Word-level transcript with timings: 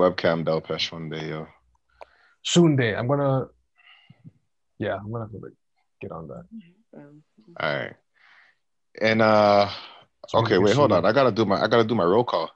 webcam 0.00 0.44
Delpesh 0.44 0.92
one 0.92 1.08
day, 1.08 1.28
yo. 1.28 1.46
Soon 2.42 2.76
day. 2.76 2.94
I'm 2.94 3.08
gonna 3.08 3.46
yeah, 4.78 4.96
I'm 4.96 5.10
gonna 5.10 5.24
have 5.24 5.32
to 5.32 5.38
like 5.38 5.52
get 6.00 6.12
on 6.12 6.28
that. 6.28 6.44
Um, 6.96 7.22
All 7.58 7.74
right. 7.76 7.94
And 9.00 9.22
uh 9.22 9.68
So 10.28 10.38
okay, 10.40 10.58
wait, 10.58 10.74
hold 10.76 10.90
see- 10.90 10.96
on. 10.96 11.04
I 11.04 11.12
gotta 11.12 11.32
do 11.32 11.44
my 11.44 11.60
I 11.62 11.66
gotta 11.66 11.84
do 11.84 11.94
my 11.94 12.04
roll 12.04 12.24
call. 12.24 12.50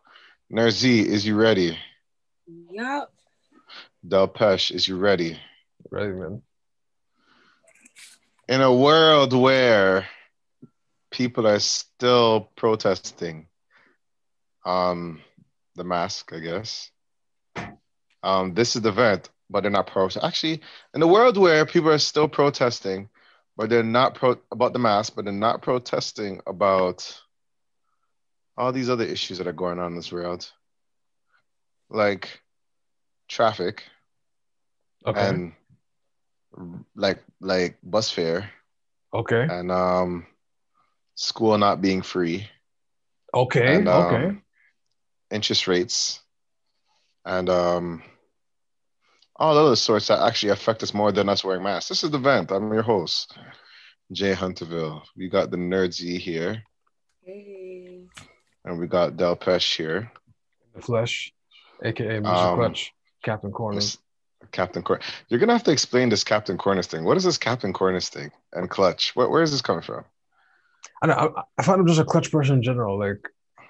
Nerzi, 0.52 1.04
is 1.04 1.26
you 1.26 1.36
ready? 1.36 1.78
Yup. 2.70 3.12
Delpesh, 4.06 4.70
is 4.72 4.86
you 4.88 4.96
ready? 4.96 5.38
Ready, 5.90 6.12
man. 6.12 6.42
In 8.48 8.60
a 8.60 8.74
world 8.74 9.32
where 9.32 10.06
people 11.10 11.46
are 11.46 11.58
still 11.60 12.50
protesting 12.56 13.46
um 14.64 15.20
the 15.76 15.84
mask, 15.84 16.32
I 16.32 16.40
guess. 16.40 16.90
Um, 18.22 18.54
this 18.54 18.76
is 18.76 18.82
The 18.82 18.92
Vent, 18.92 19.30
but 19.48 19.62
they're 19.62 19.70
not 19.70 19.86
pro 19.86 20.08
actually 20.22 20.60
in 20.94 21.02
a 21.02 21.06
world 21.06 21.36
where 21.36 21.64
people 21.66 21.90
are 21.90 21.98
still 21.98 22.28
protesting, 22.28 23.08
but 23.56 23.70
they're 23.70 23.82
not 23.82 24.14
pro 24.14 24.36
about 24.50 24.72
the 24.72 24.78
mask, 24.78 25.14
but 25.16 25.24
they're 25.24 25.34
not 25.34 25.62
protesting 25.62 26.40
about 26.46 27.20
all 28.56 28.72
these 28.72 28.90
other 28.90 29.04
issues 29.04 29.38
that 29.38 29.46
are 29.46 29.52
going 29.52 29.78
on 29.78 29.92
in 29.92 29.96
this 29.96 30.12
world. 30.12 30.50
Like 31.88 32.40
traffic 33.28 33.84
Okay. 35.06 35.20
and 35.20 35.52
like 36.94 37.22
like 37.40 37.78
bus 37.82 38.10
fare 38.10 38.50
okay. 39.14 39.46
and 39.48 39.70
um 39.70 40.26
school 41.14 41.56
not 41.56 41.80
being 41.80 42.02
free 42.02 42.46
Okay. 43.32 43.76
and 43.76 43.88
um, 43.88 44.14
okay. 44.14 44.36
interest 45.30 45.68
rates 45.68 46.20
and 47.24 47.48
um 47.48 48.02
all 49.40 49.56
other 49.56 49.74
sorts 49.74 50.08
that 50.08 50.20
actually 50.20 50.52
affect 50.52 50.82
us 50.82 50.92
more 50.92 51.10
than 51.10 51.28
us 51.28 51.42
wearing 51.42 51.62
masks. 51.62 51.88
This 51.88 52.04
is 52.04 52.10
The 52.10 52.18
Vent. 52.18 52.50
I'm 52.52 52.72
your 52.72 52.82
host, 52.82 53.36
Jay 54.12 54.34
Hunterville. 54.34 55.02
We 55.16 55.28
got 55.30 55.50
the 55.50 55.56
Nerdsy 55.56 56.18
here, 56.18 56.62
Hey. 57.24 58.02
and 58.66 58.78
we 58.78 58.86
got 58.86 59.16
Del 59.16 59.36
Pesh 59.36 59.76
here. 59.76 60.12
The 60.74 60.82
flesh, 60.82 61.32
aka 61.82 62.20
Mr. 62.20 62.26
Um, 62.26 62.58
Clutch, 62.58 62.92
Captain 63.24 63.50
Corner. 63.50 63.76
This- 63.76 63.98
Captain 64.52 64.82
Corn. 64.82 65.00
You're 65.28 65.38
gonna 65.38 65.52
have 65.52 65.64
to 65.64 65.70
explain 65.70 66.08
this 66.08 66.24
Captain 66.24 66.56
Corners 66.56 66.86
thing. 66.86 67.04
What 67.04 67.16
is 67.18 67.24
this 67.24 67.36
Captain 67.36 67.74
Corners 67.74 68.08
thing 68.08 68.30
and 68.54 68.68
Clutch? 68.70 69.14
Where, 69.14 69.28
where 69.28 69.42
is 69.42 69.52
this 69.52 69.60
coming 69.60 69.82
from? 69.82 70.04
I 71.02 71.06
don't 71.06 71.16
know. 71.16 71.34
I, 71.36 71.42
I 71.58 71.62
find 71.62 71.78
I'm 71.80 71.86
just 71.86 72.00
a 72.00 72.04
clutch 72.04 72.32
person 72.32 72.56
in 72.56 72.62
general. 72.62 72.98
Like, 72.98 73.20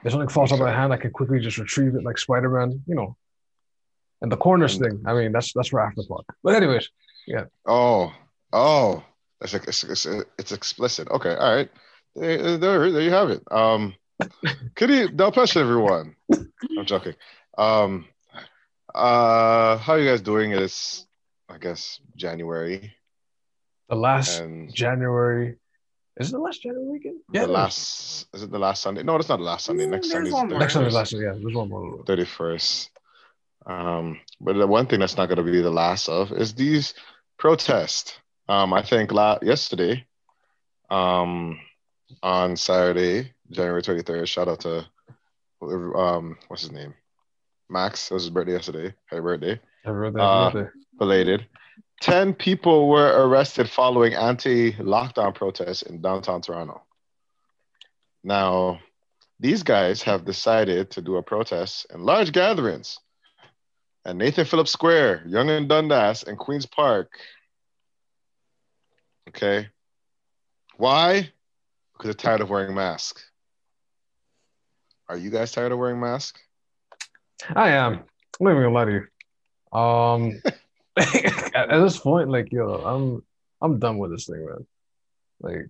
if 0.05 0.13
something 0.13 0.29
falls 0.29 0.53
out 0.53 0.61
of 0.61 0.65
my 0.65 0.73
hand, 0.73 0.93
I 0.93 0.97
can 0.97 1.11
quickly 1.11 1.41
just 1.41 1.59
retrieve 1.59 1.97
it 1.97 2.05
like 2.05 2.19
Spider 2.19 2.49
Man, 2.49 2.83
you 2.87 2.95
know. 2.95 3.17
And 4.23 4.31
the 4.31 4.37
corners 4.37 4.77
And- 4.77 4.85
thing, 4.85 5.03
I 5.07 5.15
mean, 5.15 5.33
that's 5.33 5.53
that's 5.53 5.69
for 5.69 5.81
afterthought. 5.81 6.27
But 6.43 6.55
anyways, 6.57 6.89
yeah. 7.27 7.45
Oh, 7.67 8.13
oh, 8.53 9.03
it's, 9.41 9.55
it's, 9.55 9.85
it's, 9.85 10.07
it's 10.39 10.53
explicit. 10.53 11.09
Okay, 11.09 11.35
all 11.35 11.55
right. 11.55 11.71
There, 12.15 12.57
there, 12.59 12.91
there 12.91 13.03
you 13.03 13.11
have 13.11 13.31
it. 13.31 13.43
Um, 13.51 13.95
good 14.75 14.91
evening, 14.91 15.17
Del 15.17 15.33
Pesh, 15.33 15.57
everyone. 15.57 16.17
I'm 16.33 16.85
joking. 16.85 17.15
Um, 17.57 18.07
uh, 18.95 19.79
how 19.79 19.95
you 19.95 20.09
guys 20.09 20.21
doing? 20.21 20.53
It's, 20.53 21.07
I 21.49 21.59
guess, 21.59 22.01
January 22.17 22.93
the 23.91 23.97
last 23.97 24.41
and 24.41 24.73
January, 24.73 25.57
is 26.17 26.29
it 26.29 26.33
the 26.33 26.39
last 26.39 26.63
January 26.63 26.89
weekend? 26.89 27.19
Yeah. 27.33 27.41
The 27.41 27.47
it 27.47 27.51
is. 27.51 27.55
last. 27.55 28.27
Is 28.35 28.43
it 28.45 28.51
the 28.53 28.59
last 28.59 28.83
Sunday? 28.83 29.03
No, 29.03 29.17
it's 29.17 29.29
not 29.29 29.39
the 29.39 29.45
last 29.45 29.65
Sunday. 29.67 29.87
Mm, 29.87 29.91
Next 29.91 30.11
there's 30.13 30.31
Sunday 30.31 30.47
is 30.47 30.53
the. 30.53 30.59
Next 30.59 30.73
Sunday, 30.75 30.91
31st. 30.91 30.93
last 30.93 31.13
yeah, 31.13 31.33
there's 31.41 31.55
one 31.55 31.69
more. 31.69 32.05
31st. 32.05 32.89
Um, 33.67 34.21
but 34.41 34.55
the 34.57 34.67
one 34.67 34.87
thing 34.87 35.01
that's 35.01 35.17
not 35.17 35.27
going 35.27 35.45
to 35.45 35.51
be 35.53 35.61
the 35.61 35.71
last 35.71 36.09
of 36.09 36.33
is 36.33 36.55
these 36.55 36.95
protests. 37.39 38.19
Um, 38.49 38.73
I 38.73 38.83
think 38.83 39.13
la- 39.13 39.39
yesterday, 39.43 40.07
um, 40.91 41.61
on 42.23 42.57
Saturday, 42.57 43.33
January 43.51 43.83
23rd, 43.83 44.27
shout 44.27 44.49
out 44.49 44.61
to, 44.61 44.87
um, 45.63 46.37
what's 46.49 46.63
his 46.63 46.73
name? 46.73 46.95
Max. 47.69 48.11
It 48.11 48.15
was 48.15 48.25
his 48.25 48.31
birthday 48.31 48.53
yesterday. 48.53 48.95
Happy 49.07 49.21
birthday. 49.21 49.61
Happy 49.85 49.95
birthday, 49.95 50.21
Uh. 50.21 50.65
Belated. 50.99 51.47
10 52.01 52.35
people 52.35 52.89
were 52.89 53.27
arrested 53.27 53.69
following 53.69 54.15
anti 54.15 54.73
lockdown 54.73 55.35
protests 55.35 55.83
in 55.83 56.01
downtown 56.01 56.41
Toronto. 56.41 56.83
Now, 58.25 58.81
these 59.39 59.63
guys 59.63 60.03
have 60.03 60.25
decided 60.25 60.91
to 60.93 61.03
do 61.03 61.17
a 61.17 61.23
protest 61.23 61.87
in 61.93 62.03
large 62.05 62.33
gatherings 62.33 62.99
at 64.05 64.17
Nathan 64.17 64.45
Phillips 64.45 64.73
Square, 64.73 65.25
Yonge 65.27 65.51
and 65.51 65.69
Dundas, 65.69 66.23
and 66.23 66.39
Queens 66.39 66.67
Park. 66.67 67.11
Okay. 69.29 69.69
Why? 70.77 71.31
Because 71.93 72.09
they're 72.09 72.15
tired 72.15 72.41
of 72.41 72.51
wearing 72.51 72.75
masks. 72.75 73.31
Are 75.09 75.17
you 75.17 75.31
guys 75.31 75.53
tired 75.53 75.73
of 75.73 75.79
wearing 75.79 76.01
masks? 76.01 76.41
I 77.55 77.71
am. 77.71 77.95
I'm 77.95 78.01
not 78.41 78.51
even 78.53 78.63
gonna 78.63 78.75
lie 78.75 78.85
to 78.85 78.93
you. 78.93 79.79
Um, 79.79 80.43
at, 81.55 81.69
this 81.69 81.99
point, 81.99 82.31
like 82.31 82.53
yo, 82.53 82.75
I'm 82.75 83.23
I'm 83.61 83.79
done 83.79 83.99
with 83.99 84.13
this 84.13 84.27
thing, 84.27 84.47
man. 84.47 84.67
Like, 85.41 85.69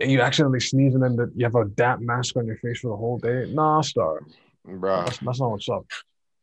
you 0.00 0.20
accidentally 0.20 0.60
sneeze 0.60 0.94
and 0.94 1.02
then 1.02 1.16
the, 1.16 1.30
you 1.34 1.44
have 1.44 1.54
a 1.54 1.66
damp 1.66 2.00
mask 2.00 2.36
on 2.36 2.46
your 2.46 2.56
face 2.56 2.80
for 2.80 2.88
the 2.88 2.96
whole 2.96 3.18
day. 3.18 3.50
Nah, 3.52 3.80
star. 3.82 4.20
Bro, 4.64 5.04
That's, 5.04 5.18
that's 5.18 5.40
not 5.40 5.50
what's 5.50 5.68
up. 5.68 5.86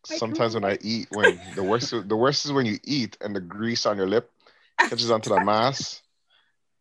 Sometimes 0.07 0.53
when 0.55 0.63
I 0.65 0.77
eat, 0.81 1.07
when 1.11 1.39
the 1.55 1.63
worst 1.63 1.91
the 1.91 2.15
worst 2.15 2.45
is 2.45 2.51
when 2.51 2.65
you 2.65 2.77
eat 2.83 3.17
and 3.21 3.35
the 3.35 3.41
grease 3.41 3.85
on 3.85 3.97
your 3.97 4.07
lip 4.07 4.31
catches 4.89 5.11
onto 5.11 5.29
the 5.29 5.39
mask. 5.39 6.01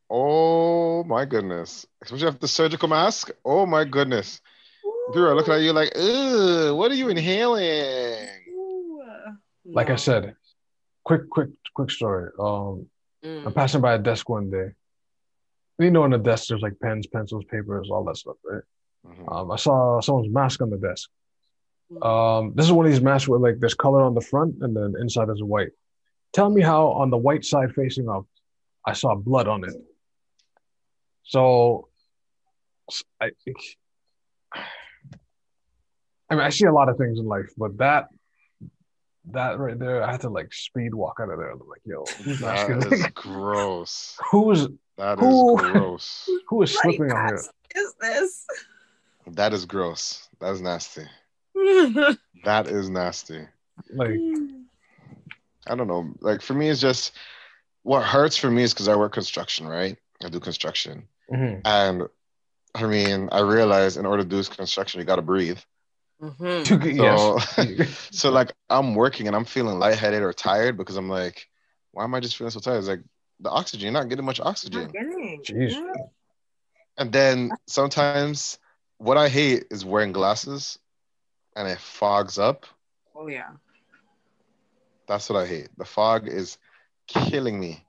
Oh 0.08 1.02
my 1.04 1.24
goodness. 1.24 1.86
Especially 2.02 2.28
after 2.28 2.38
the 2.40 2.48
surgical 2.48 2.88
mask. 2.88 3.30
Oh 3.44 3.66
my 3.66 3.84
goodness. 3.84 4.40
People 5.08 5.26
are 5.26 5.34
looking 5.34 5.54
at 5.54 5.60
you 5.62 5.72
like, 5.72 5.92
Ugh, 5.96 6.76
what 6.76 6.90
are 6.90 6.94
you 6.94 7.08
inhaling? 7.08 8.28
Ooh. 8.50 9.02
Like 9.72 9.90
I 9.90 9.96
said, 9.96 10.34
quick, 11.04 11.28
quick, 11.30 11.50
quick 11.74 11.90
story. 11.90 12.30
Um, 12.38 12.86
I'm 13.24 13.52
Mm. 13.52 13.54
passing 13.54 13.80
by 13.80 13.94
a 13.94 13.98
desk 13.98 14.28
one 14.28 14.50
day. 14.50 14.68
You 15.78 15.90
know, 15.90 16.04
on 16.04 16.10
the 16.10 16.18
desk 16.18 16.48
there's 16.48 16.62
like 16.62 16.78
pens, 16.80 17.06
pencils, 17.06 17.44
papers, 17.50 17.88
all 17.90 18.04
that 18.04 18.16
stuff, 18.16 18.36
right? 18.44 18.62
Mhm. 19.06 19.30
Um, 19.32 19.50
I 19.50 19.56
saw 19.56 20.00
someone's 20.00 20.32
mask 20.32 20.62
on 20.62 20.70
the 20.70 20.76
desk. 20.78 21.10
Um, 22.02 22.52
this 22.54 22.66
is 22.66 22.72
one 22.72 22.84
of 22.86 22.92
these 22.92 23.00
masks 23.00 23.28
where 23.28 23.38
like 23.38 23.60
there's 23.60 23.74
color 23.74 24.02
on 24.02 24.14
the 24.14 24.20
front 24.20 24.56
and 24.60 24.76
then 24.76 24.94
inside 25.00 25.28
is 25.30 25.42
white. 25.42 25.70
Tell 26.32 26.50
me 26.50 26.60
how 26.62 26.88
on 26.88 27.10
the 27.10 27.16
white 27.16 27.44
side 27.44 27.72
facing 27.74 28.08
up, 28.08 28.26
I 28.84 28.92
saw 28.92 29.14
blood 29.14 29.46
on 29.48 29.64
it. 29.64 29.74
So, 31.22 31.88
I, 33.20 33.30
I 34.54 36.34
mean, 36.34 36.40
I 36.40 36.50
see 36.50 36.66
a 36.66 36.72
lot 36.72 36.88
of 36.88 36.96
things 36.98 37.18
in 37.18 37.26
life, 37.26 37.50
but 37.56 37.78
that, 37.78 38.08
that 39.32 39.58
right 39.58 39.78
there, 39.78 40.02
I 40.02 40.12
had 40.12 40.20
to 40.22 40.28
like 40.28 40.52
speed 40.52 40.94
walk 40.94 41.18
out 41.20 41.30
of 41.30 41.38
there. 41.38 41.50
I'm 41.50 41.60
like, 41.68 41.82
yo, 41.84 42.04
whose 42.24 42.40
That 42.40 42.70
is 42.70 42.92
is 43.00 43.06
gross. 43.14 44.16
who's 44.30 44.68
That 44.98 45.18
is 45.18 45.24
Who- 45.24 45.56
gross. 45.56 46.28
who 46.48 46.62
is 46.62 46.72
slipping 46.80 47.12
on 47.12 47.26
here? 47.26 47.34
mask 47.36 47.50
is 47.74 47.94
this? 48.00 48.46
That 49.28 49.52
is 49.52 49.64
gross. 49.66 50.28
That 50.40 50.52
is 50.52 50.60
nasty. 50.60 51.02
That 52.44 52.68
is 52.68 52.88
nasty. 52.88 53.40
Like, 53.92 54.20
I 55.66 55.74
don't 55.74 55.88
know. 55.88 56.12
Like 56.20 56.42
for 56.42 56.54
me, 56.54 56.68
it's 56.68 56.80
just 56.80 57.12
what 57.82 58.02
hurts 58.04 58.36
for 58.36 58.50
me 58.50 58.62
is 58.62 58.72
because 58.72 58.88
I 58.88 58.96
work 58.96 59.12
construction, 59.12 59.66
right? 59.66 59.96
I 60.24 60.28
do 60.28 60.40
construction. 60.40 61.08
mhm. 61.32 61.62
And 61.64 62.02
I 62.74 62.86
mean, 62.86 63.28
I 63.32 63.40
realize 63.40 63.96
in 63.96 64.06
order 64.06 64.22
to 64.22 64.28
do 64.28 64.36
this 64.36 64.48
construction, 64.48 65.00
you 65.00 65.06
got 65.06 65.16
to 65.16 65.22
breathe. 65.22 65.58
Mhm. 66.22 66.66
So, 66.66 67.38
yes. 67.76 68.08
so 68.12 68.30
like 68.30 68.52
I'm 68.70 68.94
working 68.94 69.26
and 69.26 69.34
I'm 69.36 69.44
feeling 69.44 69.78
lightheaded 69.78 70.22
or 70.22 70.32
tired 70.32 70.76
because 70.76 70.96
I'm 70.96 71.08
like, 71.08 71.48
why 71.92 72.04
am 72.04 72.14
I 72.14 72.20
just 72.20 72.36
feeling 72.36 72.50
so 72.50 72.60
tired? 72.60 72.78
It's 72.78 72.88
like 72.88 73.02
the 73.40 73.50
oxygen, 73.50 73.84
you're 73.86 73.92
not 73.92 74.08
getting 74.08 74.24
much 74.24 74.40
oxygen. 74.40 74.90
Getting. 74.92 75.42
Jeez. 75.44 75.72
Yeah. 75.72 75.92
And 76.98 77.12
then 77.12 77.50
sometimes 77.66 78.58
what 78.98 79.16
I 79.18 79.28
hate 79.28 79.64
is 79.70 79.84
wearing 79.84 80.12
glasses 80.12 80.78
and 81.56 81.66
it 81.66 81.78
fogs 81.80 82.38
up. 82.38 82.66
Oh 83.14 83.26
yeah. 83.26 83.48
That's 85.08 85.28
what 85.30 85.40
I 85.42 85.46
hate. 85.46 85.68
The 85.78 85.84
fog 85.84 86.28
is 86.28 86.58
killing 87.08 87.58
me. 87.58 87.84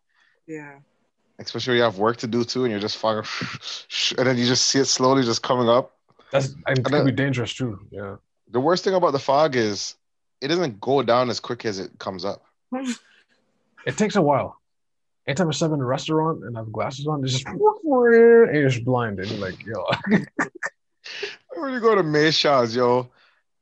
Yeah. 0.48 0.76
Especially 1.40 1.72
when 1.72 1.78
you 1.78 1.84
have 1.84 2.00
work 2.00 2.18
to 2.18 2.28
do 2.28 2.44
too 2.44 2.64
and 2.64 2.72
you're 2.72 2.80
just 2.80 2.98
fogging 2.98 3.24
and 4.18 4.28
then 4.28 4.38
you 4.38 4.46
just 4.48 4.66
see 4.66 4.80
it 4.80 4.86
slowly 4.86 5.24
just 5.24 5.44
coming 5.44 5.70
up. 5.70 5.94
That's 6.32 6.48
and 6.48 6.56
it 6.60 6.64
And 6.78 6.86
could 6.86 6.94
then- 6.94 7.06
be 7.06 7.12
dangerous 7.12 7.54
too. 7.54 7.80
Yeah. 7.92 8.16
The 8.50 8.60
worst 8.62 8.84
thing 8.86 8.94
about 8.94 9.12
the 9.12 9.20
fog 9.20 9.56
is 9.56 9.96
it 10.40 10.48
doesn't 10.48 10.80
go 10.80 11.04
down 11.04 11.30
as 11.30 11.40
quick 11.40 11.66
as 11.66 11.80
it 11.80 11.92
comes 12.00 12.24
up. 12.24 12.44
It 13.86 13.98
takes 13.98 14.16
a 14.16 14.22
while. 14.22 14.60
Anytime 15.28 15.50
I 15.50 15.52
step 15.52 15.72
in 15.72 15.82
a 15.82 15.86
restaurant 15.86 16.44
and 16.46 16.56
I 16.58 16.62
have 16.62 16.72
glasses 16.72 17.08
on, 17.08 17.22
it's 17.24 17.34
just 17.34 17.48
and 17.48 17.60
you're 17.60 18.70
just 18.70 18.86
blind 18.86 19.20
and 19.20 19.30
you're 19.30 19.40
like, 19.40 19.66
yo, 19.66 19.84
When 21.56 21.74
you 21.74 21.80
go 21.82 21.96
to 21.96 22.04
Mayshaw's, 22.04 22.76
yo, 22.76 23.10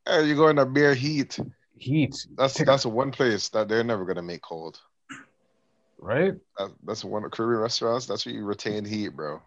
and 0.06 0.28
you 0.28 0.36
go 0.36 0.48
in 0.50 0.56
the 0.58 0.66
bare 0.66 0.94
heat, 0.94 1.40
heat. 1.78 2.16
That's 2.38 2.54
Take 2.54 2.68
a- 2.68 2.72
that's 2.72 2.86
one 2.86 3.12
place 3.12 3.50
that 3.50 3.68
they're 3.68 3.84
never 3.84 4.06
gonna 4.06 4.22
make 4.22 4.42
cold. 4.42 4.80
right. 6.00 6.34
That, 6.58 6.72
that's 6.86 7.04
one 7.04 7.24
of 7.26 7.32
Caribbean 7.32 7.62
restaurants. 7.62 8.06
That's 8.06 8.26
where 8.26 8.36
you 8.36 8.44
retain 8.46 8.86
heat, 8.86 9.10
bro. 9.10 9.42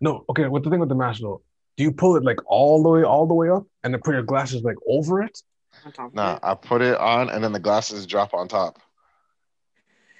No, 0.00 0.24
okay. 0.28 0.46
What 0.48 0.62
the 0.62 0.70
thing 0.70 0.80
with 0.80 0.88
the 0.88 0.94
mask 0.94 1.20
though? 1.20 1.42
Do 1.76 1.82
you 1.84 1.92
pull 1.92 2.16
it 2.16 2.24
like 2.24 2.38
all 2.46 2.82
the 2.82 2.88
way, 2.88 3.02
all 3.02 3.26
the 3.26 3.34
way 3.34 3.50
up, 3.50 3.64
and 3.84 3.92
then 3.92 4.00
put 4.02 4.14
your 4.14 4.22
glasses 4.22 4.62
like 4.62 4.76
over 4.86 5.22
it? 5.22 5.42
On 5.84 5.92
top 5.92 6.08
of 6.08 6.14
Nah, 6.14 6.34
it. 6.34 6.40
I 6.42 6.54
put 6.54 6.82
it 6.82 6.96
on 6.98 7.28
and 7.30 7.42
then 7.44 7.52
the 7.52 7.58
glasses 7.58 8.06
drop 8.06 8.32
on 8.34 8.48
top. 8.48 8.78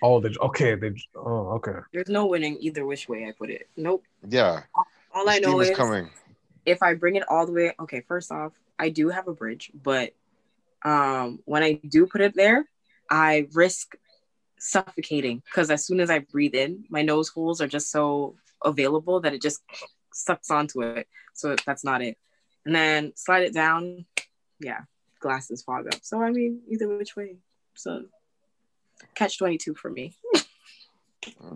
Oh, 0.02 0.20
they 0.20 0.31
okay. 0.40 0.75
They 0.75 0.93
oh 1.14 1.52
okay. 1.56 1.79
There's 1.93 2.08
no 2.08 2.26
winning 2.26 2.58
either 2.61 2.84
which 2.84 3.08
way 3.08 3.26
I 3.26 3.32
put 3.32 3.50
it. 3.50 3.69
Nope. 3.76 4.05
Yeah, 4.29 4.62
All 5.14 5.25
the 5.25 5.31
I 5.31 5.38
know 5.38 5.61
is 5.61 5.70
is 5.70 5.76
coming. 5.76 6.11
if 6.67 6.82
I 6.82 6.94
bring 6.94 7.17
it 7.17 7.25
all 7.31 7.46
the 7.46 7.52
way, 7.52 7.72
okay, 7.81 8.02
first 8.06 8.31
off, 8.31 8.52
I 8.78 8.90
do 8.90 9.08
have 9.08 9.28
a 9.28 9.32
bridge, 9.34 9.70
but 9.75 10.12
um, 10.84 11.40
when 11.44 11.62
I 11.62 11.81
do 11.88 12.06
put 12.06 12.20
it 12.20 12.34
there, 12.34 12.67
I 13.11 13.49
risk 13.52 13.96
suffocating 14.58 15.43
because 15.44 15.70
as 15.70 15.84
soon 15.87 16.00
as 16.00 16.11
I 16.11 16.20
breathe 16.20 16.55
in, 16.55 16.84
my 16.90 17.02
nose 17.02 17.28
holes 17.28 17.61
are 17.61 17.69
just 17.69 17.90
so 17.90 18.37
available 18.64 19.20
that 19.20 19.34
it 19.34 19.43
just 19.43 19.62
sucks 20.12 20.50
onto 20.50 20.82
it. 20.82 21.08
So 21.34 21.55
that's 21.67 21.84
not 21.84 22.02
it. 22.02 22.17
And 22.64 22.75
then 22.75 23.12
slide 23.17 23.44
it 23.44 23.55
down, 23.55 24.06
yeah, 24.61 24.81
glasses 25.20 25.62
fog 25.62 25.87
up. 25.87 26.00
So 26.02 26.22
I 26.22 26.31
mean, 26.31 26.62
either 26.69 26.88
which 26.88 27.17
way. 27.17 27.37
So 27.75 28.05
catch 29.14 29.38
22 29.38 29.75
for 29.75 29.90
me. 29.90 30.17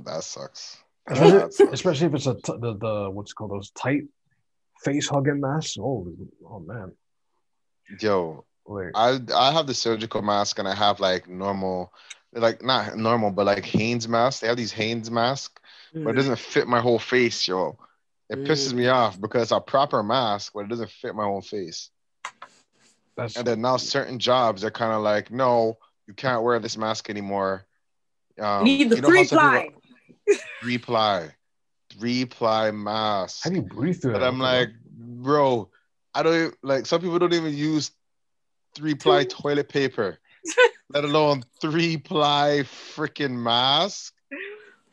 That 0.05 0.25
sucks. 0.25 0.79
Especially, 1.09 1.39
That 1.39 1.53
sucks. 1.55 1.73
especially 1.73 2.07
if 2.09 2.15
it's 2.15 2.27
a 2.27 2.35
t- 2.35 2.59
the 2.61 2.75
the 2.77 3.11
what's 3.11 3.33
it 3.33 3.35
called 3.35 3.53
those 3.53 3.71
tight 3.71 4.03
face 4.85 5.09
hugging 5.09 5.41
masks. 5.41 5.77
Oh 5.79 6.13
oh 6.49 6.61
man, 6.61 6.93
Yo, 7.99 8.45
like 8.67 8.93
I 8.95 9.19
I 9.35 9.53
have 9.53 9.67
the 9.67 9.75
surgical 9.75 10.23
mask 10.23 10.59
and 10.59 10.69
I 10.69 10.75
have 10.75 11.01
like 11.01 11.29
normal, 11.29 11.93
like 12.33 12.63
not 12.63 12.97
normal, 12.97 13.31
but 13.31 13.47
like 13.47 13.65
Hanes 13.65 14.09
mask. 14.09 14.41
They 14.41 14.49
have 14.49 14.57
these 14.57 14.73
Hanes 14.73 15.11
mask, 15.11 15.61
but 16.05 16.11
it 16.11 16.15
doesn't 16.15 16.39
fit 16.39 16.67
my 16.69 16.81
whole 16.81 16.99
face, 16.99 17.47
yo. 17.49 17.79
It 18.29 18.45
pisses 18.45 18.73
me 18.73 18.87
off 18.89 19.21
because 19.21 19.43
it's 19.43 19.53
a 19.53 19.61
proper 19.61 20.03
mask, 20.03 20.53
but 20.55 20.61
it 20.61 20.69
doesn't 20.69 20.91
fit 20.91 21.15
my 21.15 21.25
whole 21.25 21.43
face. 21.43 21.91
that's 23.17 23.37
And 23.37 23.47
then 23.47 23.61
now 23.61 23.77
certain 23.77 24.19
jobs 24.19 24.65
are 24.65 24.71
kind 24.71 24.93
of 24.93 25.03
like, 25.03 25.31
no, 25.31 25.79
you 26.07 26.15
can't 26.15 26.43
wear 26.43 26.59
this 26.59 26.77
mask 26.77 27.11
anymore. 27.11 27.67
Um, 28.41 28.67
Need 28.67 28.91
the 28.91 28.97
you 28.97 29.03
know 29.03 29.11
how 29.11 29.25
three 30.63 30.79
ply. 30.79 31.35
three 31.93 32.25
ply, 32.27 32.71
mask. 32.71 33.45
how 33.45 33.51
do 33.51 33.57
you 33.57 33.63
breathe 33.63 34.01
through 34.01 34.13
But 34.13 34.23
that? 34.23 34.29
I'm 34.29 34.39
like, 34.39 34.69
bro, 34.93 35.71
I 36.15 36.23
don't 36.23 36.35
even, 36.35 36.53
like. 36.63 36.87
Some 36.87 37.01
people 37.01 37.19
don't 37.19 37.33
even 37.33 37.55
use 37.55 37.93
three 38.75 38.95
ply 38.95 39.25
toilet 39.25 39.69
paper, 39.69 40.19
let 40.89 41.05
alone 41.05 41.43
three 41.61 41.97
ply 41.97 42.63
freaking 42.65 43.33
mask. 43.33 44.15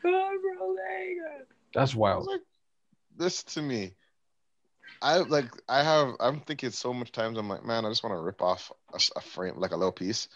God, 0.02 0.12
bro, 0.40 0.68
like, 0.68 1.46
that's 1.74 1.94
wild. 1.94 2.26
like, 2.26 2.42
this 3.16 3.42
to 3.44 3.62
me. 3.62 3.94
I 5.02 5.18
like. 5.18 5.46
I 5.68 5.82
have. 5.82 6.14
I'm 6.20 6.40
thinking 6.40 6.70
so 6.70 6.92
much 6.92 7.12
times. 7.12 7.38
I'm 7.38 7.48
like, 7.48 7.64
man, 7.64 7.84
I 7.84 7.88
just 7.88 8.02
want 8.02 8.14
to 8.14 8.20
rip 8.20 8.42
off 8.42 8.72
a, 8.92 9.00
a 9.16 9.20
frame, 9.20 9.54
like 9.56 9.72
a 9.72 9.76
little 9.76 9.92
piece, 9.92 10.28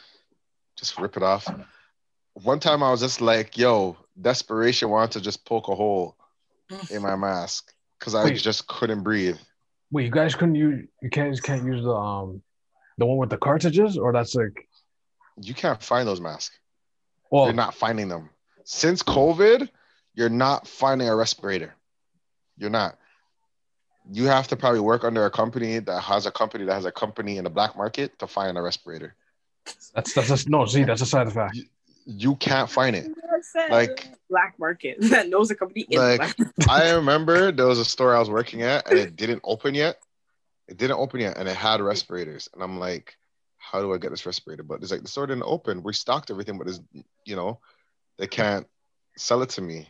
just 0.76 0.99
rip 0.99 1.17
it 1.17 1.23
off. 1.23 1.49
One 2.34 2.61
time 2.61 2.82
I 2.82 2.90
was 2.90 3.00
just 3.00 3.20
like, 3.20 3.58
yo, 3.58 3.96
desperation 4.20 4.88
wanted 4.88 5.12
to 5.12 5.20
just 5.20 5.44
poke 5.44 5.69
a 5.69 5.75
hole 5.75 6.17
in 6.90 7.02
my 7.02 7.17
mask 7.17 7.73
because 7.99 8.14
I 8.14 8.25
Wait. 8.25 8.38
just 8.38 8.67
couldn't 8.67 9.02
breathe. 9.02 9.37
Wait, 9.92 10.04
you 10.06 10.10
guys 10.10 10.34
couldn't 10.34 10.54
use 10.54 10.88
you 11.02 11.10
can't 11.10 11.30
just 11.30 11.42
can't 11.44 11.64
use 11.64 11.84
the 11.84 11.94
um 11.94 12.42
the 12.98 13.06
one 13.06 13.18
with 13.18 13.30
the 13.30 13.36
cartridges, 13.36 13.96
or 13.96 14.12
that's 14.12 14.34
like 14.34 14.68
You 15.40 15.54
can't 15.54 15.82
find 15.82 16.08
those 16.08 16.20
masks. 16.20 16.58
well 17.30 17.44
You're 17.44 17.54
not 17.54 17.74
finding 17.74 18.08
them. 18.08 18.30
Since 18.64 19.02
COVID, 19.02 19.68
you're 20.14 20.28
not 20.28 20.66
finding 20.66 21.08
a 21.08 21.14
respirator. 21.14 21.74
You're 22.56 22.70
not. 22.70 22.98
You 24.10 24.24
have 24.24 24.48
to 24.48 24.56
probably 24.56 24.80
work 24.80 25.04
under 25.04 25.26
a 25.26 25.30
company 25.30 25.78
that 25.78 26.00
has 26.00 26.26
a 26.26 26.30
company 26.32 26.64
that 26.64 26.74
has 26.74 26.86
a 26.86 26.92
company 26.92 27.36
in 27.36 27.44
the 27.44 27.50
black 27.50 27.76
market 27.76 28.18
to 28.18 28.26
find 28.26 28.58
a 28.58 28.62
respirator. 28.62 29.14
that's 29.94 30.12
that's 30.14 30.28
just 30.28 30.48
no 30.48 30.64
see 30.66 30.84
that's 30.84 31.02
a 31.02 31.06
side 31.06 31.28
effect. 31.28 31.56
You 32.06 32.34
can't 32.36 32.68
find 32.68 32.96
it. 32.96 33.10
Like- 33.70 34.08
black 34.30 34.54
market 34.58 34.96
that 35.10 35.28
knows 35.28 35.50
a 35.50 35.54
company 35.54 35.86
Like- 35.90 36.34
I 36.68 36.92
remember 36.92 37.52
there 37.52 37.66
was 37.66 37.78
a 37.78 37.84
store 37.84 38.14
I 38.14 38.18
was 38.18 38.30
working 38.30 38.62
at 38.62 38.88
and 38.88 38.98
it 38.98 39.16
didn't 39.16 39.42
open 39.44 39.74
yet. 39.74 39.96
It 40.68 40.76
didn't 40.76 40.98
open 40.98 41.20
yet 41.20 41.36
and 41.36 41.48
it 41.48 41.56
had 41.56 41.80
respirators. 41.80 42.48
And 42.54 42.62
I'm 42.62 42.78
like, 42.78 43.16
how 43.58 43.80
do 43.80 43.92
I 43.92 43.98
get 43.98 44.10
this 44.10 44.26
respirator? 44.26 44.62
But 44.62 44.82
it's 44.82 44.90
like 44.90 45.02
the 45.02 45.08
store 45.08 45.26
didn't 45.26 45.44
open. 45.44 45.82
We 45.82 45.92
stocked 45.92 46.30
everything, 46.30 46.58
but 46.58 46.68
it's 46.68 46.80
you 47.24 47.36
know, 47.36 47.58
they 48.18 48.26
can't 48.26 48.66
sell 49.16 49.42
it 49.42 49.50
to 49.50 49.60
me. 49.62 49.88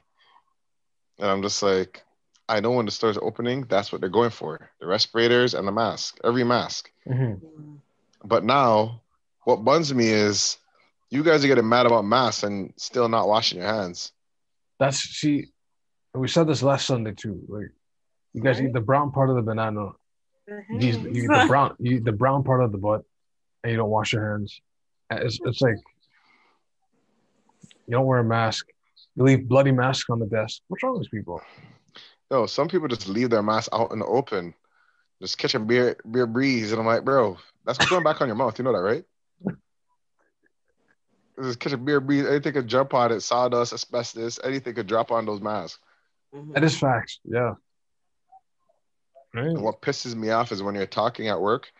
And 1.18 1.30
I'm 1.30 1.42
just 1.42 1.62
like, 1.62 2.02
I 2.48 2.60
know 2.60 2.72
when 2.72 2.86
the 2.86 2.90
store's 2.92 3.18
opening, 3.18 3.66
that's 3.68 3.92
what 3.92 4.00
they're 4.00 4.10
going 4.10 4.30
for. 4.30 4.70
The 4.80 4.86
respirators 4.86 5.54
and 5.54 5.66
the 5.66 5.72
mask, 5.72 6.18
every 6.24 6.44
mask. 6.44 6.90
Mhm. 7.08 7.40
But 8.24 8.44
now 8.44 9.02
what 9.44 9.64
buns 9.64 9.92
me 9.94 10.08
is 10.08 10.58
you 11.12 11.22
guys 11.22 11.44
are 11.44 11.48
getting 11.48 11.68
mad 11.68 11.84
about 11.84 12.06
masks 12.06 12.42
and 12.42 12.72
still 12.76 13.06
not 13.06 13.28
washing 13.28 13.58
your 13.58 13.68
hands. 13.68 14.12
That's 14.80 14.98
see, 14.98 15.48
we 16.14 16.26
said 16.26 16.46
this 16.48 16.62
last 16.62 16.86
Sunday 16.86 17.12
too. 17.12 17.42
Like 17.48 17.70
you 18.32 18.42
guys 18.42 18.58
Right. 18.58 18.68
eat 18.68 18.72
the 18.72 18.80
brown 18.80 19.12
part 19.12 19.28
of 19.28 19.36
the 19.36 19.42
banana, 19.42 19.90
you, 20.48 20.64
eat- 20.70 21.00
you 21.02 21.24
eat 21.24 21.28
the 21.28 21.44
brown 21.48 21.76
you 21.78 21.96
eat 21.96 22.04
the 22.04 22.12
brown 22.12 22.42
part 22.44 22.64
of 22.64 22.72
the 22.72 22.78
butt, 22.78 23.02
and 23.62 23.70
you 23.70 23.76
don't 23.76 23.90
wash 23.90 24.14
your 24.14 24.26
hands. 24.30 24.58
It's 25.10 25.38
it's 25.44 25.60
like 25.60 25.76
you 27.86 27.90
don't 27.90 28.06
wear 28.06 28.20
a 28.20 28.24
mask. 28.24 28.66
You 29.14 29.24
leave 29.24 29.46
bloody 29.46 29.72
masks 29.72 30.08
on 30.08 30.18
the 30.18 30.26
desk. 30.26 30.62
What's 30.68 30.82
wrong 30.82 30.98
with 30.98 31.10
people? 31.10 31.42
No, 32.30 32.46
some 32.46 32.68
people 32.68 32.88
just 32.88 33.06
leave 33.06 33.28
their 33.28 33.42
mask 33.42 33.68
out 33.74 33.92
in 33.92 33.98
the 33.98 34.06
open, 34.06 34.54
just 35.20 35.36
catching 35.36 35.66
beer 35.66 35.96
beer 36.10 36.26
breeze, 36.26 36.72
and 36.72 36.80
I'm 36.80 36.86
like, 36.86 37.04
bro, 37.04 37.36
that's 37.66 37.78
going 37.86 38.02
back 38.02 38.22
on 38.22 38.28
your 38.28 38.36
mouth. 38.36 38.58
You 38.58 38.64
know 38.64 38.72
that, 38.72 38.78
right? 38.80 39.04
Just 41.40 41.60
catch 41.60 41.72
a 41.72 41.76
beer 41.78 42.00
breeze. 42.00 42.26
Anything 42.26 42.52
could 42.52 42.68
jump 42.68 42.94
on 42.94 43.12
it. 43.12 43.20
Sawdust, 43.20 43.72
asbestos, 43.72 44.38
anything 44.44 44.74
could 44.74 44.86
drop 44.86 45.10
on 45.10 45.24
those 45.24 45.40
masks. 45.40 45.78
Mhm. 46.34 46.54
That 46.54 46.64
is 46.64 46.78
facts. 46.78 47.20
Yeah. 47.24 47.54
Right. 49.34 49.56
What 49.56 49.80
pisses 49.80 50.14
me 50.14 50.30
off 50.30 50.52
is 50.52 50.62
when 50.62 50.74
you're 50.74 50.86
talking 50.86 51.28
at 51.28 51.40
work, 51.40 51.72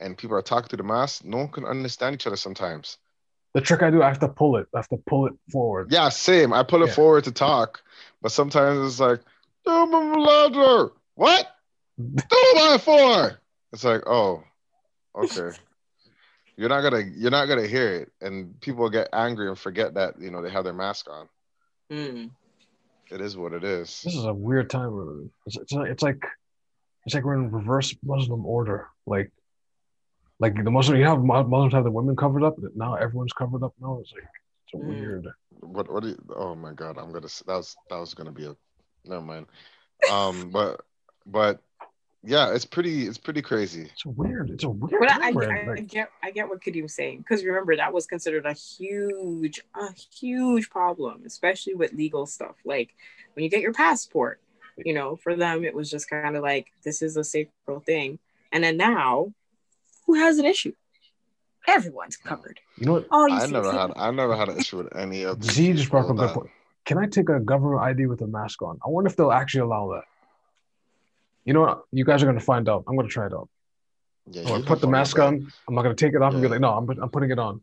and 0.00 0.18
people 0.18 0.36
are 0.36 0.42
talking 0.42 0.68
to 0.70 0.76
the 0.76 0.82
mask. 0.82 1.24
No 1.24 1.36
one 1.38 1.48
can 1.48 1.64
understand 1.64 2.14
each 2.14 2.26
other 2.26 2.36
sometimes. 2.36 2.98
The 3.54 3.60
trick 3.60 3.82
I 3.82 3.90
do, 3.90 4.02
I 4.02 4.08
have 4.08 4.18
to 4.18 4.28
pull 4.28 4.56
it. 4.56 4.66
I 4.74 4.78
have 4.78 4.88
to 4.88 4.98
pull 4.98 5.28
it 5.28 5.34
forward. 5.50 5.90
Yeah, 5.90 6.08
same. 6.08 6.52
I 6.52 6.62
pull 6.62 6.82
it 6.82 6.88
Yeah. 6.88 6.94
forward 6.94 7.24
to 7.24 7.32
talk, 7.32 7.82
but 8.20 8.32
sometimes 8.32 8.84
it's 8.86 9.00
like, 9.00 9.20
"Do 9.64 9.86
my 9.86 10.16
louder." 10.16 10.92
What? 11.14 11.56
Do 11.96 12.52
my 12.54 12.78
for? 12.78 13.40
It's 13.72 13.84
like, 13.84 14.02
oh, 14.06 14.44
okay. 15.14 15.56
You're 16.56 16.70
not 16.70 16.80
gonna 16.80 17.04
you're 17.14 17.30
not 17.30 17.46
gonna 17.46 17.66
hear 17.66 17.94
it, 17.94 18.12
and 18.20 18.58
people 18.60 18.88
get 18.88 19.08
angry 19.12 19.48
and 19.48 19.58
forget 19.58 19.94
that 19.94 20.14
you 20.20 20.30
know 20.30 20.42
they 20.42 20.50
have 20.50 20.64
their 20.64 20.72
mask 20.72 21.06
on. 21.10 21.28
Mm. 21.90 22.30
It 23.10 23.20
is 23.20 23.36
what 23.36 23.52
it 23.52 23.62
is. 23.62 24.00
This 24.02 24.14
is 24.14 24.24
a 24.24 24.32
weird 24.34 24.70
time. 24.70 25.30
It's, 25.46 25.56
it's, 25.56 25.72
like, 25.72 25.90
it's 25.90 26.02
like 26.02 26.24
it's 27.04 27.14
like 27.14 27.24
we're 27.24 27.34
in 27.34 27.50
reverse 27.50 27.94
Muslim 28.02 28.46
order. 28.46 28.88
Like 29.06 29.30
like 30.40 30.54
the 30.62 30.70
Muslim, 30.70 30.98
you 30.98 31.04
have 31.04 31.22
Muslims 31.22 31.72
have 31.74 31.84
the 31.84 31.90
women 31.90 32.16
covered 32.16 32.42
up. 32.42 32.56
but 32.58 32.76
Now 32.76 32.94
everyone's 32.94 33.32
covered 33.32 33.62
up. 33.62 33.74
Now 33.80 33.98
it's 34.00 34.12
like 34.12 34.24
it's 34.64 34.82
Mm. 34.82 34.86
weird. 34.88 35.28
What 35.60 35.92
what? 35.92 36.02
Do 36.02 36.08
you, 36.10 36.18
oh 36.34 36.54
my 36.54 36.72
god, 36.72 36.98
I'm 36.98 37.12
gonna. 37.12 37.28
That 37.46 37.56
was 37.56 37.76
that 37.90 37.98
was 37.98 38.14
gonna 38.14 38.32
be 38.32 38.46
a. 38.46 38.56
Never 39.04 39.22
mind. 39.22 39.46
Um, 40.10 40.50
but 40.50 40.80
but 41.26 41.62
yeah, 42.26 42.52
it's 42.52 42.64
pretty 42.64 43.06
it's 43.06 43.18
pretty 43.18 43.40
crazy. 43.40 43.82
It's 43.92 44.04
weird. 44.04 44.50
It's 44.50 44.64
a 44.64 44.68
weird 44.68 45.00
But 45.00 45.12
I, 45.12 45.32
time. 45.32 45.68
I, 45.68 45.72
I 45.72 45.80
get 45.80 46.10
I 46.22 46.30
get 46.32 46.48
what 46.48 46.60
Kadim 46.60 46.82
was 46.82 46.94
saying 46.94 47.18
because 47.18 47.44
remember 47.44 47.76
that 47.76 47.92
was 47.92 48.06
considered 48.06 48.46
a 48.46 48.52
huge 48.52 49.60
a 49.74 49.92
huge 50.12 50.68
problem, 50.68 51.22
especially 51.24 51.74
with 51.74 51.92
legal 51.92 52.26
stuff. 52.26 52.56
Like 52.64 52.94
when 53.34 53.44
you 53.44 53.50
get 53.50 53.60
your 53.60 53.72
passport, 53.72 54.40
you 54.76 54.92
know, 54.92 55.16
for 55.16 55.36
them 55.36 55.64
it 55.64 55.74
was 55.74 55.88
just 55.88 56.10
kind 56.10 56.36
of 56.36 56.42
like 56.42 56.66
this 56.82 57.00
is 57.00 57.16
a 57.16 57.22
sacred 57.24 57.84
thing, 57.86 58.18
and 58.52 58.64
then 58.64 58.76
now, 58.76 59.32
who 60.06 60.14
has 60.14 60.38
an 60.38 60.46
issue? 60.46 60.72
Everyone's 61.68 62.16
covered. 62.16 62.60
you 62.76 62.86
know 62.86 62.92
what? 62.94 63.06
Oh, 63.10 63.26
you 63.26 63.34
I 63.34 63.46
never 63.46 63.72
had 63.72 63.92
I 63.96 64.10
never 64.10 64.36
had 64.36 64.48
an 64.48 64.58
issue 64.58 64.78
with 64.78 64.96
any 64.96 65.22
of 65.22 65.40
these 65.40 65.52
Z 65.52 65.72
just 65.74 65.90
brought 65.90 66.06
up 66.06 66.08
people 66.08 66.24
a 66.24 66.26
good 66.26 66.34
point. 66.34 66.50
Can 66.84 66.98
I 66.98 67.06
take 67.06 67.28
a 67.28 67.40
government 67.40 67.82
ID 67.82 68.06
with 68.06 68.20
a 68.20 68.26
mask 68.26 68.62
on? 68.62 68.78
I 68.84 68.88
wonder 68.88 69.10
if 69.10 69.16
they'll 69.16 69.32
actually 69.32 69.62
allow 69.62 69.88
that. 69.94 70.04
You 71.46 71.52
know 71.52 71.60
what? 71.60 71.84
You 71.92 72.04
guys 72.04 72.22
are 72.22 72.26
gonna 72.26 72.40
find 72.40 72.68
out. 72.68 72.84
I'm 72.86 72.96
gonna 72.96 73.08
try 73.08 73.26
it 73.26 73.32
out. 73.32 73.48
Yeah, 74.28 74.42
I'm 74.42 74.48
gonna 74.48 74.64
put 74.64 74.80
the 74.80 74.86
find 74.86 74.92
mask 74.92 75.16
that. 75.16 75.26
on. 75.26 75.52
I'm 75.68 75.74
not 75.74 75.82
gonna 75.82 75.94
take 75.94 76.12
it 76.12 76.20
off 76.20 76.34
and 76.34 76.42
be 76.42 76.48
like, 76.48 76.60
no, 76.60 76.72
I'm, 76.72 76.90
I'm 76.90 77.08
putting 77.08 77.30
it 77.30 77.38
on. 77.38 77.62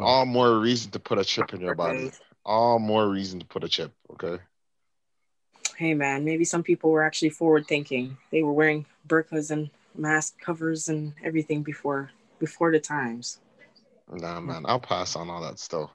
All 0.00 0.24
more 0.24 0.58
reason 0.58 0.90
to 0.92 0.98
put 0.98 1.18
a 1.18 1.24
chip 1.24 1.52
in 1.52 1.60
your 1.60 1.74
body. 1.74 2.10
All 2.44 2.78
more 2.78 3.06
reason 3.06 3.40
to 3.40 3.46
put 3.46 3.62
a 3.62 3.68
chip. 3.68 3.92
Okay. 4.12 4.42
Hey 5.76 5.92
man, 5.92 6.24
maybe 6.24 6.44
some 6.44 6.62
people 6.62 6.90
were 6.90 7.02
actually 7.02 7.30
forward 7.30 7.66
thinking. 7.66 8.16
They 8.30 8.42
were 8.42 8.52
wearing 8.52 8.86
burqas 9.06 9.50
and 9.50 9.68
mask 9.94 10.40
covers 10.40 10.88
and 10.88 11.12
everything 11.22 11.62
before 11.62 12.10
before 12.38 12.72
the 12.72 12.80
times. 12.80 13.38
Nah, 14.10 14.40
man, 14.40 14.64
I'll 14.66 14.80
pass 14.80 15.16
on 15.16 15.28
all 15.28 15.42
that 15.42 15.58
stuff. 15.58 15.90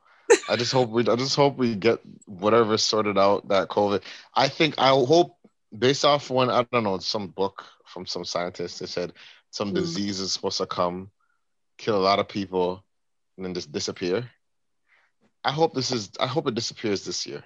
I 0.47 0.55
just 0.55 0.71
hope 0.71 0.89
we 0.89 1.07
I 1.07 1.15
just 1.15 1.35
hope 1.35 1.57
we 1.57 1.75
get 1.75 1.99
whatever 2.27 2.77
sorted 2.77 3.17
out 3.17 3.47
that 3.47 3.69
COVID. 3.69 4.03
I 4.35 4.47
think 4.47 4.75
I 4.77 4.89
hope 4.89 5.38
based 5.77 6.03
off 6.05 6.29
when 6.29 6.49
I 6.49 6.63
don't 6.71 6.83
know 6.83 6.97
some 6.99 7.27
book 7.27 7.65
from 7.85 8.05
some 8.05 8.25
scientist 8.25 8.79
they 8.79 8.85
said 8.85 9.13
some 9.51 9.71
Mhm. 9.71 9.75
disease 9.75 10.19
is 10.19 10.31
supposed 10.33 10.57
to 10.57 10.65
come, 10.65 11.09
kill 11.77 11.97
a 11.97 12.01
lot 12.03 12.19
of 12.19 12.27
people, 12.27 12.83
and 13.37 13.45
then 13.45 13.53
just 13.53 13.71
disappear. 13.71 14.29
I 15.43 15.51
hope 15.51 15.73
this 15.73 15.91
is 15.91 16.11
I 16.19 16.27
hope 16.27 16.47
it 16.47 16.55
disappears 16.55 17.05
this 17.05 17.25
year. 17.25 17.43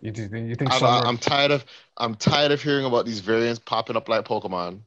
You, 0.00 0.12
do- 0.12 0.22
you 0.22 0.54
think 0.54 0.70
I'm, 0.72 0.78
summer? 0.78 1.06
I'm 1.06 1.18
tired 1.18 1.50
of 1.50 1.64
I'm 1.96 2.14
tired 2.14 2.52
of 2.52 2.62
hearing 2.62 2.84
about 2.84 3.04
these 3.06 3.20
variants 3.20 3.60
popping 3.64 3.96
up 3.96 4.08
like 4.08 4.24
Pokemon. 4.24 4.82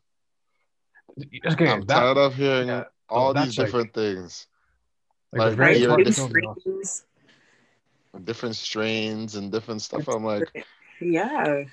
okay, 1.20 1.70
I'm 1.70 1.82
that, 1.82 2.00
tired 2.00 2.18
of 2.18 2.36
hearing 2.36 2.68
yeah, 2.70 2.84
all 3.10 3.34
that's 3.34 3.48
these 3.48 3.58
like- 3.58 3.68
different 3.68 3.94
things, 3.94 4.48
like, 5.34 5.40
like, 5.40 5.50
the 5.52 5.56
very 5.58 5.78
you're 5.78 5.90
part 5.90 6.06
just- 6.06 6.18
that 6.20 6.30
throws 6.30 6.34
me 6.34 6.48
off. 6.48 6.58
Strains. 6.60 7.06
different 8.24 8.56
strains 8.56 9.36
and 9.36 9.52
different 9.52 9.82
stuff. 9.82 10.08
I'm 10.08 10.24
like, 10.24 10.66
Yeah. 11.02 11.64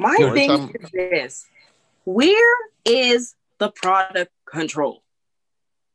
My 0.00 0.16
Yo, 0.18 0.32
thing 0.32 0.50
every 0.50 0.66
time- 0.78 0.84
is 0.84 0.90
this: 0.92 1.46
Where 2.04 2.56
is 2.86 3.34
the 3.58 3.70
product 3.70 4.32
control? 4.46 5.02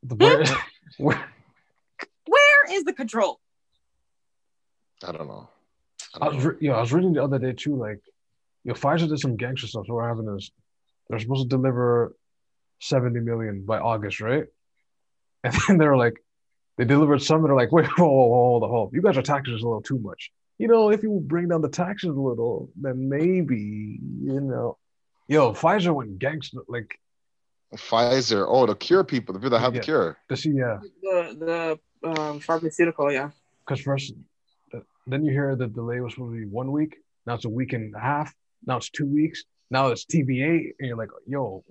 The 0.04 0.16
where, 0.16 0.44
hmm? 0.46 0.54
where, 1.06 1.26
Where 2.28 2.74
is 2.76 2.84
the 2.84 2.94
control? 2.94 3.40
I 5.04 5.12
don't 5.12 5.28
know. 5.28 5.50
I 6.14 6.18
I 6.18 6.26
don't 6.26 6.36
was, 6.36 6.46
know. 6.46 6.52
re- 6.52 6.58
yo, 6.62 6.74
I 6.74 6.82
was 6.82 6.94
reading 6.94 7.14
the 7.14 7.24
other 7.24 7.40
day 7.40 7.54
too. 7.54 7.76
Like, 7.76 8.00
yo, 8.64 8.76
Pfizer 8.76 9.10
did 9.10 9.20
some 9.20 9.38
gangster 9.38 9.66
stuff. 9.68 9.86
So 9.88 9.96
what 9.96 10.06
happened 10.06 10.38
is 10.38 10.52
they're 11.10 11.20
supposed 11.20 11.50
to 11.50 11.58
deliver 11.58 12.16
70 12.82 13.20
million 13.22 13.66
by 13.66 13.80
August, 13.80 14.22
right? 14.22 14.46
And 15.44 15.54
then 15.68 15.78
they're 15.80 15.98
like, 15.98 16.24
they 16.78 16.86
delivered 16.86 17.24
some, 17.24 17.38
and 17.38 17.46
they're 17.50 17.56
like, 17.56 17.72
wait, 17.72 17.88
whoa, 17.98 18.06
whoa, 18.06 18.26
whoa, 18.28 18.44
hold 18.52 18.64
on, 18.64 18.70
hold. 18.70 18.94
You 18.94 19.02
guys 19.02 19.18
are 19.18 19.24
taxing 19.24 19.56
us 19.56 19.62
a 19.64 19.66
little 19.66 19.82
too 19.82 19.98
much. 19.98 20.32
You 20.58 20.68
know, 20.68 20.90
if 20.90 21.04
you 21.04 21.20
bring 21.24 21.50
down 21.50 21.62
the 21.62 21.70
taxes 21.70 22.10
a 22.10 22.20
little, 22.20 22.70
then 22.80 23.10
maybe, 23.10 24.00
you 24.24 24.40
know. 24.40 24.78
Yo, 25.28 25.54
Pfizer 25.54 25.94
went 25.94 26.18
gangster. 26.20 26.60
Like, 26.68 26.98
Pfizer. 27.76 28.46
Oh, 28.48 28.66
the 28.66 28.76
cure 28.76 29.04
people, 29.04 29.34
the 29.34 29.40
people 29.40 29.52
that 29.52 29.60
have 29.60 29.74
Yeah. 29.74 29.82
the 29.82 29.86
cure. 29.86 30.18
to 30.30 30.38
see, 30.38 30.52
yeah. 30.52 30.80
The 31.02 31.80
the 32.04 32.10
um, 32.22 32.40
pharmaceutical, 32.40 33.12
yeah. 33.12 33.32
Because 33.66 33.82
first, 33.84 34.14
then 35.08 35.26
you 35.26 35.32
hear 35.32 35.56
the 35.56 35.68
delay 35.68 36.00
was 36.00 36.14
supposed 36.14 36.34
to 36.34 36.40
be 36.40 36.46
one 36.46 36.72
week. 36.72 36.98
Now 37.26 37.34
it's 37.34 37.46
a 37.46 37.50
week 37.50 37.74
and 37.74 37.94
a 37.96 38.00
half. 38.00 38.34
Now 38.66 38.78
it's 38.78 38.90
two 38.90 39.06
weeks. 39.08 39.44
Now 39.72 39.88
it's 39.88 40.06
TBA, 40.06 40.74
and 40.80 40.88
you're 40.88 40.96
like, 40.98 41.10
yo, 41.28 41.64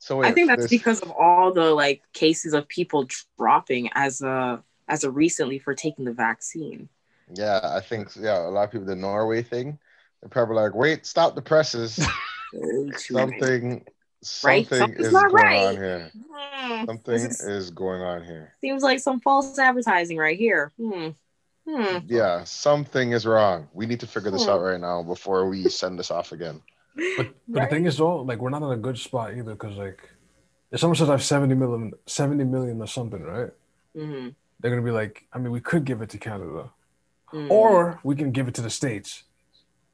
So 0.00 0.18
wait, 0.18 0.26
I 0.28 0.32
think 0.32 0.48
that's 0.48 0.62
this- 0.62 0.70
because 0.70 1.00
of 1.00 1.10
all 1.12 1.52
the 1.52 1.72
like 1.72 2.02
cases 2.12 2.52
of 2.52 2.66
people 2.68 3.06
dropping 3.38 3.88
as 3.94 4.20
a 4.20 4.62
as 4.88 5.04
a 5.04 5.10
recently 5.10 5.58
for 5.58 5.74
taking 5.74 6.04
the 6.04 6.12
vaccine. 6.12 6.88
Yeah, 7.34 7.60
I 7.62 7.80
think 7.80 8.10
yeah. 8.16 8.46
A 8.46 8.50
lot 8.50 8.64
of 8.64 8.70
people 8.70 8.86
the 8.86 8.96
Norway 8.96 9.42
thing. 9.42 9.78
They're 10.20 10.28
probably 10.30 10.56
like, 10.56 10.74
wait, 10.74 11.06
stop 11.06 11.34
the 11.34 11.42
presses. 11.42 11.98
Way 12.52 12.90
Something, 12.96 13.84
Right? 14.42 14.66
something 14.66 14.98
is 14.98 15.12
not 15.12 15.30
going 15.30 15.44
right. 15.44 15.66
on 15.68 15.74
here. 15.76 16.10
Hmm, 16.32 16.84
Something 16.86 17.14
is- 17.14 17.40
is 17.40 17.70
going 17.70 18.02
on 18.02 18.24
here. 18.24 18.54
seems 18.60 18.82
like 18.82 18.98
some 18.98 19.20
false 19.20 19.56
advertising 19.58 20.16
right 20.16 20.36
here. 20.38 20.72
Hmm. 20.76 21.10
Hmm. 21.68 21.98
Yeah, 22.06 22.42
something 22.44 23.12
is 23.12 23.26
wrong. 23.26 23.68
We 23.74 23.86
need 23.86 24.00
to 24.00 24.06
figure 24.08 24.30
this 24.32 24.44
Hmm. 24.44 24.50
out 24.50 24.60
right 24.62 24.80
now 24.80 25.02
before 25.04 25.48
we 25.48 25.68
send 25.68 25.98
this 25.98 26.10
off 26.10 26.32
again. 26.32 26.60
But, 27.16 27.28
but 27.46 27.60
the 27.62 27.66
thing 27.68 27.86
is 27.86 27.96
though, 27.98 28.22
like 28.22 28.40
we're 28.40 28.50
not 28.50 28.62
in 28.62 28.72
a 28.72 28.76
good 28.76 28.98
spot 28.98 29.34
either 29.36 29.52
because 29.52 29.76
like 29.76 30.00
if 30.72 30.80
someone 30.80 30.96
says 30.96 31.08
I 31.08 31.12
have 31.12 31.22
70 31.22 31.54
million 31.54 31.92
70 32.06 32.42
million 32.44 32.80
or 32.82 32.88
something, 32.88 33.22
right? 33.22 33.50
Mhm. 33.96 34.34
They're 34.58 34.70
gonna 34.72 34.82
be 34.82 34.90
like, 34.90 35.24
I 35.32 35.38
mean, 35.38 35.52
we 35.52 35.60
could 35.60 35.84
give 35.84 36.02
it 36.02 36.10
to 36.10 36.18
Canada. 36.18 36.70
Mhm. 37.32 37.50
Or 37.50 38.00
we 38.02 38.16
can 38.16 38.32
give 38.32 38.48
it 38.48 38.54
to 38.54 38.62
the 38.62 38.70
States. 38.70 39.24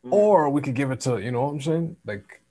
Mhm. 0.04 0.12
Or 0.12 0.48
we 0.50 0.60
could 0.62 0.74
give 0.74 0.90
it 0.90 1.00
to, 1.00 1.18
you 1.18 1.30
know 1.32 1.42
what 1.42 1.50
I'm 1.52 1.60
saying? 1.60 1.96
Like 2.04 2.42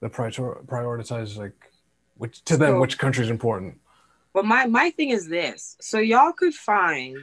the 0.00 0.08
prior 0.08 0.30
prioritize 0.30 1.36
like 1.36 1.72
which 2.16 2.42
to 2.44 2.56
them 2.56 2.74
So- 2.74 2.80
which 2.80 2.98
country 2.98 3.24
is 3.24 3.30
important. 3.30 3.80
But 4.32 4.44
my 4.44 4.66
my 4.66 4.90
thing 4.90 5.10
is 5.10 5.28
this: 5.28 5.76
so 5.80 5.98
y'all 5.98 6.32
could 6.32 6.54
find 6.54 7.16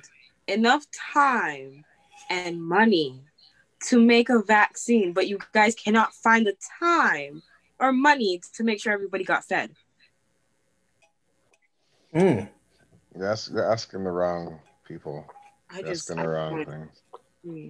enough 0.47 0.85
time 1.13 1.83
and 2.29 2.61
money 2.61 3.23
to 3.87 3.99
make 3.99 4.29
a 4.29 4.41
vaccine, 4.41 5.11
but 5.13 5.27
you 5.27 5.39
guys 5.53 5.75
cannot 5.75 6.13
find 6.13 6.45
the 6.45 6.55
time 6.79 7.41
or 7.79 7.91
money 7.91 8.41
to 8.53 8.63
make 8.63 8.79
sure 8.81 8.93
everybody 8.93 9.23
got 9.23 9.43
fed. 9.43 9.75
Mm. 12.13 12.49
You're, 13.17 13.35
you're 13.51 13.71
asking 13.71 14.03
the 14.03 14.11
wrong 14.11 14.59
people. 14.85 15.25
I 15.73 15.79
You're 15.79 15.87
just 15.87 16.09
asking 16.09 16.23
the 16.23 16.29
wrong 16.29 16.51
want- 16.53 16.67
thing. 16.69 16.89
Hmm. 17.45 17.69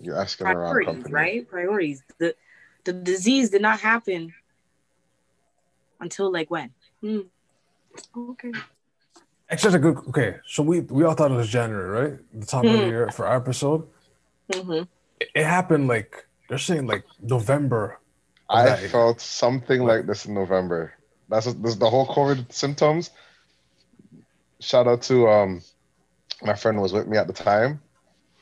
You're 0.00 0.20
asking 0.20 0.46
the 0.48 0.56
wrong 0.56 0.84
company. 0.84 1.12
right? 1.12 1.48
Priorities. 1.48 2.02
The 2.18 2.34
the 2.84 2.92
disease 2.92 3.50
did 3.50 3.62
not 3.62 3.80
happen 3.80 4.34
until 6.00 6.30
like 6.32 6.50
when? 6.50 6.70
Hmm. 7.00 7.20
Okay. 8.16 8.52
It's 9.50 9.62
just 9.62 9.76
a 9.76 9.78
good 9.78 9.96
okay. 10.08 10.36
So 10.46 10.62
we 10.62 10.80
we 10.80 11.04
all 11.04 11.14
thought 11.14 11.30
it 11.30 11.34
was 11.34 11.48
January, 11.48 11.88
right? 12.10 12.18
The 12.40 12.46
top 12.46 12.64
of 12.64 12.72
the 12.72 12.78
Mhm. 12.78 12.88
year 12.88 13.10
for 13.10 13.26
our 13.26 13.36
episode. 13.36 13.88
hmm 14.52 14.82
It, 15.20 15.30
it 15.34 15.44
happened 15.46 15.88
like 15.88 16.26
they're 16.48 16.58
saying 16.58 16.86
like 16.86 17.04
November. 17.22 17.98
I 18.50 18.68
Okay. 18.74 18.88
felt 18.88 19.20
something 19.20 19.82
like 19.84 20.06
this 20.06 20.26
in 20.26 20.34
November. 20.34 20.92
That's 21.30 21.46
this, 21.54 21.76
the 21.76 21.88
whole 21.88 22.06
COVID 22.06 22.52
symptoms. 22.52 23.10
Shout 24.60 24.86
out 24.86 25.02
to 25.02 25.28
um 25.28 25.62
my 26.44 26.54
friend 26.54 26.80
was 26.80 26.92
with 26.92 27.08
me 27.08 27.18
at 27.18 27.28
the 27.28 27.34
time. 27.34 27.82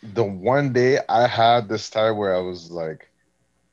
The 0.02 0.24
one 0.24 0.72
day 0.72 0.98
I 1.08 1.26
had 1.28 1.68
this 1.68 1.90
time 1.90 2.16
where 2.18 2.34
I 2.34 2.40
was 2.40 2.70
like 2.70 3.08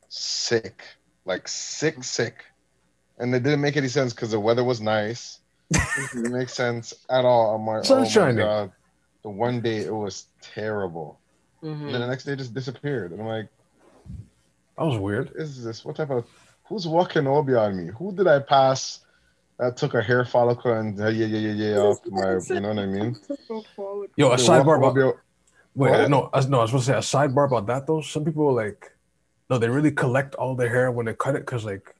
sick, 0.08 0.82
like 1.24 1.48
sick, 1.48 2.04
sick, 2.04 2.44
and 3.18 3.34
it 3.34 3.42
didn't 3.42 3.60
make 3.62 3.76
any 3.76 3.88
sense 3.88 4.12
because 4.14 4.32
the 4.32 4.40
weather 4.40 4.64
was 4.64 4.80
nice. 4.80 5.40
It 5.96 6.10
didn't 6.12 6.32
make 6.38 6.48
sense 6.50 6.94
at 7.10 7.24
all. 7.24 7.54
I'm 7.54 7.66
like, 7.66 7.84
Sun 7.84 8.06
oh 8.06 8.10
my 8.10 8.32
god. 8.32 8.72
The 9.24 9.30
one 9.30 9.60
day 9.62 9.78
it 9.84 9.94
was 9.94 10.26
terrible, 10.42 11.20
hmm 11.62 11.74
and 11.86 11.94
then 11.94 12.00
the 12.02 12.08
next 12.08 12.24
day 12.24 12.32
it 12.32 12.38
just 12.38 12.54
disappeared. 12.54 13.12
And 13.12 13.20
I'm 13.20 13.26
like, 13.28 13.48
That 14.76 14.84
was 14.84 14.98
weird. 14.98 15.28
what 15.28 15.36
is 15.36 15.62
this? 15.64 15.84
What 15.84 15.96
type 15.96 16.10
of 16.10 16.26
who's 16.68 16.86
walking 16.86 17.26
all 17.26 17.44
on 17.56 17.76
me? 17.76 17.92
Who 17.98 18.14
did 18.14 18.26
I 18.26 18.40
pass 18.40 19.00
that 19.60 19.76
took 19.76 19.92
a 19.94 20.02
hair 20.02 20.24
follicle 20.24 20.72
and 20.72 20.98
uh, 21.00 21.08
yeah 21.08 21.26
yeah 21.26 21.38
yeah 21.38 21.52
yeah 21.52 21.74
yeah 21.76 21.90
up 21.90 21.98
my 22.10 22.38
you 22.48 22.60
know 22.60 22.68
what 22.70 22.78
I 22.78 22.86
mean? 22.86 23.16
Yo, 24.16 24.32
a 24.32 24.36
sidebar 24.36 24.78
about 24.78 24.96
Obi- 24.96 25.18
wait, 25.74 25.90
What? 25.90 26.08
no, 26.10 26.30
I, 26.32 26.40
no, 26.46 26.58
I 26.58 26.62
was 26.62 26.70
supposed 26.70 26.86
to 26.86 26.92
say 26.92 26.96
a 26.98 27.00
sidebar 27.28 27.46
about 27.46 27.66
that 27.66 27.86
though. 27.86 28.00
Some 28.00 28.24
people 28.24 28.52
like 28.54 28.90
no, 29.50 29.58
they 29.58 29.68
really 29.68 29.92
collect 29.92 30.34
all 30.36 30.54
their 30.54 30.70
hair 30.70 30.90
when 30.90 31.06
they 31.06 31.14
cut 31.14 31.34
it 31.36 31.42
because 31.44 31.64
like 31.64 31.94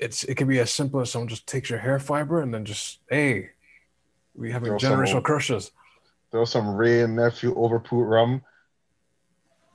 it's 0.00 0.24
it 0.24 0.34
can 0.34 0.48
be 0.48 0.58
as 0.58 0.72
simple 0.72 1.00
as 1.00 1.10
someone 1.12 1.28
just 1.28 1.46
takes 1.46 1.70
your 1.70 1.78
hair 1.78 1.98
fiber 2.00 2.40
and 2.42 2.52
then 2.52 2.64
just 2.64 2.98
hey, 3.08 3.50
we 4.34 4.50
having 4.50 4.70
Throw 4.76 4.78
generational 4.78 5.16
old- 5.16 5.24
curses. 5.24 5.70
throw 6.32 6.44
some 6.44 6.74
Wray 6.74 7.02
and 7.02 7.14
Nephew 7.16 7.54
overproof 7.54 8.08
rum. 8.10 8.42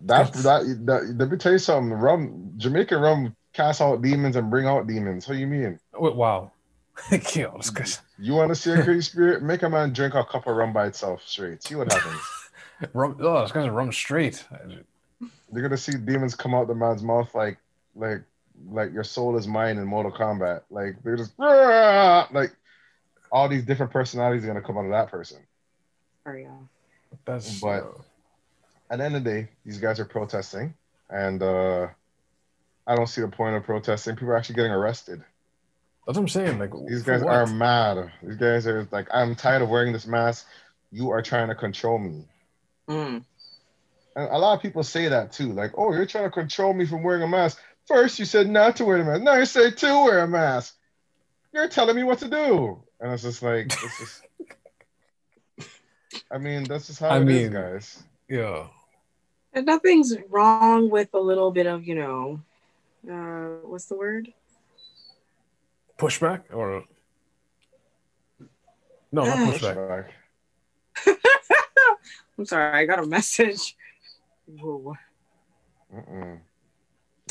That 0.01 0.34
that, 0.34 0.62
that 0.88 1.15
let 1.17 1.32
me 1.32 1.38
tell 1.38 1.53
you 1.53 1.58
something. 1.60 1.94
Rum 1.94 2.51
Jamaican 2.58 3.00
rum 3.00 3.36
cast 3.53 3.79
out 3.79 4.01
demons 4.01 4.36
and 4.36 4.50
bring 4.50 4.67
out 4.67 4.88
demons. 4.88 5.25
What 5.27 5.36
do 5.36 5.39
you 5.39 5.48
mean? 5.48 5.79
Wait, 5.94 6.15
wow. 6.15 6.51
Yo, 7.35 7.55
this 7.57 7.69
guy's 7.69 8.01
You 8.17 8.33
want 8.33 8.49
to 8.49 8.55
see 8.55 8.71
a 8.71 8.83
crazy 8.83 9.01
spirit? 9.01 9.43
Make 9.43 9.63
a 9.63 9.69
man 9.69 9.93
drink 9.93 10.13
a 10.15 10.23
cup 10.23 10.47
of 10.47 10.55
rum 10.55 10.73
by 10.73 10.87
itself 10.87 11.21
straight. 11.25 11.61
See 11.63 11.75
what 11.75 11.91
happens. 11.91 12.21
rum. 12.93 13.17
Oh, 13.19 13.41
this 13.41 13.51
guy's 13.51 13.69
rum 13.69 13.91
straight. 13.91 14.43
You're 15.53 15.61
gonna 15.63 15.77
see 15.77 15.93
demons 15.97 16.35
come 16.35 16.53
out 16.53 16.67
the 16.67 16.75
man's 16.75 17.03
mouth 17.03 17.33
like 17.35 17.57
like 17.95 18.21
like 18.69 18.93
your 18.93 19.03
soul 19.03 19.37
is 19.37 19.47
mine 19.47 19.77
in 19.77 19.85
Mortal 19.85 20.11
Kombat. 20.11 20.61
Like 20.69 20.95
they're 21.03 21.17
just 21.17 21.33
"Rah!" 21.37 22.27
like 22.31 22.55
all 23.31 23.47
these 23.49 23.63
different 23.65 23.91
personalities 23.91 24.43
are 24.43 24.47
gonna 24.47 24.61
come 24.61 24.77
out 24.77 24.85
of 24.85 24.91
that 24.91 25.09
person. 25.09 25.39
Sorry, 26.23 26.45
uh, 26.45 26.49
That's 27.25 27.59
But- 27.59 27.83
uh, 27.83 27.91
At 28.89 28.99
the 28.99 29.05
end 29.05 29.15
of 29.15 29.23
the 29.23 29.29
day, 29.29 29.49
these 29.65 29.77
guys 29.79 29.99
are 29.99 30.05
protesting, 30.05 30.73
and 31.09 31.41
uh 31.43 31.87
I 32.87 32.95
don't 32.95 33.07
see 33.07 33.21
the 33.21 33.27
point 33.27 33.55
of 33.55 33.63
protesting. 33.63 34.15
People 34.15 34.29
are 34.29 34.37
actually 34.37 34.55
getting 34.55 34.71
arrested. 34.71 35.23
That's 36.05 36.17
what 36.17 36.24
I'm 36.24 36.27
saying. 36.27 36.59
Like 36.59 36.71
These 36.88 37.03
guys 37.03 37.24
what? 37.24 37.33
are 37.33 37.45
mad. 37.47 38.12
These 38.24 38.38
guys 38.38 38.67
are 38.67 38.88
like, 38.91 39.07
I'm 39.13 39.35
tired 39.35 39.62
of 39.62 39.69
wearing 39.69 39.93
this 39.93 40.05
mask. 40.07 40.47
You 40.91 41.09
are 41.09 41.21
trying 41.21 41.47
to 41.50 41.55
control 41.55 41.97
me. 41.97 42.25
mm. 42.89 43.24
And 44.17 44.29
a 44.31 44.38
lot 44.38 44.55
of 44.55 44.62
people 44.62 44.81
say 44.83 45.09
that 45.09 45.33
too. 45.33 45.51
Like, 45.51 45.71
oh, 45.77 45.91
you're 45.93 46.05
trying 46.05 46.24
to 46.24 46.29
control 46.31 46.74
me 46.74 46.85
from 46.85 47.03
wearing 47.03 47.24
a 47.24 47.27
mask. 47.27 47.59
First, 47.88 48.17
you 48.17 48.24
said 48.25 48.47
not 48.50 48.77
to 48.77 48.85
wear 48.85 48.97
a 49.01 49.03
mask. 49.05 49.24
Now 49.24 49.35
you 49.35 49.45
say 49.45 49.71
to 49.71 49.88
wear 50.05 50.19
a 50.19 50.27
mask. 50.27 50.75
You're 51.53 51.67
telling 51.67 51.95
me 51.95 52.03
what 52.03 52.19
to 52.19 52.29
do. 52.29 52.81
And 53.01 53.12
it's 53.12 53.24
just 53.24 53.41
like, 53.43 53.65
it's 53.65 54.00
just. 54.00 54.21
I 56.31 56.38
mean, 56.38 56.63
that's 56.63 56.88
just 56.88 57.00
how 57.00 57.09
I 57.09 57.17
it 57.17 57.21
is, 57.24 57.27
mean- 57.27 57.51
guys. 57.51 58.03
yeah. 58.29 58.67
And 59.53 59.65
nothing's 59.65 60.13
wrong 60.29 60.89
with 60.89 61.13
a 61.13 61.19
little 61.19 61.50
bit 61.51 61.65
of, 61.65 61.85
you 61.85 61.95
know, 61.95 62.41
uh, 63.09 63.65
what's 63.65 63.85
the 63.85 63.95
word? 63.95 64.33
Pushback 65.97 66.41
or 66.53 66.83
No, 69.11 69.23
not 69.25 69.37
pushback. 69.53 70.07
I'm 72.37 72.45
sorry, 72.45 72.81
I 72.83 72.85
got 72.85 72.99
a 72.99 73.05
message. 73.07 73.75
Whoa. 74.47 74.93
Mm-mm. 75.95 76.39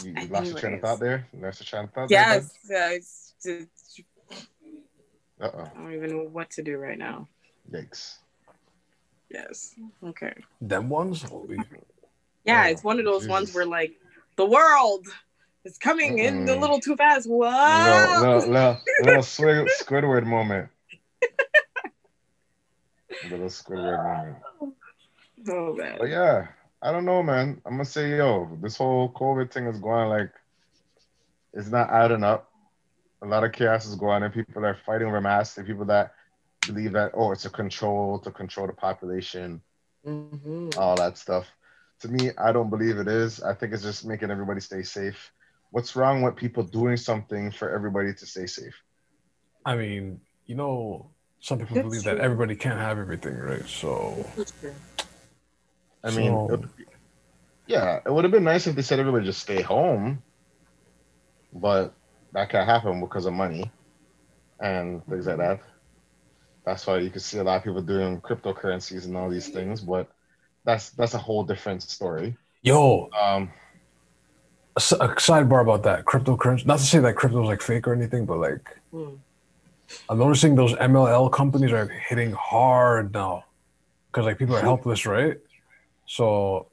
You, 0.02 0.10
you 0.10 0.16
Anyways. 0.16 0.30
lost 0.30 0.50
your 0.50 0.58
train 0.58 0.74
of 0.74 0.80
thought 0.80 1.00
there. 1.00 1.26
Lost 1.38 1.60
your 1.60 1.66
train 1.66 1.84
of 1.84 1.92
thought. 1.92 2.10
Yes, 2.10 2.54
yes. 2.68 3.34
it's- 3.44 4.00
Uh 5.40 5.50
oh. 5.52 5.70
I 5.74 5.78
don't 5.78 5.92
even 5.94 6.10
know 6.10 6.22
what 6.24 6.50
to 6.52 6.62
do 6.62 6.78
right 6.78 6.98
now. 6.98 7.28
Yikes. 7.70 8.16
Yes. 9.30 9.74
Okay. 10.02 10.32
Them 10.60 10.88
ones. 10.88 11.24
Yeah, 12.44 12.64
Oh, 12.66 12.70
it's 12.70 12.84
one 12.84 12.98
of 12.98 13.04
those 13.04 13.26
ones 13.28 13.54
where 13.54 13.66
like 13.66 13.92
the 14.36 14.46
world 14.46 15.06
is 15.64 15.78
coming 15.78 16.18
in 16.18 16.48
a 16.48 16.56
little 16.56 16.80
too 16.80 16.96
fast. 16.96 17.28
What? 17.28 18.20
Little, 18.20 18.38
little, 18.38 18.52
little, 18.52 18.78
little 19.02 19.22
Squid, 19.22 19.68
Squidward 19.80 20.26
moment. 20.26 20.68
little 23.30 23.48
Squidward 23.48 24.04
moment. 24.04 24.36
Oh 25.46 25.74
man. 25.74 25.96
But 26.00 26.08
yeah, 26.08 26.46
I 26.80 26.90
don't 26.90 27.04
know, 27.04 27.22
man. 27.22 27.60
I'm 27.66 27.72
gonna 27.72 27.84
say, 27.84 28.16
yo, 28.16 28.56
this 28.62 28.78
whole 28.78 29.10
COVID 29.10 29.52
thing 29.52 29.66
is 29.66 29.78
going 29.78 30.08
like, 30.08 30.30
it's 31.52 31.68
not 31.68 31.90
adding 31.90 32.24
up. 32.24 32.50
A 33.20 33.26
lot 33.26 33.44
of 33.44 33.52
chaos 33.52 33.84
is 33.84 33.94
going 33.94 34.14
on, 34.14 34.22
and 34.22 34.32
people 34.32 34.64
are 34.64 34.78
fighting 34.86 35.06
over 35.06 35.20
masks. 35.20 35.58
And 35.58 35.66
people 35.66 35.84
that 35.84 36.14
believe 36.66 36.92
that, 36.92 37.10
oh, 37.12 37.32
it's 37.32 37.44
a 37.44 37.50
control 37.50 38.18
to 38.20 38.30
control 38.30 38.66
the 38.66 38.72
population, 38.72 39.60
mm-hmm. 40.06 40.70
all 40.78 40.96
that 40.96 41.18
stuff. 41.18 41.46
To 42.00 42.08
me, 42.08 42.30
I 42.38 42.52
don't 42.52 42.70
believe 42.70 42.96
it 42.96 43.08
is. 43.08 43.42
I 43.42 43.52
think 43.52 43.74
it's 43.74 43.82
just 43.82 44.06
making 44.06 44.30
everybody 44.30 44.60
stay 44.60 44.82
safe. 44.82 45.30
What's 45.74 45.96
wrong 45.96 46.22
with 46.22 46.36
people 46.36 46.62
doing 46.62 46.96
something 46.96 47.50
for 47.50 47.68
everybody 47.74 48.14
to 48.14 48.26
stay 48.26 48.46
safe? 48.46 48.80
I 49.66 49.74
mean, 49.74 50.20
you 50.46 50.54
know, 50.54 51.10
some 51.40 51.58
people 51.58 51.74
That's 51.74 51.86
believe 51.88 52.02
true. 52.04 52.14
that 52.14 52.20
everybody 52.22 52.54
can't 52.54 52.78
have 52.78 52.96
everything, 52.96 53.36
right? 53.36 53.66
So, 53.66 54.24
I 56.04 56.12
mean, 56.12 56.30
So- 56.32 56.54
it- 56.54 56.88
yeah, 57.66 57.98
it 58.06 58.12
would 58.12 58.22
have 58.22 58.30
been 58.30 58.44
nice 58.44 58.68
if 58.68 58.76
they 58.76 58.82
said 58.82 59.00
everybody 59.00 59.24
just 59.24 59.40
stay 59.40 59.62
home, 59.62 60.22
but 61.52 61.92
that 62.34 62.50
can't 62.50 62.68
happen 62.68 63.00
because 63.00 63.26
of 63.26 63.32
money 63.32 63.68
and 64.60 65.04
things 65.06 65.26
like 65.26 65.38
that. 65.38 65.60
That's 66.64 66.86
why 66.86 66.98
you 66.98 67.10
can 67.10 67.18
see 67.18 67.38
a 67.38 67.42
lot 67.42 67.56
of 67.56 67.64
people 67.64 67.82
doing 67.82 68.20
cryptocurrencies 68.20 69.06
and 69.06 69.16
all 69.16 69.28
these 69.28 69.48
things, 69.48 69.80
but 69.80 70.08
that's 70.64 70.90
that's 70.90 71.14
a 71.14 71.18
whole 71.18 71.42
different 71.42 71.82
story. 71.82 72.36
yo, 72.62 73.10
Um, 73.10 73.50
a, 74.76 74.80
s- 74.80 74.92
a 74.92 75.08
sidebar 75.16 75.60
about 75.62 75.82
that 75.84 76.04
cryptocurrency. 76.04 76.66
Not 76.66 76.78
to 76.78 76.84
say 76.84 76.98
that 77.00 77.14
crypto 77.16 77.42
is 77.42 77.48
like 77.48 77.62
fake 77.62 77.86
or 77.86 77.92
anything, 77.94 78.24
but 78.26 78.38
like 78.38 78.76
Hmm. 78.90 79.14
I'm 80.08 80.18
noticing 80.18 80.54
those 80.54 80.72
MLM 80.74 81.30
companies 81.32 81.70
are 81.72 81.86
hitting 81.88 82.32
hard 82.32 83.12
now 83.12 83.44
because 84.10 84.24
like 84.26 84.38
people 84.38 84.56
are 84.56 84.60
helpless, 84.60 85.04
right? 85.06 85.38
So, 86.06 86.66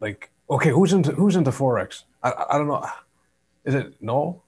like, 0.00 0.30
okay, 0.50 0.70
who's 0.70 0.92
into 0.92 1.12
who's 1.12 1.36
into 1.36 1.50
forex? 1.50 2.02
I 2.22 2.30
I, 2.30 2.54
I 2.54 2.58
don't 2.58 2.68
know. 2.68 2.84
Is 3.64 3.74
it 3.74 3.94
no? 4.00 4.42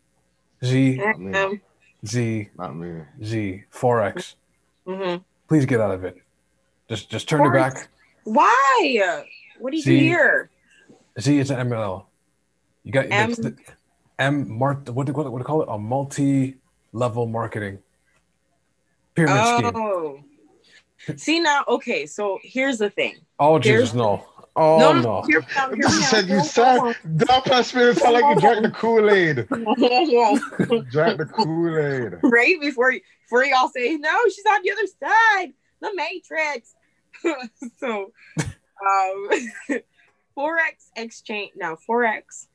Z 0.64 1.00
Um, 1.00 1.60
Z 2.06 2.48
not 2.58 2.74
me. 2.76 3.02
Z 3.22 3.64
forex. 3.72 4.34
mhm. 4.86 5.22
Please 5.48 5.66
get 5.66 5.80
out 5.80 5.92
of 5.92 6.04
it. 6.04 6.16
Just 6.88 7.10
just 7.10 7.28
turn 7.28 7.44
it 7.46 7.52
back. 7.52 7.88
Why? 8.24 9.24
What 9.58 9.70
do 9.70 9.76
you 9.76 9.82
do 9.84 9.90
See, 9.90 10.00
here? 10.00 10.50
Z 11.20 11.38
it's 11.38 11.50
an 11.50 11.68
MLM. 11.68 12.04
You 12.84 12.92
got 12.92 13.06
M- 13.10 13.30
it's 13.30 13.38
the- 13.40 13.56
M 14.18 14.48
Mart. 14.58 14.88
What 14.90 15.06
do 15.06 15.12
what, 15.12 15.30
what 15.30 15.38
do 15.38 15.42
you 15.42 15.44
call 15.44 15.62
it? 15.62 15.68
A 15.70 15.78
multi-level 15.78 17.26
marketing 17.26 17.78
pyramid 19.14 19.44
scheme. 19.46 19.72
Oh. 19.74 20.20
See 21.16 21.40
now, 21.40 21.64
okay, 21.68 22.06
so 22.06 22.38
here's 22.42 22.78
the 22.78 22.88
thing. 22.90 23.16
Oh 23.38 23.58
here's- 23.60 23.82
Jesus, 23.90 23.94
no! 23.94 24.26
Oh 24.56 24.78
no, 24.78 24.92
no! 24.92 25.00
no, 25.02 25.22
hear 25.22 25.40
me 25.40 25.46
out, 25.56 25.68
hear 25.74 25.76
You 25.76 25.80
me 25.82 25.86
out. 26.04 26.10
said 26.10 26.28
you 26.28 26.36
Hold 26.36 26.46
said 26.46 26.78
on. 26.78 26.94
don't 27.16 27.44
pass 27.44 27.74
me. 27.74 27.82
It 27.82 27.98
sound 27.98 28.14
like 28.14 28.34
you 28.36 28.40
drank 28.40 28.62
the 28.62 28.70
Kool 28.70 29.10
Aid. 29.10 29.46
Hold 29.50 30.88
Drank 30.90 31.18
the 31.18 31.26
Kool 31.26 31.78
Aid. 31.78 32.14
on. 32.22 32.30
right 32.30 32.58
before 32.60 32.92
before 33.24 33.44
y'all 33.44 33.68
say 33.68 33.96
no, 33.96 34.24
she's 34.26 34.44
on 34.48 34.60
the 34.62 34.70
other 34.70 34.86
side, 35.00 35.52
the 35.80 35.92
Matrix. 35.94 36.74
so, 37.78 38.12
um, 38.38 39.28
forex 40.38 40.88
exchange 40.96 41.52
now 41.56 41.76
forex, 41.88 42.46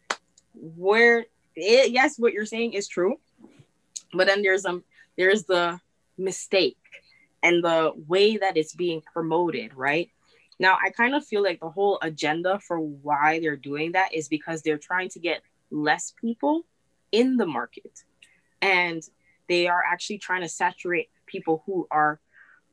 where 0.60 1.26
it, 1.56 1.92
yes, 1.92 2.18
what 2.18 2.34
you're 2.34 2.46
saying 2.46 2.74
is 2.74 2.88
true, 2.88 3.20
but 4.14 4.28
then 4.28 4.42
there's 4.42 4.66
um 4.66 4.84
there's 5.18 5.44
the 5.46 5.80
mistake 6.18 6.78
and 7.42 7.64
the 7.64 7.94
way 8.08 8.38
that 8.38 8.58
it's 8.58 8.76
being 8.76 9.02
promoted, 9.14 9.74
right? 9.76 10.10
Now, 10.60 10.78
I 10.84 10.90
kind 10.90 11.16
of 11.16 11.26
feel 11.26 11.42
like 11.42 11.62
the 11.62 11.70
whole 11.70 12.00
agenda 12.02 12.60
for 12.60 12.80
why 12.80 13.40
they're 13.40 13.56
doing 13.56 13.94
that 13.94 14.14
is 14.14 14.28
because 14.28 14.62
they're 14.62 14.78
trying 14.78 15.10
to 15.10 15.20
get 15.20 15.42
less 15.72 16.14
people 16.20 16.66
in 17.12 17.38
the 17.38 17.46
market. 17.46 18.04
And 18.62 19.02
they 19.48 19.68
are 19.68 19.82
actually 19.90 20.18
trying 20.18 20.42
to 20.42 20.50
saturate 20.50 21.10
people 21.26 21.64
who 21.66 21.88
are, 21.90 22.20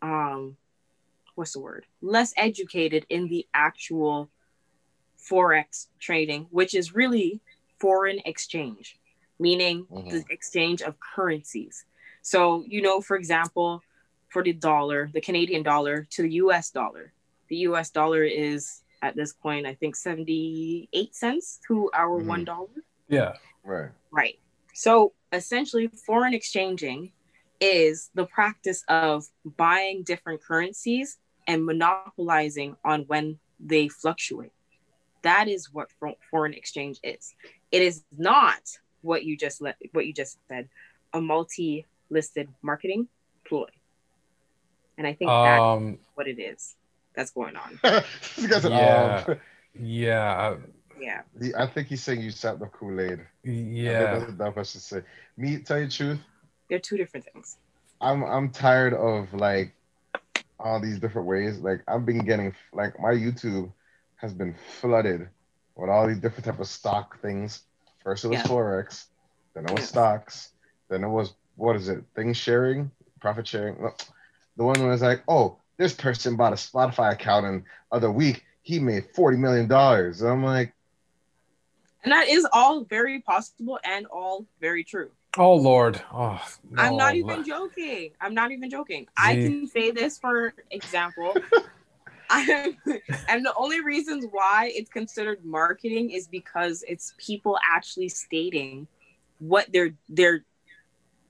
um, 0.02 0.56
what's 1.36 1.52
the 1.52 1.60
word? 1.60 1.86
Less 2.02 2.34
educated 2.36 3.06
in 3.08 3.28
the 3.28 3.46
actual 3.54 4.30
Forex 5.18 5.86
trading, 6.00 6.48
which 6.50 6.74
is 6.74 6.94
really 6.94 7.40
foreign 7.78 8.20
exchange, 8.24 8.98
meaning 9.38 9.86
Mhm. 9.86 10.10
the 10.10 10.24
exchange 10.30 10.82
of 10.82 10.98
currencies. 11.00 11.84
So, 12.22 12.64
you 12.66 12.82
know, 12.82 13.00
for 13.00 13.16
example, 13.16 13.82
for 14.28 14.42
the 14.42 14.52
dollar, 14.52 15.10
the 15.12 15.20
Canadian 15.20 15.62
dollar 15.62 16.04
to 16.10 16.22
the 16.22 16.32
US 16.44 16.70
dollar, 16.70 17.12
the 17.48 17.56
US 17.68 17.90
dollar 17.90 18.24
is 18.24 18.82
at 19.02 19.14
this 19.14 19.32
point, 19.32 19.66
I 19.66 19.74
think 19.74 19.94
78 19.94 21.14
cents 21.14 21.60
to 21.68 21.90
our 21.92 22.20
Mhm. 22.20 22.26
one 22.26 22.44
dollar. 22.44 22.68
Yeah. 23.08 23.36
Right. 23.62 23.90
Right. 24.10 24.38
So 24.72 25.12
essentially, 25.32 25.86
foreign 25.88 26.34
exchanging 26.34 27.12
is 27.60 28.10
the 28.14 28.26
practice 28.26 28.82
of 28.88 29.26
buying 29.44 30.02
different 30.02 30.42
currencies 30.42 31.18
and 31.46 31.64
monopolizing 31.64 32.76
on 32.84 33.02
when 33.06 33.38
they 33.60 33.88
fluctuate. 33.88 34.52
That 35.26 35.48
is 35.48 35.72
what 35.72 35.88
foreign 36.30 36.54
exchange 36.54 37.00
is. 37.02 37.34
It 37.72 37.82
is 37.82 38.04
not 38.16 38.60
what 39.02 39.24
you 39.24 39.36
just 39.36 39.60
let 39.60 39.76
what 39.92 40.06
you 40.06 40.12
just 40.12 40.38
said, 40.48 40.68
a 41.12 41.20
multi-listed 41.20 42.48
marketing 42.62 43.08
ploy. 43.44 43.66
And 44.96 45.04
I 45.06 45.12
think 45.14 45.28
that's 45.30 45.60
Um. 45.60 45.98
what 46.14 46.28
it 46.28 46.38
is 46.38 46.76
that's 47.14 47.32
going 47.32 47.56
on. 47.56 47.80
this 47.82 48.46
guy's 48.46 48.64
an 48.64 48.72
Yeah. 48.72 49.24
um, 49.28 49.36
Yeah. 49.78 50.56
Yeah. 50.98 51.22
he- 51.40 51.54
I 51.54 51.66
think 51.66 51.88
he's 51.88 52.02
saying 52.04 52.20
you 52.22 52.30
sat 52.30 52.58
the 52.60 52.66
Kool 52.66 53.00
Aid. 53.00 53.20
Yeah. 53.42 54.18
That's 54.18 54.30
a 54.30 54.32
dumb 54.32 54.52
question 54.52 54.80
to 54.80 54.86
say. 54.86 55.02
Me, 55.36 55.58
tell 55.58 55.78
you 55.80 55.86
the 55.86 55.92
truth, 55.92 56.20
They're 56.70 56.78
two 56.78 56.96
different 56.96 57.26
things. 57.32 57.56
I'm 58.00 58.22
I'm 58.22 58.50
tired 58.50 58.94
of 58.94 59.34
like 59.34 59.74
all 60.60 60.80
these 60.80 60.98
different 61.00 61.26
ways. 61.26 61.58
Like 61.58 61.82
I've 61.88 62.06
been 62.06 62.24
getting 62.24 62.54
like 62.72 62.98
my 63.00 63.10
YouTube 63.12 63.72
has 64.16 64.32
been 64.32 64.54
flooded 64.80 65.28
with 65.74 65.90
all 65.90 66.06
these 66.06 66.18
different 66.18 66.44
type 66.44 66.58
of 66.58 66.66
stock 66.66 67.20
things. 67.20 67.62
First 68.02 68.24
it 68.24 68.28
was 68.28 68.38
Yeah. 68.38 68.46
forex, 68.46 69.06
then 69.54 69.64
it 69.66 69.72
was 69.72 69.82
Yeah. 69.82 69.86
stocks, 69.88 70.52
then 70.88 71.04
it 71.04 71.08
was 71.08 71.34
what 71.56 71.74
is 71.76 71.88
it? 71.88 72.04
Things 72.14 72.36
sharing, 72.36 72.90
profit 73.20 73.46
sharing. 73.46 73.76
The 74.56 74.64
one 74.64 74.86
was 74.86 75.00
like, 75.00 75.22
oh, 75.26 75.58
this 75.78 75.94
person 75.94 76.36
bought 76.36 76.52
a 76.52 76.56
Spotify 76.56 77.12
account 77.12 77.46
and 77.46 77.64
other 77.90 78.10
week 78.10 78.44
he 78.62 78.78
made 78.78 79.10
forty 79.14 79.36
million 79.36 79.66
dollars. 79.68 80.22
I'm 80.22 80.42
like, 80.44 80.72
And 82.02 82.12
that 82.12 82.28
is 82.28 82.46
all 82.52 82.84
very 82.84 83.20
possible 83.20 83.80
and 83.84 84.06
all 84.06 84.46
very 84.60 84.84
true. 84.84 85.10
Oh 85.38 85.54
Lord. 85.54 86.00
Oh. 86.12 86.40
I'm 86.78 86.96
not 86.96 87.14
even 87.14 87.44
joking. 87.44 88.12
I'm 88.20 88.34
not 88.34 88.52
even 88.52 88.70
joking. 88.70 89.06
I 89.16 89.34
can 89.36 89.66
say 89.66 89.90
this 89.90 90.18
for 90.18 90.54
example. 90.70 91.36
I'm, 92.30 92.76
and 93.28 93.44
the 93.44 93.54
only 93.56 93.80
reasons 93.80 94.26
why 94.30 94.70
it's 94.74 94.90
considered 94.90 95.44
marketing 95.44 96.10
is 96.10 96.28
because 96.28 96.84
it's 96.88 97.14
people 97.18 97.58
actually 97.64 98.08
stating 98.08 98.86
what 99.38 99.70
their 99.72 99.94
their 100.08 100.44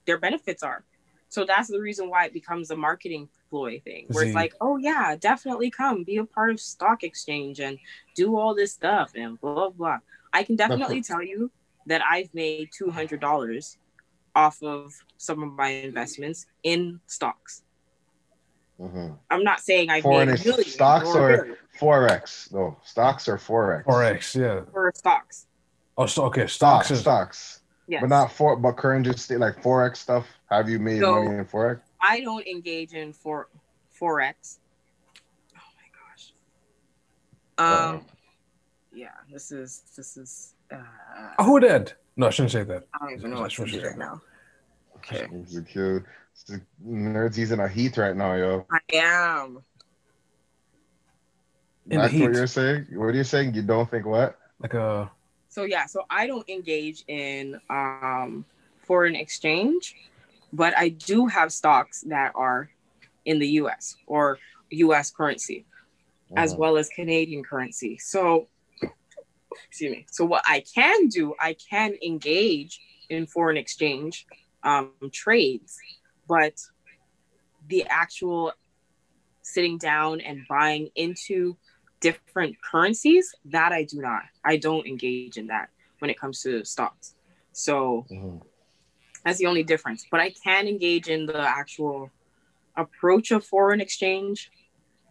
their 0.06 0.18
benefits 0.18 0.62
are. 0.62 0.84
So 1.28 1.44
that's 1.44 1.68
the 1.68 1.80
reason 1.80 2.08
why 2.08 2.26
it 2.26 2.32
becomes 2.32 2.70
a 2.70 2.76
marketing 2.76 3.28
ploy 3.50 3.80
thing, 3.80 4.06
where 4.08 4.24
it's 4.24 4.34
like, 4.34 4.54
oh 4.60 4.76
yeah, 4.76 5.16
definitely 5.16 5.70
come 5.70 6.04
be 6.04 6.18
a 6.18 6.24
part 6.24 6.50
of 6.50 6.60
stock 6.60 7.02
exchange 7.02 7.60
and 7.60 7.78
do 8.14 8.36
all 8.36 8.54
this 8.54 8.72
stuff 8.72 9.12
and 9.14 9.40
blah 9.40 9.54
blah. 9.54 9.70
blah. 9.70 9.98
I 10.32 10.42
can 10.42 10.56
definitely 10.56 11.02
tell 11.02 11.22
you 11.22 11.50
that 11.86 12.02
I've 12.08 12.32
made 12.34 12.70
two 12.76 12.90
hundred 12.90 13.20
dollars 13.20 13.78
off 14.34 14.62
of 14.62 14.92
some 15.16 15.42
of 15.42 15.52
my 15.52 15.68
investments 15.68 16.46
in 16.62 17.00
stocks. 17.06 17.62
Mhm. 18.80 19.16
I'm 19.30 19.42
not 19.44 19.60
saying 19.60 19.90
I've 19.90 20.02
Foreign 20.02 20.28
made 20.28 20.34
ex- 20.34 20.44
millions 20.44 20.72
stocks 20.72 21.08
or 21.08 21.30
or- 21.30 21.58
forex. 21.78 22.52
No, 22.52 22.76
stocks 22.84 23.28
or 23.28 23.36
forex. 23.36 23.84
Forex. 23.84 24.34
Yeah. 24.34 24.62
for 24.72 24.92
stocks. 24.94 25.46
Oh, 25.98 26.06
so 26.06 26.24
okay. 26.24 26.46
Stocks, 26.46 26.86
Stocks 26.86 26.90
is 26.90 27.00
stocks. 27.00 27.60
Yes. 27.88 28.00
But 28.00 28.08
not 28.08 28.32
for 28.32 28.56
but 28.56 28.76
current 28.76 29.06
just 29.06 29.30
like 29.30 29.62
forex 29.62 29.96
stuff. 29.98 30.26
Have 30.50 30.68
you 30.68 30.78
made 30.78 31.00
So- 31.00 31.22
money 31.24 31.38
in 31.38 31.44
forex? 31.44 31.80
I 32.00 32.20
don't 32.20 32.46
engage 32.46 32.92
in 32.92 33.12
for 33.12 33.48
forex. 33.98 34.58
Oh 35.56 35.60
my 37.58 37.64
gosh. 37.64 37.92
Um, 37.94 38.04
yeah, 38.92 39.08
this 39.32 39.50
is 39.52 39.82
this 39.96 40.16
is. 40.16 40.54
Uh, 40.70 40.76
Oh, 41.38 41.44
who 41.44 41.60
did? 41.60 41.92
No, 42.16 42.26
I 42.26 42.30
shouldn't 42.30 42.52
say 42.52 42.62
that. 42.64 42.84
I 42.94 42.98
don't 42.98 43.12
even 43.18 43.30
know 43.30 43.40
what 43.40 43.50
to 43.52 43.64
do 43.66 43.86
right 43.86 43.96
now. 43.98 44.20
Okay, 44.96 45.26
It's 46.36 46.44
the 46.44 46.58
cute- 46.58 46.68
Nerds 46.86 47.38
using 47.38 47.60
a 47.60 47.68
heat 47.68 47.96
right 47.96 48.14
now, 48.14 48.34
yo. 48.34 48.66
I 48.70 48.80
am. 48.92 49.62
In 51.88 51.98
That's 51.98 52.12
what 52.12 52.18
heat. 52.18 52.30
you're 52.34 52.46
saying. 52.46 52.86
What 52.92 53.06
are 53.06 53.12
you 53.14 53.24
saying? 53.24 53.54
You 53.54 53.62
don't 53.62 53.90
think 53.90 54.04
what? 54.04 54.38
Like 54.60 54.74
a 54.74 55.10
So 55.48 55.64
yeah, 55.64 55.86
so 55.86 56.02
I 56.10 56.26
don't 56.26 56.46
engage 56.48 57.04
in 57.08 57.58
um, 57.70 58.44
foreign 58.86 59.16
exchange, 59.16 59.94
but 60.52 60.76
I 60.76 60.90
do 60.90 61.26
have 61.26 61.52
stocks 61.52 62.02
that 62.08 62.32
are 62.34 62.68
in 63.24 63.38
the 63.38 63.48
U.S. 63.62 63.96
or 64.06 64.38
U.S. 64.70 65.10
currency. 65.10 65.64
as 66.36 66.54
Mhm. 66.54 66.58
well 66.58 66.76
as 66.76 66.88
Canadian 66.90 67.42
currency. 67.44 67.96
So, 67.98 68.48
excuse 69.68 69.92
me. 69.92 70.04
So, 70.10 70.24
what 70.26 70.42
I 70.44 70.60
can 70.74 71.06
do, 71.06 71.34
I 71.40 71.54
can 71.54 71.94
engage 72.04 72.80
in 73.08 73.26
foreign 73.26 73.56
exchange 73.56 74.26
um, 74.64 74.90
trades, 75.12 75.78
but 76.28 76.54
the 77.68 77.84
actual 77.88 78.52
sitting 79.42 79.78
down 79.78 80.20
and 80.20 80.42
buying 80.48 80.90
into 80.94 81.56
different 82.00 82.56
currencies, 82.62 83.34
that 83.46 83.72
I 83.72 83.84
do 83.84 84.00
not. 84.00 84.22
I 84.44 84.56
don't 84.56 84.86
engage 84.86 85.36
in 85.36 85.46
that 85.48 85.68
when 86.00 86.10
it 86.10 86.18
comes 86.18 86.42
to 86.42 86.64
stocks. 86.64 87.14
So, 87.52 88.06
Mhm. 88.10 88.42
that's 89.24 89.38
the 89.38 89.46
only 89.46 89.62
difference. 89.62 90.06
But 90.10 90.20
I 90.20 90.30
can 90.30 90.68
engage 90.68 91.08
in 91.08 91.26
the 91.26 91.38
actual 91.40 92.10
approach 92.76 93.30
of 93.30 93.44
foreign 93.44 93.80
exchange 93.80 94.50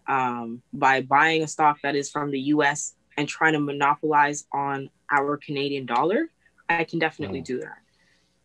um, 0.07 0.61
by 0.71 1.01
buying 1.01 1.41
a 1.41 1.47
stock 1.47 1.77
that 1.81 1.95
is 1.95 2.11
from 2.11 2.29
the 2.29 2.39
US 2.53 2.95
and 3.17 3.27
trying 3.27 3.53
to 3.53 3.59
monopolize 3.59 4.45
on 4.53 4.89
our 5.11 5.37
Canadian 5.37 5.85
dollar. 5.87 6.29
I 6.69 6.83
can 6.83 6.99
definitely 6.99 7.41
Mm. 7.41 7.45
do 7.45 7.59
that. 7.61 7.77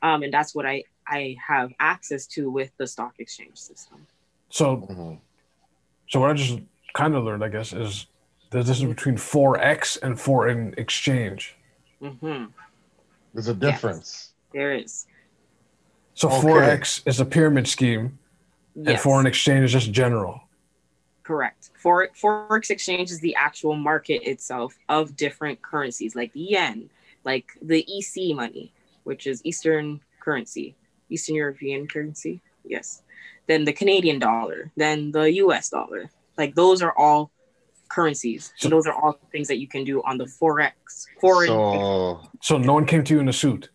Um, 0.02 0.22
and 0.22 0.33
that's 0.33 0.54
what 0.54 0.64
I, 0.64 0.85
I 1.11 1.37
have 1.46 1.73
access 1.81 2.27
to 2.29 2.51
with 2.51 2.70
the 2.79 2.87
stock 2.87 3.14
exchange 3.18 3.59
system. 3.59 4.07
so 4.49 4.77
Mhm. 4.79 5.20
so 6.09 6.20
what 6.20 6.31
I 6.31 6.35
just 6.35 6.59
kind 6.94 7.14
of 7.14 7.25
learned, 7.25 7.44
I 7.44 7.49
guess, 7.49 7.73
is 7.73 8.07
there's 8.51 8.66
this 8.66 8.83
between 8.83 9.16
forex 9.16 10.01
and 10.03 10.18
foreign 10.20 10.75
exchange. 10.77 11.57
hmm 12.01 12.46
There's 13.35 13.49
a 13.49 13.55
difference. 13.55 14.33
There 14.53 14.73
is. 14.73 15.07
So 16.14 16.29
Okay. 16.29 16.40
forex 16.40 17.07
is 17.07 17.20
a 17.20 17.25
pyramid 17.25 17.68
scheme, 17.68 18.18
and 18.75 18.99
foreign 18.99 19.27
exchange 19.27 19.64
is 19.64 19.73
just 19.73 19.92
general. 19.92 20.42
correct. 21.23 21.70
For, 21.75 22.09
Forex 22.09 22.70
exchange 22.70 23.12
is 23.12 23.20
the 23.20 23.37
actual 23.37 23.77
market 23.77 24.29
itself 24.29 24.77
of 24.88 25.14
different 25.14 25.62
currencies, 25.62 26.16
like 26.16 26.33
the 26.33 26.40
yen, 26.40 26.90
like 27.25 27.46
the 27.62 27.87
EC 27.87 28.35
money, 28.35 28.73
which 29.05 29.29
is 29.29 29.40
Eastern 29.44 30.01
currency, 30.18 30.75
Eastern 31.11 31.35
European 31.37 31.87
currency. 31.87 32.40
Yes. 32.64 33.03
Then 33.46 33.64
the 33.64 33.73
Canadian 33.73 34.18
dollar, 34.18 34.70
then 34.77 35.11
the 35.12 35.33
US 35.44 35.68
dollar. 35.70 36.11
Like 36.38 36.55
those 36.55 36.83
are 36.83 36.94
all 36.96 37.31
currencies. 37.88 38.53
So- 38.57 38.68
So 38.68 38.68
those 38.70 38.87
are 38.87 38.94
all 38.94 39.18
things 39.33 39.49
that 39.49 39.59
you 39.59 39.66
can 39.68 39.85
do 39.85 40.03
on 40.03 40.16
the 40.18 40.27
Forex. 40.27 41.07
Foreign 41.20 41.49
So, 41.49 42.20
So 42.40 42.59
no 42.59 42.73
one 42.75 42.87
came 42.87 43.03
to 43.05 43.14
you 43.14 43.20
in 43.20 43.29
a 43.29 43.33
suit 43.33 43.68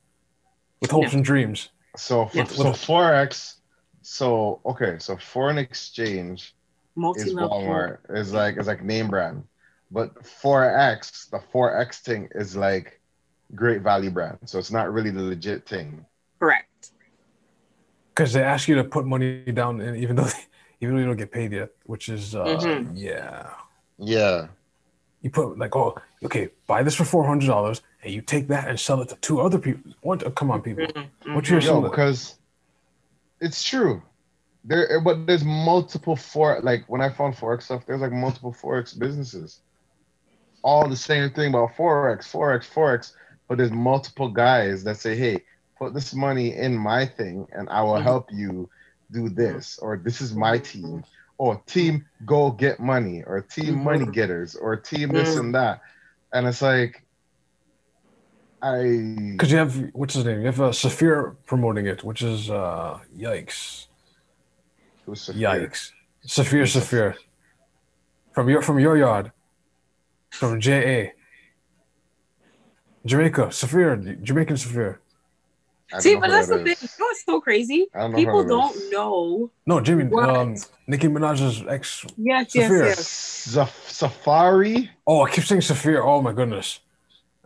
with 0.82 0.92
hopes 0.92 1.12
No. 1.12 1.18
and 1.18 1.26
dreams. 1.26 1.70
so, 1.98 2.26
for, 2.28 2.38
Yeah. 2.38 2.44
so 2.46 2.66
forex. 2.72 3.56
So, 4.02 4.62
okay, 4.66 4.98
so 5.00 5.18
foreign 5.18 5.58
exchange 5.58 6.40
is 6.44 6.52
multi-level. 6.96 7.50
Walmart. 7.50 7.98
Is 8.22 8.32
like 8.34 8.58
is 8.58 8.68
like 8.68 8.84
name 8.84 9.08
brand, 9.10 9.44
but 9.92 10.14
forex, 10.24 11.28
the 11.34 11.40
forex 11.52 11.90
thing 12.08 12.30
is 12.36 12.56
like 12.56 13.02
great 13.56 13.82
value 13.82 14.12
brand. 14.12 14.38
So 14.46 14.60
it's 14.60 14.72
not 14.72 14.94
really 14.94 15.10
the 15.10 15.22
legit 15.34 15.68
thing. 15.68 16.06
Correct. 16.40 16.70
Because 18.16 18.32
they 18.34 18.42
ask 18.44 18.68
you 18.70 18.76
to 18.76 18.84
put 18.84 19.06
money 19.06 19.44
down, 19.52 19.82
and 19.82 19.98
even 19.98 20.16
though 20.16 20.30
even 20.82 20.96
though 20.96 21.02
you 21.02 21.06
don't 21.08 21.18
get 21.18 21.32
paid 21.32 21.52
yet, 21.52 21.70
which 21.86 22.08
is 22.10 22.34
uh, 22.36 22.46
Mhm. 22.46 22.92
yeah, 22.96 23.50
Yeah. 23.98 24.48
you 25.22 25.30
put 25.30 25.58
like 25.58 25.76
oh 25.76 25.96
okay, 26.24 26.50
buy 26.68 26.82
this 26.84 26.96
for 26.96 27.04
four 27.06 27.26
hundred 27.26 27.48
dollars, 27.48 27.82
and 28.04 28.14
you 28.14 28.22
take 28.22 28.48
that 28.48 28.68
and 28.70 28.80
sell 28.80 29.02
it 29.02 29.10
to 29.10 29.16
two 29.18 29.42
other 29.42 29.60
people. 29.60 29.92
One, 30.02 30.20
oh, 30.26 30.32
come 30.32 30.50
on, 30.52 30.62
people, 30.62 30.86
Mhm, 30.86 31.36
What's 31.36 31.48
mhm. 31.50 31.52
your- 31.52 31.60
Yo, 31.62 31.82
because 31.82 32.36
it's 33.42 33.64
true. 33.64 34.02
There, 34.64 35.00
but 35.02 35.28
there's 35.28 35.44
multiple 35.44 36.16
for 36.16 36.60
like 36.62 36.86
when 36.88 37.02
I 37.02 37.10
found 37.10 37.36
forex 37.36 37.64
stuff, 37.64 37.86
there's 37.86 38.02
like 38.02 38.12
multiple 38.12 38.54
forex 38.54 38.98
businesses, 38.98 39.60
all 40.64 40.88
the 40.88 40.96
same 40.96 41.30
thing 41.32 41.50
about 41.50 41.76
forex, 41.76 42.24
forex, 42.32 42.64
forex. 42.66 43.12
But 43.48 43.60
there's 43.60 43.72
multiple 43.72 44.30
guys 44.30 44.84
that 44.86 44.98
say, 44.98 45.16
"Hey, 45.16 45.44
put 45.78 45.94
this 45.94 46.14
money 46.14 46.56
in 46.56 46.78
my 46.78 47.06
thing, 47.06 47.48
and 47.52 47.70
I 47.70 47.82
will 47.84 48.00
Mhm. 48.00 48.04
help 48.04 48.32
you 48.32 48.70
do 49.12 49.30
this," 49.30 49.78
or 49.80 49.98
"This 49.98 50.22
is 50.22 50.34
my 50.34 50.58
team," 50.58 51.04
or 51.38 51.62
"Team 51.66 52.06
Go 52.26 52.52
Get 52.52 52.80
Money," 52.80 53.24
or 53.24 53.42
"Team. 53.42 53.84
Money 53.84 54.06
Getters," 54.06 54.56
or 54.56 54.76
"Team 54.76 55.12
this 55.12 55.36
and 55.36 55.54
that," 55.54 55.82
and 56.34 56.48
it's 56.48 56.62
like, 56.62 57.04
I 58.62 58.78
because 59.34 59.52
you 59.52 59.58
have 59.58 59.76
what's 59.94 60.16
his 60.16 60.26
name? 60.26 60.40
You 60.40 60.48
have 60.48 60.62
uh, 60.62 60.72
Saphir 60.72 61.36
promoting 61.46 61.86
it, 61.86 62.04
which 62.04 62.22
is 62.22 62.50
uh 62.50 63.00
yikes, 63.16 63.88
who's 65.06 65.22
Saphir? 65.22 65.40
yikes, 65.40 65.92
Saphir, 66.26 66.66
Saphir, 66.66 67.16
from 68.34 68.50
your 68.50 68.62
from 68.62 68.80
your 68.80 68.98
yard, 68.98 69.32
from 70.32 70.60
JA. 70.60 71.12
Jamaica, 73.06 73.52
Saphir, 73.52 73.98
Jamaican 74.24 74.58
Saphir. 74.58 75.00
I 75.92 75.96
don't 75.96 76.02
See, 76.02 76.16
but 76.16 76.30
that's 76.30 76.48
that 76.48 76.58
the 76.58 76.64
thing. 76.64 76.78
You 76.82 76.90
know 77.00 77.06
what's 77.06 77.26
so 77.26 77.42
crazy? 77.42 77.88
Don't 77.94 78.16
People 78.16 78.44
don't 78.44 78.76
is. 78.76 78.92
know. 78.92 79.52
No, 79.68 79.80
Jimmy, 79.82 80.06
What? 80.06 80.30
um, 80.30 80.56
Nicki 80.88 81.08
Minaj's 81.08 81.64
ex. 81.68 82.06
Yes, 82.18 82.52
Saphir. 82.52 82.86
yes, 82.86 82.98
yes. 82.98 83.56
Saf- 83.56 84.10
Safaree. 84.10 84.90
Oh, 85.06 85.22
I 85.24 85.30
keep 85.30 85.44
saying 85.44 85.62
Saphir. 85.62 86.04
Oh 86.04 86.22
my 86.22 86.34
goodness. 86.34 86.80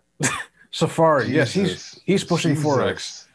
Safaree. 0.72 1.30
Yes, 1.30 1.52
he's 1.54 2.00
he's 2.06 2.24
pushing 2.24 2.56
forex. 2.56 3.26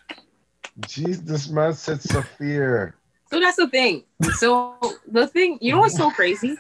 Jesus, 0.87 1.21
this 1.23 1.49
man 1.49 1.75
said 1.75 2.01
Saphir. 2.01 2.95
So 3.31 3.41
that's 3.41 3.57
the 3.57 3.69
thing. 3.69 4.05
So 4.39 4.77
the 5.11 5.27
thing, 5.27 5.59
you 5.61 5.73
know 5.73 5.81
what's 5.81 5.97
so 5.97 6.11
crazy? 6.11 6.57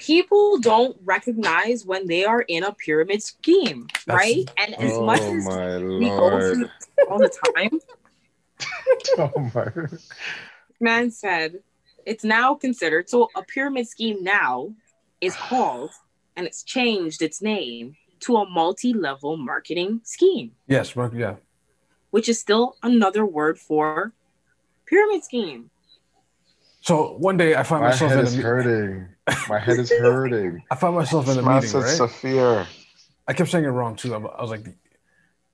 People 0.00 0.58
don't 0.58 0.96
recognize 1.04 1.84
when 1.84 2.06
they 2.06 2.24
are 2.24 2.40
in 2.40 2.64
a 2.64 2.72
pyramid 2.72 3.22
scheme, 3.22 3.86
That's- 4.06 4.16
right? 4.18 4.50
And 4.56 4.74
as 4.80 4.92
oh 4.94 5.04
much 5.04 5.20
as 5.20 5.44
my 5.44 5.76
we 5.78 6.08
go 6.08 6.16
lord. 6.16 6.54
through 6.56 6.68
all 7.10 7.18
the 7.18 7.28
time, 7.54 7.80
oh 9.18 9.50
my. 9.54 9.98
man 10.80 11.10
said 11.10 11.60
it's 12.06 12.24
now 12.24 12.54
considered 12.54 13.08
so 13.10 13.28
a 13.36 13.42
pyramid 13.42 13.86
scheme 13.88 14.22
now 14.24 14.72
is 15.20 15.36
called 15.36 15.90
and 16.36 16.46
it's 16.46 16.62
changed 16.62 17.20
its 17.20 17.42
name 17.42 17.94
to 18.20 18.36
a 18.36 18.48
multi-level 18.48 19.36
marketing 19.36 20.00
scheme, 20.04 20.52
Yes, 20.66 20.96
Mark, 20.96 21.12
yeah. 21.14 21.36
which 22.10 22.28
is 22.28 22.38
still 22.38 22.76
another 22.82 23.24
word 23.26 23.58
for 23.58 24.12
pyramid 24.86 25.24
scheme. 25.24 25.70
So 26.82 27.16
one 27.18 27.36
day 27.36 27.54
I 27.54 27.62
find 27.62 27.82
My 27.82 27.90
myself 27.90 28.10
head 28.10 28.20
in 28.20 28.24
a 28.24 28.28
is 28.28 28.36
me- 28.36 28.42
hurting. 28.42 29.08
My 29.48 29.58
head 29.58 29.78
is 29.78 29.90
hurting. 29.90 30.62
I 30.70 30.74
found 30.74 30.96
myself 30.96 31.28
in 31.28 31.38
a 31.38 31.42
Man 31.42 31.56
meeting, 31.56 31.70
said 31.70 31.82
right? 31.82 31.98
Saphir. 31.98 32.66
I 33.28 33.32
kept 33.32 33.50
saying 33.50 33.64
it 33.64 33.68
wrong 33.68 33.96
too. 33.96 34.12
I'm- 34.14 34.26
I 34.26 34.40
was 34.42 34.50
like, 34.50 34.64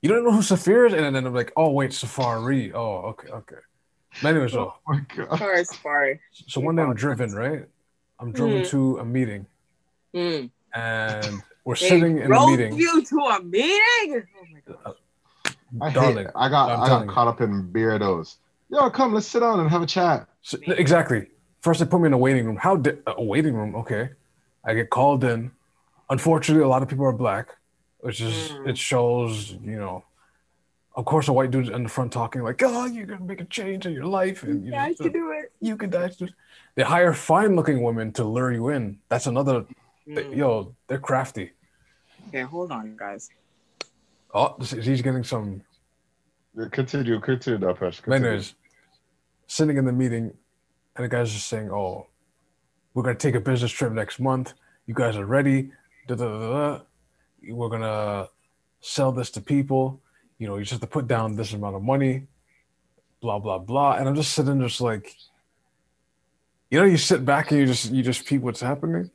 "You 0.01 0.09
don't 0.09 0.23
know 0.23 0.31
who 0.31 0.41
Saphir 0.41 0.87
is?" 0.87 0.93
And 0.93 1.15
then 1.15 1.25
I'm 1.25 1.33
like, 1.33 1.51
"Oh 1.55 1.71
wait, 1.71 1.91
Safaree. 1.91 2.73
Oh, 2.73 3.09
okay, 3.09 3.29
okay." 3.29 3.55
But 4.21 4.29
anyways, 4.29 4.51
so, 4.53 4.73
Oh 4.73 4.79
my 4.93 5.01
god. 5.15 5.37
Sorry, 5.37 5.63
sorry. 5.65 6.19
so 6.31 6.61
one 6.61 6.75
day 6.75 6.81
I'm 6.83 6.95
driven, 6.95 7.33
right? 7.33 7.65
I'm 8.19 8.31
driven 8.31 8.61
Mhm. 8.63 8.69
to 8.69 8.97
a 8.99 9.05
meeting, 9.05 9.45
Mm. 10.15 10.49
and 10.73 11.43
we're 11.65 11.75
They 11.75 11.89
sitting 11.89 12.17
in 12.17 12.23
the 12.23 12.27
drove 12.27 12.49
meeting. 12.49 12.73
you 12.73 13.03
to 13.03 13.17
a 13.19 13.43
meeting? 13.43 14.23
Oh 14.39 14.45
my 14.53 14.61
god. 14.73 14.95
I 15.81 15.89
hate 15.89 16.17
it. 16.17 16.31
I 16.35 16.49
got 16.49 16.71
I'm 16.71 16.81
I 16.81 16.87
telling 16.87 17.05
got 17.07 17.11
you. 17.11 17.13
caught 17.15 17.27
up 17.27 17.41
in 17.41 17.71
beardos. 17.71 18.37
Yo, 18.69 18.89
come, 18.89 19.13
let's 19.13 19.27
sit 19.27 19.41
down 19.41 19.59
and 19.59 19.69
have 19.69 19.81
a 19.81 19.85
chat. 19.85 20.27
So, 20.41 20.57
exactly. 20.65 21.27
First, 21.61 21.79
they 21.79 21.85
put 21.85 21.99
me 22.01 22.07
in 22.07 22.13
a 22.13 22.17
waiting 22.17 22.45
room. 22.45 22.57
How 22.57 22.75
di- 22.77 22.97
a 23.07 23.23
waiting 23.23 23.53
room? 23.55 23.75
Okay, 23.75 24.09
I 24.63 24.73
get 24.73 24.89
called 24.89 25.23
in. 25.23 25.51
Unfortunately, 26.09 26.63
a 26.63 26.67
lot 26.67 26.81
of 26.83 26.87
people 26.87 27.05
are 27.05 27.11
black, 27.11 27.55
which 27.99 28.21
is 28.21 28.49
Mm. 28.51 28.69
it 28.69 28.77
shows. 28.77 29.51
You 29.53 29.77
know, 29.77 30.03
of 30.95 31.05
course, 31.05 31.27
a 31.27 31.33
white 31.33 31.51
dude 31.51 31.69
in 31.69 31.83
the 31.83 31.89
front 31.89 32.13
talking 32.13 32.41
like, 32.43 32.61
"Oh, 32.63 32.85
you're 32.85 33.05
gonna 33.05 33.25
make 33.25 33.41
a 33.41 33.45
change 33.45 33.85
in 33.85 33.93
your 33.93 34.05
life," 34.05 34.43
and 34.43 34.63
you, 34.65 34.71
Yeah, 34.71 34.83
I 34.83 34.93
can 34.93 35.11
do 35.11 35.31
it. 35.31 35.51
you 35.59 35.75
can 35.77 35.89
die. 35.89 36.11
They 36.75 36.83
hire 36.83 37.11
fine-looking 37.13 37.81
women 37.81 38.13
to 38.13 38.23
lure 38.23 38.51
you 38.53 38.69
in. 38.69 38.99
That's 39.09 39.27
another. 39.27 39.65
Mm. 40.07 40.35
Yo, 40.37 40.75
they're 40.87 40.99
crafty. 40.99 41.51
Okay, 42.29 42.41
hold 42.41 42.71
on, 42.71 42.95
guys. 42.95 43.29
Oh, 44.33 44.55
this 44.59 44.73
is- 44.73 44.85
he's 44.85 45.01
getting 45.01 45.23
some 45.23 45.63
Continue, 46.71 47.19
continue, 47.19 47.59
Dapesh. 47.59 48.01
continue. 48.01 48.09
manners. 48.29 48.55
sitting 49.49 49.77
in 49.77 49.85
the 49.85 49.93
meeting, 49.93 50.33
and 50.97 51.05
the 51.05 51.09
guy's 51.09 51.33
are 51.33 51.39
saying, 51.39 51.69
"Oh, 51.71 52.07
we're 52.93 53.03
gonna 53.03 53.15
take 53.15 53.35
a 53.35 53.39
business 53.39 53.71
trip 53.71 53.93
next 53.93 54.19
month. 54.19 54.53
You 54.87 54.95
guys 54.95 55.15
are 55.15 55.25
ready. 55.25 55.71
Da, 56.07 56.15
da, 56.15 56.25
da. 56.27 56.81
We're 57.47 57.69
gonna 57.69 58.27
sell 58.81 59.11
this 59.11 59.29
to 59.31 59.41
people. 59.41 60.01
You 60.39 60.47
know, 60.47 60.57
you 60.57 60.63
just 60.63 60.71
have 60.71 60.81
to 60.81 60.87
put 60.87 61.07
down 61.07 61.35
this 61.35 61.53
amount 61.53 61.75
of 61.75 61.83
money. 61.83 62.27
Blah 63.21 63.39
blah 63.39 63.59
blah." 63.59 63.93
And 63.93 64.09
I'm 64.09 64.15
just 64.15 64.33
sitting, 64.33 64.59
just 64.59 64.81
like, 64.81 65.15
you 66.71 66.79
know, 66.79 66.85
you 66.85 66.97
sit 66.97 67.23
back 67.23 67.51
and 67.51 67.59
you 67.59 67.67
just 67.67 67.91
you 67.91 68.01
just 68.01 68.25
peep 68.25 68.41
what's 68.41 68.61
happening. 68.61 69.11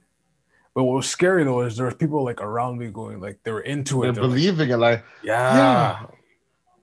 But 0.75 0.85
what 0.85 0.95
was 0.95 1.09
scary 1.09 1.43
though 1.45 1.63
is 1.63 1.77
there 1.77 1.87
were 1.87 1.95
people 1.95 2.25
like 2.25 2.41
around 2.41 2.79
me 2.79 2.89
going 2.89 3.21
like 3.21 3.41
they 3.43 3.51
were 3.51 3.61
into 3.61 4.03
They're 4.03 4.11
it. 4.11 4.15
They're 4.15 4.23
like, 4.23 4.31
believing 4.31 4.71
it, 4.71 4.77
like 4.77 5.05
yeah, 5.23 6.07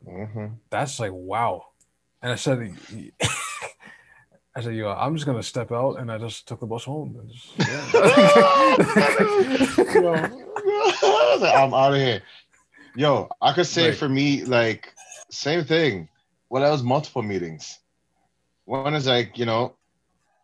yeah. 0.06 0.34
hmm 0.34 0.46
that's 0.70 1.00
like 1.00 1.12
wow. 1.14 1.68
And 2.22 2.34
I 2.34 2.36
said, 2.36 2.76
I 4.60 4.62
said, 4.62 4.76
yo, 4.76 4.92
I'm 4.92 5.16
just 5.16 5.26
gonna 5.26 5.42
step 5.42 5.72
out, 5.72 6.00
and 6.00 6.12
I 6.12 6.18
just 6.18 6.46
took 6.46 6.60
the 6.60 6.66
bus 6.66 6.84
home. 6.84 7.16
And 7.18 7.30
just, 7.32 7.56
yeah. 7.58 7.90
I'm 11.64 11.74
out 11.74 11.94
of 11.94 12.00
here. 12.00 12.22
Yo, 12.96 13.30
I 13.42 13.54
could 13.54 13.68
say 13.68 13.90
Right. 13.90 13.98
for 13.98 14.10
me, 14.10 14.44
like, 14.44 14.94
same 15.32 15.64
thing. 15.64 16.10
Well, 16.50 16.62
that 16.62 16.72
was 16.72 16.84
multiple 16.84 17.22
meetings. 17.22 17.80
One 18.66 18.94
is 18.96 19.08
like, 19.08 19.38
you 19.38 19.46
know, 19.46 19.76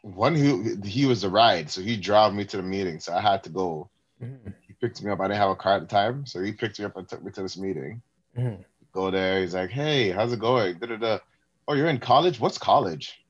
one 0.01 0.34
he 0.34 0.75
he 0.88 1.06
was 1.06 1.23
the 1.23 1.30
ride, 1.30 1.69
so 1.69 1.82
he 1.82 1.97
drove 1.97 2.34
me 2.34 2.45
to 2.45 2.56
the 2.58 2.63
meeting, 2.63 3.01
so 3.01 3.13
I 3.13 3.19
had 3.19 3.43
to 3.43 3.49
go. 3.49 3.89
Mhm, 4.23 4.54
He 4.65 4.73
picked 4.80 5.04
me 5.04 5.12
up. 5.12 5.19
I 5.19 5.23
didn't 5.28 5.39
have 5.39 5.49
a 5.49 5.56
car 5.58 5.73
at 5.75 5.82
the 5.82 5.88
time, 5.88 6.25
so 6.25 6.41
he 6.41 6.54
picked 6.54 6.80
me 6.80 6.86
up 6.86 6.95
and 6.95 7.06
took 7.10 7.21
me 7.21 7.32
to 7.34 7.41
this 7.41 7.58
meeting. 7.58 8.01
mhm. 8.38 8.63
Go 8.93 9.12
there. 9.12 9.41
He's 9.41 9.54
like, 9.56 9.71
"Hey, 9.71 10.12
how's 10.12 10.32
it 10.32 10.39
going?" 10.39 10.80
Da-da-da. 10.80 11.19
Oh, 11.67 11.73
you're 11.73 11.89
in 11.89 11.99
college? 11.99 12.39
What's 12.39 12.58
college? 12.58 13.24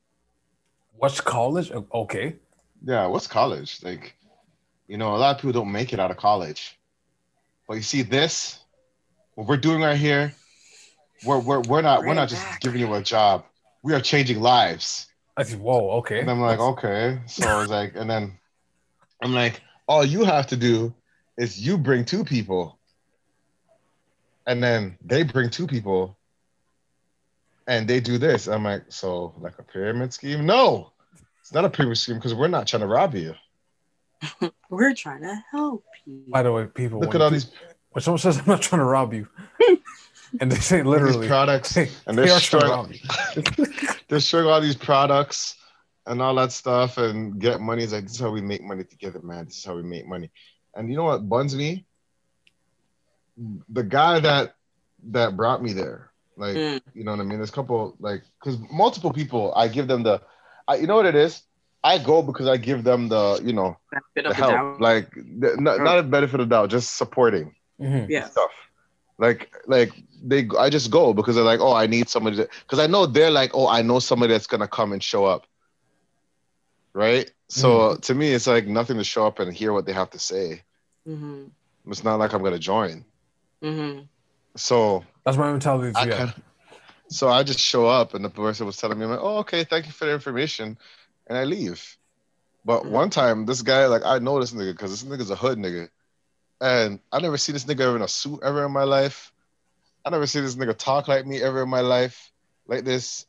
What's 0.98 1.20
college? 1.20 1.70
Okay, 1.72 2.36
Yeah, 2.84 3.06
what's 3.06 3.26
college? 3.26 3.82
Like, 3.82 4.14
you 4.88 4.96
know, 4.96 5.14
a 5.14 5.18
lot 5.18 5.34
of 5.34 5.42
people 5.42 5.52
don't 5.52 5.72
make 5.72 5.92
it 5.92 6.00
out 6.00 6.10
of 6.10 6.16
college. 6.16 6.78
But 7.68 7.74
you 7.74 7.82
see 7.82 8.02
this, 8.02 8.60
what 9.34 9.46
we're 9.46 9.56
doing 9.56 9.82
right 9.82 9.96
here, 9.96 10.32
we're 11.24 11.38
we're, 11.38 11.60
we're 11.60 11.82
not 11.82 12.04
we're 12.04 12.14
not 12.14 12.28
just 12.28 12.42
back. 12.42 12.60
giving 12.60 12.80
you 12.80 12.92
a 12.94 13.02
job. 13.02 13.44
We 13.82 13.94
are 13.94 14.00
changing 14.00 14.40
lives. 14.40 15.06
I 15.36 15.42
said, 15.42 15.60
whoa, 15.60 15.90
okay. 15.98 16.20
And 16.20 16.30
I'm 16.30 16.40
like, 16.40 16.58
okay. 16.58 17.20
So 17.26 17.46
I 17.46 17.60
was 17.60 17.68
like, 17.68 17.94
and 17.94 18.08
then 18.08 18.38
I'm 19.22 19.34
like, 19.34 19.60
all 19.86 20.04
you 20.04 20.24
have 20.24 20.46
to 20.48 20.56
do 20.56 20.94
is 21.36 21.60
you 21.60 21.76
bring 21.76 22.04
two 22.04 22.24
people. 22.24 22.78
And 24.46 24.62
then 24.62 24.96
they 25.04 25.24
bring 25.24 25.50
two 25.50 25.66
people. 25.66 26.15
And 27.66 27.88
they 27.88 28.00
do 28.00 28.18
this. 28.18 28.46
I'm 28.46 28.64
like, 28.64 28.84
so 28.88 29.34
like 29.38 29.58
a 29.58 29.62
pyramid 29.62 30.12
scheme? 30.12 30.46
No, 30.46 30.92
it's 31.40 31.52
not 31.52 31.64
a 31.64 31.70
pyramid 31.70 31.98
scheme 31.98 32.16
because 32.16 32.34
we're 32.34 32.48
not 32.48 32.66
trying 32.66 32.80
to 32.80 32.86
rob 32.86 33.14
you. 33.14 33.34
We're 34.70 34.94
trying 34.94 35.22
to 35.22 35.44
help 35.50 35.84
you. 36.04 36.24
By 36.28 36.42
the 36.42 36.50
way, 36.50 36.66
people, 36.66 37.00
Look 37.00 37.10
when 37.10 37.16
at 37.16 37.24
all 37.24 37.30
these 37.30 37.52
when 37.90 38.02
someone 38.02 38.18
says 38.18 38.38
I'm 38.38 38.46
not 38.46 38.62
trying 38.62 38.80
to 38.80 38.84
rob 38.84 39.14
you, 39.14 39.28
and 40.40 40.50
they 40.50 40.56
say 40.56 40.82
literally, 40.82 41.20
these 41.20 41.28
products 41.28 41.74
they, 41.74 41.90
and 42.06 42.16
they 42.18 42.24
they're 42.24 42.34
are 42.34 42.40
trying 42.40 42.94
struggling. 42.94 43.96
they're 44.08 44.20
showing 44.20 44.46
all 44.46 44.60
these 44.60 44.76
products 44.76 45.56
and 46.06 46.20
all 46.20 46.34
that 46.36 46.52
stuff 46.52 46.98
and 46.98 47.38
get 47.40 47.60
money. 47.60 47.82
It's 47.82 47.92
like 47.92 48.04
this 48.04 48.12
is 48.14 48.20
how 48.20 48.30
we 48.30 48.40
make 48.40 48.62
money 48.62 48.84
together, 48.84 49.20
man. 49.22 49.46
This 49.46 49.58
is 49.58 49.64
how 49.64 49.76
we 49.76 49.82
make 49.82 50.06
money. 50.06 50.30
And 50.74 50.90
you 50.90 50.96
know 50.96 51.04
what 51.04 51.28
buns 51.28 51.54
me? 51.54 51.84
The 53.68 53.82
guy 53.82 54.20
that 54.20 54.56
that 55.10 55.36
brought 55.36 55.62
me 55.62 55.72
there, 55.72 56.10
like 56.36 56.56
Mm. 56.56 56.80
you 56.94 57.04
know 57.04 57.12
what 57.12 57.20
I 57.20 57.24
mean. 57.24 57.38
There's 57.38 57.50
a 57.50 57.52
couple 57.52 57.96
like 58.00 58.22
because 58.38 58.58
multiple 58.70 59.12
people. 59.12 59.52
I 59.54 59.68
give 59.68 59.88
them 59.88 60.02
the, 60.02 60.20
I 60.68 60.76
you 60.76 60.86
know 60.86 60.96
what 60.96 61.06
it 61.06 61.14
is. 61.14 61.42
I 61.84 61.98
go 61.98 62.22
because 62.22 62.46
I 62.48 62.56
give 62.56 62.84
them 62.84 63.08
the 63.08 63.40
you 63.44 63.52
know 63.52 63.76
the 64.14 64.28
of 64.28 64.36
the 64.36 64.42
help, 64.42 64.80
like 64.80 65.10
the, 65.14 65.56
not, 65.58 65.80
not 65.80 65.98
a 65.98 66.02
benefit 66.02 66.40
of 66.40 66.48
doubt, 66.48 66.70
just 66.70 66.96
supporting 66.96 67.54
Mhm. 67.80 68.08
yeah. 68.08 68.28
stuff. 68.28 68.50
Like 69.18 69.52
like 69.66 69.92
they 70.22 70.48
I 70.58 70.68
just 70.70 70.90
go 70.90 71.12
because 71.12 71.34
they're 71.36 71.44
like, 71.44 71.60
oh, 71.60 71.72
I 71.72 71.86
need 71.86 72.08
somebody 72.08 72.36
because 72.36 72.78
I 72.78 72.86
know 72.86 73.06
they're 73.06 73.30
like, 73.30 73.50
oh, 73.54 73.68
I 73.68 73.82
know 73.82 73.98
somebody 73.98 74.32
that's 74.32 74.46
gonna 74.46 74.68
come 74.68 74.92
and 74.92 75.02
show 75.02 75.24
up. 75.24 75.46
Right? 76.94 77.30
So 77.48 77.96
to 77.96 78.14
me, 78.14 78.32
it's 78.32 78.46
like 78.46 78.66
nothing 78.66 78.96
to 78.96 79.04
show 79.04 79.26
up 79.26 79.38
and 79.38 79.52
hear 79.52 79.72
what 79.72 79.86
they 79.86 79.92
have 79.92 80.10
to 80.10 80.18
say. 80.18 80.62
hmm 81.06 81.44
It's 81.88 82.02
not 82.04 82.18
like 82.18 82.32
I'm 82.32 82.42
gonna 82.42 82.58
join. 82.58 83.04
hmm 83.62 84.00
So 84.56 85.04
That's 85.26 85.36
my 85.36 85.50
mentality. 85.50 85.92
I 85.96 86.06
yeah. 86.06 86.16
kind 86.16 86.34
so 87.08 87.28
I 87.28 87.42
just 87.42 87.60
show 87.60 87.86
up 87.86 88.14
and 88.14 88.24
the 88.24 88.30
person 88.30 88.66
was 88.66 88.76
telling 88.76 88.98
me, 88.98 89.04
I'm 89.04 89.10
like, 89.10 89.20
oh, 89.22 89.38
okay, 89.38 89.64
thank 89.64 89.86
you 89.86 89.92
for 89.92 90.06
the 90.06 90.12
information. 90.12 90.78
And 91.28 91.38
I 91.38 91.44
leave. 91.44 91.96
But 92.64 92.84
Mhm. 92.84 92.90
one 92.90 93.10
time, 93.10 93.46
this 93.46 93.62
guy, 93.62 93.86
like, 93.86 94.04
I 94.04 94.18
know 94.18 94.40
this 94.40 94.52
nigga 94.52 94.72
because 94.72 94.90
this 94.90 95.04
nigga's 95.04 95.30
a 95.30 95.36
hood 95.36 95.58
nigga. 95.58 95.88
And 96.60 97.00
I 97.12 97.20
never 97.20 97.36
seen 97.36 97.52
this 97.52 97.64
nigga 97.64 97.80
ever 97.80 97.96
in 97.96 98.02
a 98.02 98.08
suit 98.08 98.40
ever 98.42 98.64
in 98.64 98.72
my 98.72 98.84
life. 98.84 99.32
I 100.04 100.10
never 100.10 100.26
seen 100.26 100.42
this 100.42 100.56
nigga 100.56 100.76
talk 100.76 101.08
like 101.08 101.26
me 101.26 101.42
ever 101.42 101.62
in 101.62 101.68
my 101.68 101.80
life, 101.80 102.32
like 102.66 102.84
this. 102.84 103.26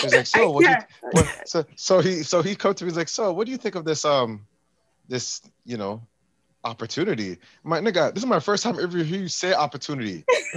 He's 0.00 0.14
like, 0.14 0.26
so 0.26 0.50
what 0.50 0.64
do 0.64 0.70
you 0.70 0.76
what, 1.12 1.26
so 1.46 1.64
so 1.76 2.00
he 2.00 2.22
so 2.22 2.42
he 2.42 2.54
come 2.56 2.74
to 2.74 2.84
me 2.84 2.90
he's 2.90 2.96
like 2.96 3.08
so 3.08 3.32
what 3.32 3.46
do 3.46 3.52
you 3.52 3.58
think 3.58 3.74
of 3.74 3.84
this 3.84 4.04
um 4.04 4.46
this 5.08 5.42
you 5.64 5.76
know 5.76 6.00
opportunity 6.64 7.38
my 7.64 7.80
nigga 7.80 8.12
this 8.14 8.22
is 8.22 8.28
my 8.28 8.40
first 8.40 8.62
time 8.62 8.78
ever 8.78 8.98
hear 8.98 9.20
you 9.20 9.28
say 9.28 9.52
opportunity 9.54 10.24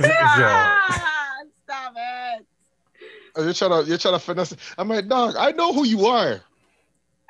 Stop 1.64 1.94
it. 1.96 2.46
Oh, 3.36 3.44
you're 3.44 3.54
trying 3.54 3.84
to 3.84 3.88
you're 3.90 3.98
trying 3.98 4.14
to 4.16 4.20
finesse. 4.20 4.56
I'm 4.78 4.90
like 4.90 5.08
dog 5.08 5.36
I 5.38 5.52
know 5.52 5.74
who 5.74 5.86
you 5.86 6.06
are 6.06 6.42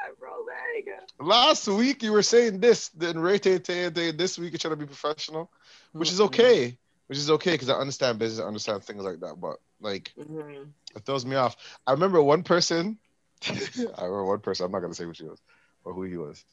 I'm 0.03 0.13
rolling. 0.19 1.29
last 1.29 1.67
week 1.67 2.03
you 2.03 2.11
were 2.11 2.23
saying 2.23 2.59
this 2.59 2.89
then 2.89 3.19
rate 3.19 3.43
this 3.43 4.37
week 4.39 4.51
you're 4.51 4.57
trying 4.59 4.73
to 4.73 4.75
be 4.77 4.85
professional 4.85 5.51
which 5.93 6.11
is 6.11 6.19
Mhm. 6.19 6.25
okay 6.25 6.77
which 7.07 7.17
is 7.17 7.29
okay 7.29 7.51
because 7.51 7.69
I 7.69 7.75
understand 7.75 8.17
business 8.19 8.43
I 8.43 8.47
understand 8.47 8.83
things 8.83 9.03
like 9.03 9.19
that 9.21 9.35
but 9.39 9.57
like 9.79 10.11
Mhm. 10.17 10.71
it 10.95 11.05
throws 11.05 11.25
me 11.25 11.35
off 11.35 11.55
I 11.85 11.91
remember 11.91 12.21
one 12.21 12.43
person 12.43 12.97
I 13.47 14.03
remember 14.03 14.25
one 14.25 14.39
person 14.39 14.65
I'm 14.65 14.71
not 14.71 14.79
gonna 14.79 14.93
say 14.95 15.05
who 15.05 15.13
she 15.13 15.25
was 15.25 15.41
or 15.85 15.93
who 15.93 16.03
he 16.03 16.17
was 16.17 16.43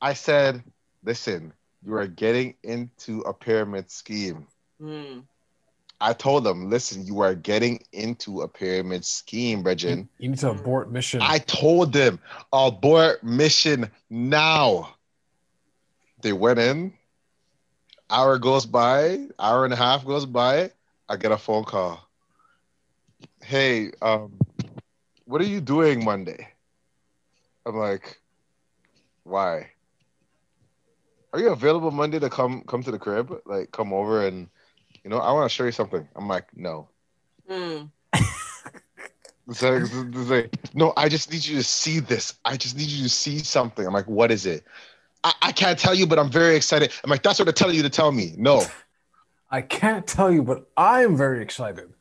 I 0.00 0.14
said 0.14 0.62
listen 1.04 1.52
you 1.82 1.94
are 1.94 2.06
getting 2.06 2.54
into 2.62 3.20
a 3.22 3.32
pyramid 3.32 3.90
scheme 3.90 4.46
Mhm. 4.80 5.24
I 6.00 6.12
told 6.14 6.44
them 6.44 6.70
listen 6.70 7.04
you 7.04 7.20
are 7.20 7.34
getting 7.34 7.84
into 7.92 8.42
a 8.42 8.48
pyramid 8.48 9.04
scheme 9.04 9.62
Bridget 9.62 10.06
You 10.20 10.28
need 10.28 10.38
to 10.38 10.50
abort 10.50 10.90
mission. 10.90 11.20
I 11.22 11.38
told 11.38 11.92
them 11.92 12.18
abort 12.52 13.22
mission 13.22 13.90
now. 14.08 14.96
They 16.22 16.32
went 16.32 16.58
in. 16.58 16.94
Hour 18.08 18.38
goes 18.38 18.66
by. 18.66 19.28
Hour 19.38 19.64
and 19.64 19.72
a 19.72 19.76
half 19.76 20.04
goes 20.04 20.26
by. 20.26 20.72
I 21.08 21.16
get 21.16 21.32
a 21.32 21.38
phone 21.38 21.64
call. 21.64 22.08
Hey, 23.42 23.90
um, 24.02 24.38
what 25.24 25.40
are 25.40 25.46
you 25.46 25.60
doing 25.60 26.04
Monday? 26.04 26.48
I'm 27.66 27.76
like, 27.76 28.20
why? 29.24 29.72
Are 31.32 31.38
you 31.40 31.50
available 31.50 31.90
Monday 31.90 32.18
to 32.18 32.28
come 32.28 32.62
come 32.66 32.82
to 32.82 32.90
the 32.90 32.98
crib? 32.98 33.32
Like, 33.46 33.70
come 33.72 33.92
over 33.92 34.26
and, 34.26 34.48
you 35.04 35.10
know, 35.10 35.18
I 35.18 35.32
want 35.32 35.48
to 35.50 35.54
show 35.54 35.64
you 35.64 35.72
something. 35.72 36.06
I'm 36.16 36.28
like, 36.28 36.46
no. 36.56 36.88
Mm. 37.48 37.90
It's 39.48 39.62
like, 39.62 39.82
it's 39.82 40.30
like, 40.30 40.74
no, 40.74 40.92
I 40.96 41.08
just 41.08 41.32
need 41.32 41.44
you 41.44 41.56
to 41.56 41.64
see 41.64 41.98
this. 41.98 42.34
I 42.44 42.56
just 42.56 42.76
need 42.76 42.86
you 42.88 43.02
to 43.02 43.08
see 43.08 43.38
something. 43.38 43.84
I'm 43.84 43.92
like, 43.92 44.06
what 44.06 44.30
is 44.30 44.46
it? 44.46 44.64
I, 45.24 45.32
I 45.42 45.52
can't 45.52 45.76
tell 45.78 45.94
you, 45.94 46.06
but 46.06 46.18
I'm 46.20 46.30
very 46.30 46.54
excited. 46.54 46.92
I'm 47.02 47.10
like, 47.10 47.22
that's 47.24 47.38
what 47.38 47.46
they're 47.46 47.52
telling 47.52 47.74
you 47.74 47.82
to 47.82 47.90
tell 47.90 48.12
me. 48.12 48.34
No, 48.36 48.64
I 49.50 49.62
can't 49.62 50.06
tell 50.06 50.30
you, 50.30 50.42
but 50.44 50.68
I 50.76 51.02
am 51.02 51.16
very 51.16 51.42
excited. 51.42 51.92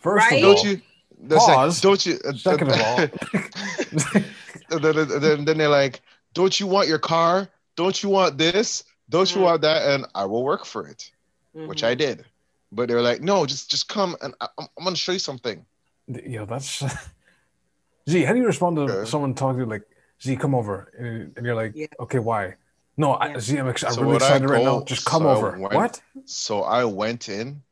First 0.00 0.30
Right? 0.30 0.42
of 0.42 0.48
all, 0.48 0.54
don't 0.54 0.64
you? 0.64 0.80
that's 1.20 1.46
like, 1.46 1.56
Pause. 1.56 1.80
don't 1.80 2.06
you? 2.06 2.18
uh, 2.24 2.32
Second 2.32 2.72
of 2.72 2.80
all, 2.80 2.96
then, 4.80 5.20
then, 5.20 5.44
then 5.44 5.58
they're 5.58 5.68
like, 5.68 6.00
don't 6.34 6.58
you 6.58 6.66
want 6.66 6.88
your 6.88 6.98
car? 6.98 7.48
Don't 7.76 8.02
you 8.02 8.08
want 8.08 8.38
this? 8.38 8.84
Don't 9.08 9.30
you 9.34 9.40
Mhm. 9.40 9.44
want 9.44 9.62
that? 9.62 9.82
And 9.88 10.06
I 10.14 10.24
will 10.24 10.42
work 10.42 10.64
for 10.64 10.88
it, 10.88 11.10
which 11.52 11.84
I 11.84 11.94
did. 11.94 12.24
But 12.72 12.88
they 12.88 12.94
were 12.94 13.02
like, 13.02 13.22
no, 13.22 13.46
just 13.46 13.70
just 13.70 13.88
come 13.88 14.16
and 14.22 14.34
I, 14.40 14.48
I'm, 14.58 14.66
I'm 14.76 14.84
gonna 14.84 14.96
show 14.96 15.12
you 15.12 15.18
something. 15.20 15.64
yo, 16.08 16.44
that's 16.46 16.82
Z. 18.10 18.22
How 18.24 18.32
do 18.32 18.38
you 18.40 18.46
respond 18.46 18.76
to 18.76 18.82
Okay. 18.82 19.10
someone 19.10 19.34
talking 19.34 19.58
to 19.58 19.64
you 19.64 19.70
like 19.70 19.82
Z? 20.22 20.36
Come 20.36 20.54
over, 20.54 20.92
and, 20.98 21.32
and 21.36 21.46
you're 21.46 21.54
like, 21.54 21.72
Yeah. 21.74 21.86
okay, 22.00 22.18
why? 22.18 22.54
No, 22.96 23.12
I, 23.12 23.28
Yeah. 23.30 23.40
Z, 23.40 23.56
I'm, 23.58 23.68
ex- 23.68 23.84
I'm 23.84 23.94
really 23.96 24.12
what 24.14 24.22
I 24.22 24.26
excited 24.26 24.50
right 24.50 24.64
now. 24.64 24.82
Just 24.84 25.04
come 25.04 25.22
so 25.22 25.28
over. 25.30 25.50
went- 25.58 25.74
What? 25.74 26.00
So 26.24 26.62
I 26.62 26.84
went 26.84 27.28
in 27.28 27.62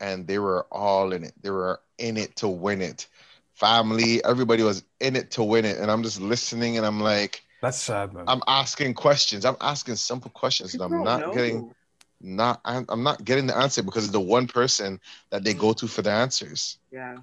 and 0.00 0.26
they 0.26 0.38
were 0.38 0.66
all 0.72 1.12
in 1.12 1.22
it. 1.24 1.34
They 1.40 1.50
were 1.50 1.80
in 1.98 2.16
it 2.16 2.34
to 2.36 2.48
win 2.48 2.82
it. 2.82 3.06
Family, 3.54 4.24
everybody 4.24 4.62
was 4.64 4.82
in 4.98 5.14
it 5.14 5.30
to 5.32 5.44
win 5.44 5.64
it. 5.64 5.78
And 5.78 5.90
I'm 5.90 6.02
just 6.02 6.20
listening 6.20 6.78
and 6.78 6.84
I'm 6.86 7.00
like, 7.00 7.44
That's 7.62 7.80
sad, 7.80 8.12
man. 8.12 8.24
I'm 8.26 8.42
asking 8.48 8.94
questions. 8.94 9.44
I'm 9.44 9.56
asking 9.60 9.94
simple 9.94 10.32
questions 10.32 10.74
and 10.74 10.82
I'm 10.82 11.04
not 11.04 11.20
know. 11.20 11.32
getting 11.32 11.74
not 12.20 12.60
I'm, 12.64 12.84
I'm 12.88 13.04
not 13.04 13.24
getting 13.24 13.46
the 13.46 13.56
answer 13.56 13.82
because 13.84 14.04
it's 14.04 14.12
the 14.12 14.20
one 14.20 14.48
person 14.48 15.00
that 15.30 15.44
they 15.44 15.54
go 15.54 15.72
to 15.74 15.86
for 15.86 16.02
the 16.02 16.10
answers. 16.10 16.78
Yeah. 16.90 17.18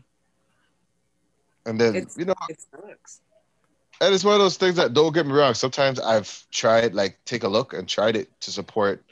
And 1.65 1.80
then 1.80 1.95
It's- 1.97 2.17
you 2.17 2.23
know, 2.23 2.34
It 2.49 2.58
sucks. 2.71 3.19
and 3.99 4.15
it's 4.15 4.23
one 4.23 4.34
of 4.34 4.39
those 4.39 4.56
things 4.56 4.78
that 4.78 4.93
don't 4.93 5.13
get 5.13 5.25
me 5.25 5.34
wrong. 5.34 5.54
Sometimes 5.54 5.99
I've 5.99 6.45
tried 6.52 6.93
like 6.95 7.19
take 7.25 7.43
a 7.43 7.49
look 7.49 7.73
and 7.73 7.88
tried 7.88 8.15
it 8.15 8.30
to 8.41 8.52
support, 8.52 9.04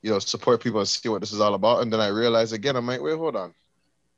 you 0.00 0.10
know, 0.12 0.20
support 0.20 0.62
people 0.62 0.78
and 0.78 0.88
see 0.88 1.08
what 1.08 1.20
this 1.22 1.32
is 1.32 1.40
all 1.40 1.54
about. 1.54 1.82
And 1.82 1.92
then 1.92 2.00
I 2.00 2.06
realize 2.08 2.52
again, 2.52 2.76
I'm 2.76 2.86
like, 2.86 3.00
wait, 3.02 3.16
hold 3.18 3.34
on. 3.34 3.52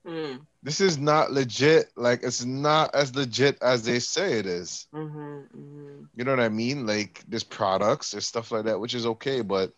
Mm, 0.07 0.47
This 0.63 0.81
is 0.81 0.99
not 0.99 1.33
legit. 1.33 1.91
Like 1.97 2.23
it's 2.23 2.45
not 2.45 2.95
as 2.95 3.15
legit 3.15 3.59
as 3.63 3.85
they 3.85 3.99
say 4.01 4.39
it 4.39 4.47
is. 4.47 4.87
mhm, 4.93 5.49
mhm. 5.55 6.09
You 6.15 6.25
know 6.25 6.33
what 6.33 6.41
I 6.41 6.49
mean? 6.49 6.87
Like 6.87 7.23
there's 7.29 7.45
products, 7.45 8.11
there's 8.13 8.27
stuff 8.27 8.51
like 8.51 8.65
that, 8.65 8.81
which 8.81 8.95
is 8.95 9.07
okay, 9.07 9.41
but 9.43 9.73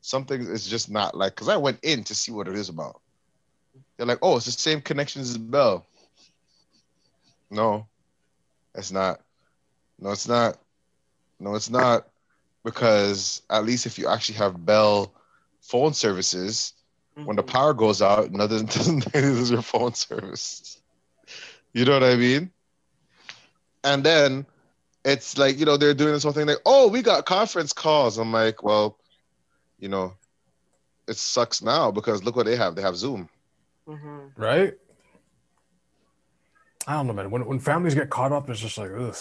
something 0.00 0.40
is 0.40 0.66
just 0.66 0.90
not 0.90 1.16
like 1.16 1.34
because 1.34 1.48
I 1.48 1.56
went 1.56 1.80
in 1.82 2.04
to 2.04 2.14
see 2.14 2.32
what 2.32 2.48
it 2.48 2.54
is 2.54 2.68
about. 2.68 3.00
They're 3.96 4.06
like, 4.06 4.18
oh, 4.22 4.36
it's 4.36 4.46
the 4.46 4.52
same 4.52 4.80
connections 4.80 5.30
as 5.30 5.38
Bell. 5.38 5.86
No, 7.50 7.86
it's 8.74 8.90
not. 8.92 9.20
No, 9.98 10.10
it's 10.10 10.28
not. 10.28 10.58
No, 11.38 11.54
it's 11.54 11.70
not. 11.70 12.08
Because 12.64 13.42
at 13.50 13.64
least 13.64 13.86
if 13.86 13.98
you 13.98 14.08
actually 14.08 14.36
have 14.36 14.64
Bell 14.64 15.12
phone 15.60 15.92
services, 15.94 16.74
when 17.14 17.36
the 17.36 17.42
power 17.42 17.74
goes 17.74 18.00
out, 18.02 18.30
another 18.30 18.62
doesn't 18.62 19.14
lose 19.14 19.50
your 19.50 19.62
phone 19.62 19.94
service. 19.94 20.80
You 21.72 21.84
know 21.84 21.92
what 21.92 22.04
I 22.04 22.16
mean? 22.16 22.50
And 23.84 24.04
then 24.04 24.46
it's 25.04 25.36
like, 25.38 25.58
you 25.58 25.64
know, 25.64 25.76
they're 25.76 25.94
doing 25.94 26.12
this 26.12 26.22
whole 26.22 26.32
thing 26.32 26.46
like, 26.46 26.60
oh, 26.66 26.88
we 26.88 27.02
got 27.02 27.26
conference 27.26 27.72
calls. 27.72 28.18
I'm 28.18 28.32
like, 28.32 28.62
well, 28.62 28.98
you 29.78 29.88
know, 29.88 30.14
it 31.08 31.16
sucks 31.16 31.62
now 31.62 31.90
because 31.90 32.22
look 32.22 32.36
what 32.36 32.46
they 32.46 32.56
have. 32.56 32.74
They 32.74 32.82
have 32.82 32.96
Zoom. 32.96 33.28
Mhm. 33.88 34.30
right? 34.36 34.74
I 36.86 36.94
don't 36.94 37.06
know, 37.08 37.12
man. 37.12 37.30
When 37.30 37.44
when 37.46 37.58
families 37.58 37.94
get 37.94 38.10
caught 38.10 38.32
up, 38.32 38.48
it's 38.48 38.60
just 38.60 38.78
like, 38.78 38.90
ugh. 38.96 39.16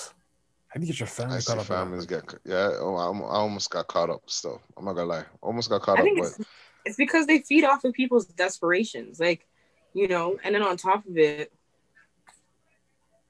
How 0.68 0.80
do 0.80 0.86
you 0.86 0.88
get 0.88 1.00
your 1.00 1.08
family 1.08 1.36
I 1.36 1.42
caught 1.42 1.56
see 1.56 1.60
up? 1.60 1.66
families 1.66 2.06
get, 2.06 2.24
yeah, 2.46 2.70
oh, 2.80 2.96
I 2.96 3.06
I 3.06 3.36
almost 3.40 3.70
got 3.70 3.88
caught 3.88 4.10
up 4.10 4.22
still. 4.28 4.62
I'm 4.78 4.86
not 4.86 4.94
gonna 4.94 5.08
lie. 5.10 5.26
Almost 5.42 5.70
got 5.70 5.82
caught 5.82 5.98
I 5.98 6.02
up, 6.02 6.06
think 6.06 6.20
but 6.20 6.46
it's 6.86 6.92
it's 6.92 6.98
because 6.98 7.26
they 7.28 7.40
feed 7.40 7.64
off 7.64 7.84
of 7.84 7.94
people's 7.94 8.26
desperations, 8.26 9.20
like 9.20 9.48
you 9.94 10.08
know, 10.08 10.40
and 10.44 10.56
then 10.56 10.62
on 10.64 10.78
top 10.78 11.06
of 11.06 11.18
it, 11.18 11.52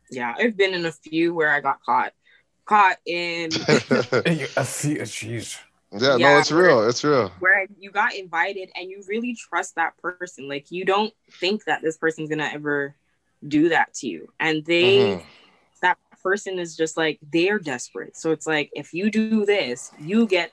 yeah, 0.09 0.33
I've 0.37 0.57
been 0.57 0.73
in 0.73 0.85
a 0.85 0.91
few 0.91 1.33
where 1.33 1.49
I 1.51 1.61
got 1.61 1.81
caught, 1.83 2.13
caught 2.65 2.97
in 3.05 3.51
Hey, 3.53 4.33
you- 4.41 4.47
I 4.57 4.63
jeez. 4.63 5.57
yeah, 5.93 5.99
no, 5.99 6.17
Yeah, 6.17 6.39
it's 6.39 6.51
real. 6.51 6.87
It's 6.87 7.03
real. 7.03 7.31
where 7.39 7.65
you 7.79 7.91
got 7.91 8.13
invited 8.13 8.69
and 8.75 8.89
you 8.89 9.03
really 9.07 9.35
trust 9.35 9.75
that 9.75 9.97
person, 9.97 10.47
like 10.47 10.69
you 10.71 10.85
don't 10.85 11.13
think 11.39 11.63
that 11.65 11.81
this 11.81 11.97
person's 11.97 12.29
gonna 12.29 12.49
ever 12.53 12.95
do 13.47 13.69
that 13.69 13.93
to 13.95 14.07
you, 14.07 14.31
and 14.39 14.63
they 14.65 14.97
Mhm. 14.97 15.23
that 15.81 15.97
person 16.21 16.59
is 16.59 16.77
just 16.77 16.95
like 16.97 17.17
they're 17.33 17.57
desperate. 17.57 18.15
So 18.15 18.31
it's 18.31 18.45
like 18.45 18.69
if 18.73 18.93
you 18.93 19.09
do 19.09 19.45
this, 19.45 19.91
you 19.99 20.27
get 20.27 20.51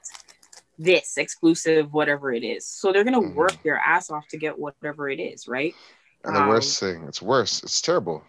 this 0.78 1.16
exclusive, 1.18 1.92
whatever 1.92 2.32
it 2.32 2.44
is. 2.44 2.64
So 2.66 2.92
they're 2.92 3.04
gonna 3.04 3.20
Mhm. 3.20 3.34
work 3.34 3.62
their 3.64 3.78
ass 3.78 4.10
off 4.10 4.28
to 4.28 4.36
get 4.38 4.58
whatever 4.58 5.08
it 5.08 5.18
is, 5.20 5.48
right? 5.48 5.74
And 6.24 6.34
the 6.36 6.40
Um, 6.42 6.48
worst 6.48 6.78
thing, 6.78 7.04
it's 7.08 7.20
worse. 7.20 7.62
It's 7.62 7.80
terrible. 7.80 8.22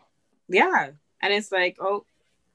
Yeah. 0.47 0.91
And 1.21 1.33
it's 1.33 1.51
like, 1.51 1.77
oh, 1.79 2.05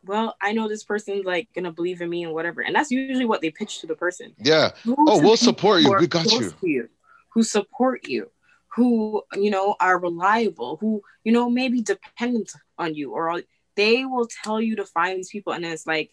well, 0.05 0.37
I 0.41 0.53
know 0.53 0.69
this 0.69 0.85
person's 0.85 1.25
like 1.25 1.49
gonna 1.55 1.73
believe 1.73 2.01
in 2.03 2.11
me 2.11 2.25
and 2.25 2.35
whatever. 2.35 2.61
And 2.61 2.75
that's 2.75 2.91
usually 2.91 3.25
what 3.25 3.41
they 3.41 3.51
pitch 3.51 3.81
to 3.81 3.87
the 3.87 3.95
person. 3.95 4.35
Yeah. 4.39 4.73
Go 4.85 4.97
Oh, 5.07 5.23
we'll 5.23 5.37
support 5.37 5.83
you. 5.83 5.95
We 5.97 6.07
got 6.07 6.31
you. 6.33 6.53
you, 6.63 6.89
who 7.31 7.43
support 7.43 8.07
you, 8.09 8.31
who 8.75 9.23
you 9.35 9.51
know 9.51 9.77
are 9.81 9.99
reliable, 9.99 10.77
who 10.79 11.03
you 11.23 11.33
know 11.33 11.49
maybe 11.49 11.81
dependent 11.83 12.53
on 12.79 12.95
you, 12.95 13.13
or 13.13 13.43
they 13.77 14.05
will 14.05 14.27
tell 14.43 14.61
you 14.61 14.77
to 14.77 14.85
find 14.85 15.19
these 15.19 15.31
people, 15.31 15.53
and 15.53 15.65
it's 15.65 15.87
like, 15.87 16.13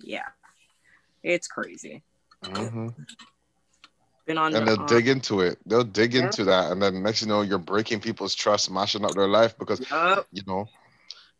yeah, 0.00 0.28
it's 1.22 1.46
crazy. 1.48 2.02
Hmm 2.44 2.88
Been 4.26 4.38
on 4.38 4.54
and 4.54 4.66
the, 4.66 4.72
they'll 4.72 4.80
on- 4.82 4.86
dig 4.86 5.08
into 5.08 5.40
it. 5.40 5.58
They'll 5.66 5.82
dig 5.84 6.14
Yeah. 6.14 6.24
into 6.26 6.44
that, 6.44 6.70
and 6.70 6.80
then 6.80 7.02
next 7.02 7.22
you 7.22 7.28
know, 7.28 7.42
you're 7.42 7.58
breaking 7.58 8.00
people's 8.00 8.34
trust, 8.34 8.70
mashing 8.70 9.04
up 9.04 9.14
their 9.14 9.26
life 9.28 9.58
because 9.58 9.80
Yup. 9.90 10.26
you 10.32 10.42
know, 10.46 10.68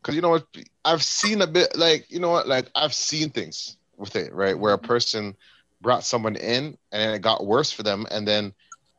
because 0.00 0.14
you 0.14 0.22
know 0.22 0.30
what, 0.30 0.46
I've 0.84 1.02
seen 1.02 1.42
a 1.42 1.46
bit 1.46 1.76
like 1.76 2.10
you 2.10 2.18
know 2.20 2.30
what, 2.30 2.48
like 2.48 2.68
I've 2.74 2.94
seen 2.94 3.30
things 3.30 3.76
with 3.96 4.16
it, 4.16 4.32
right, 4.32 4.58
where 4.58 4.72
a 4.72 4.78
person 4.78 5.36
brought 5.80 6.04
someone 6.04 6.36
in 6.36 6.76
and 6.90 7.14
it 7.14 7.20
got 7.22 7.46
worse 7.46 7.70
for 7.70 7.82
them, 7.82 8.06
and 8.10 8.26
then 8.26 8.52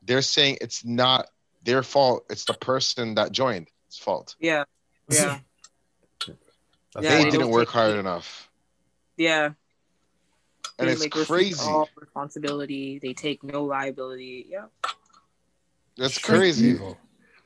they're 0.04 0.22
saying 0.22 0.58
it's 0.60 0.84
not 0.84 1.26
their 1.64 1.82
fault, 1.82 2.24
it's 2.30 2.44
the 2.44 2.54
person 2.54 3.14
that 3.16 3.32
joined 3.32 3.68
its 3.88 3.98
fault. 3.98 4.36
yeah, 4.40 4.64
yeah, 5.10 5.38
Yeah, 6.26 6.34
they 7.00 7.24
they 7.24 7.30
didn't 7.30 7.50
work 7.50 7.68
hard 7.68 7.92
it. 7.96 7.98
enough, 7.98 8.48
yeah. 9.16 9.50
And 10.78 10.88
They, 10.88 10.92
it's 10.92 11.00
like, 11.02 11.14
receive 11.14 11.28
crazy. 11.28 11.70
All 11.70 11.88
responsibility. 11.96 12.98
They 12.98 13.12
take 13.12 13.42
no 13.44 13.64
liability. 13.64 14.46
Yeah. 14.48 14.66
That's 15.96 16.14
Shit. 16.14 16.22
crazy. 16.24 16.68
Evil. 16.68 16.98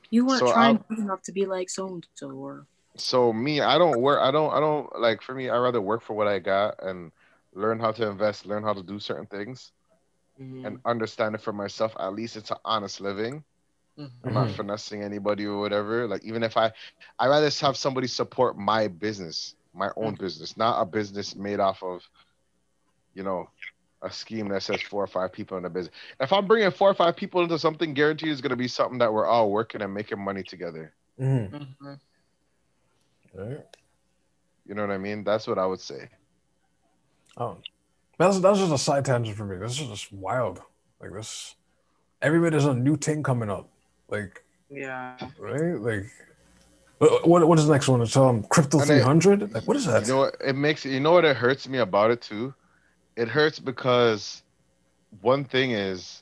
You 0.09 0.25
weren't 0.25 0.39
So 0.39 0.51
trying 0.51 0.77
I'm- 0.77 0.85
hard 0.87 0.99
enough 0.99 1.21
to 1.23 1.31
be 1.31 1.45
like 1.45 1.69
so 1.69 1.87
and 1.87 2.07
so, 2.15 2.31
or 2.31 2.65
so 2.95 3.31
me 3.31 3.61
i 3.61 3.77
don't 3.77 4.01
work 4.01 4.19
i 4.23 4.31
don't 4.31 4.51
i 4.53 4.59
don't 4.59 4.89
like 4.99 5.21
for 5.21 5.35
me 5.35 5.49
i 5.49 5.57
rather 5.59 5.79
work 5.79 6.01
for 6.01 6.15
what 6.15 6.27
i 6.27 6.39
got 6.39 6.81
and 6.81 7.11
learn 7.53 7.79
how 7.79 7.91
to 7.91 8.07
invest 8.07 8.47
learn 8.47 8.63
how 8.63 8.73
to 8.73 8.81
do 8.81 8.99
certain 8.99 9.27
things 9.27 9.71
Mhm. 10.41 10.65
and 10.65 10.79
understand 10.83 11.35
it 11.35 11.41
for 11.41 11.53
myself 11.53 11.95
at 11.99 12.13
least 12.15 12.35
it's 12.37 12.49
an 12.49 12.57
honest 12.65 12.99
living 12.99 13.43
Mhm. 13.99 14.09
i'm 14.23 14.33
not 14.33 14.47
Mhm. 14.47 14.55
finessing 14.55 15.03
anybody 15.03 15.45
or 15.45 15.59
whatever 15.59 16.07
like 16.07 16.23
even 16.23 16.41
if 16.41 16.57
i 16.57 16.71
i 17.19 17.27
rather 17.27 17.51
have 17.61 17.77
somebody 17.77 18.07
support 18.07 18.57
my 18.57 18.87
business 18.87 19.53
my 19.75 19.91
own 19.95 20.15
business 20.15 20.57
not 20.57 20.81
a 20.81 20.85
business 20.85 21.35
made 21.35 21.59
off 21.59 21.83
of 21.83 22.01
you 23.17 23.23
know 23.23 23.49
a 24.03 24.11
scheme 24.11 24.47
that 24.49 24.61
says 24.61 24.79
four 24.79 25.03
or 25.03 25.07
five 25.07 25.33
people 25.33 25.57
in 25.57 25.63
the 25.63 25.69
business 25.69 25.93
if 26.19 26.31
i'm 26.31 26.45
bringing 26.45 26.69
four 26.69 26.89
or 26.91 26.93
five 26.93 27.15
people 27.15 27.41
into 27.41 27.57
something 27.57 27.95
guaranteed 27.95 28.29
it's 28.31 28.41
going 28.41 28.51
to 28.51 28.55
be 28.55 28.67
something 28.67 28.99
that 28.99 29.11
we're 29.11 29.25
all 29.25 29.49
working 29.49 29.81
and 29.81 29.91
making 29.91 30.19
money 30.23 30.43
together 30.43 30.93
Mhm. 31.19 31.49
Mhm. 31.81 31.99
Right. 33.33 33.65
you 34.67 34.75
know 34.75 34.83
what 34.83 34.91
i 34.91 34.99
mean 34.99 35.23
that's 35.23 35.47
what 35.47 35.57
i 35.57 35.65
would 35.65 35.81
say 35.81 36.09
Oh, 37.39 37.57
that's 38.17 38.39
that's 38.39 38.57
just 38.57 38.73
a 38.73 38.79
side 38.79 39.05
tangent 39.05 39.37
for 39.37 39.45
me. 39.45 39.57
This 39.57 39.79
is 39.79 39.87
just 39.87 40.11
wild. 40.11 40.59
Like 40.99 41.13
this, 41.13 41.55
every 42.19 42.39
minute 42.39 42.49
there's 42.53 42.65
a 42.65 42.73
new 42.73 42.97
thing 42.97 43.21
coming 43.21 43.47
up. 43.51 43.69
Like 44.09 44.43
Yeah. 44.71 45.17
right, 45.37 45.79
like 45.79 46.05
what 46.97 47.27
what, 47.27 47.47
what 47.47 47.59
is 47.59 47.67
the 47.67 47.73
next 47.73 47.87
one? 47.89 48.01
It's 48.01 48.17
um 48.17 48.41
crypto 48.49 48.79
three 48.79 49.01
hundred. 49.01 49.53
Like 49.53 49.67
what 49.67 49.77
is 49.77 49.85
that? 49.85 50.01
You 50.07 50.13
know 50.13 50.17
what? 50.21 50.37
It 50.43 50.55
makes 50.55 50.83
you 50.83 50.99
know 50.99 51.11
what 51.11 51.25
it 51.25 51.35
hurts 51.37 51.67
me 51.69 51.77
about 51.77 52.09
it 52.09 52.21
too. 52.23 52.55
It 53.17 53.27
hurts 53.27 53.57
because 53.57 54.43
one 55.21 55.43
thing 55.43 55.71
is 55.71 56.21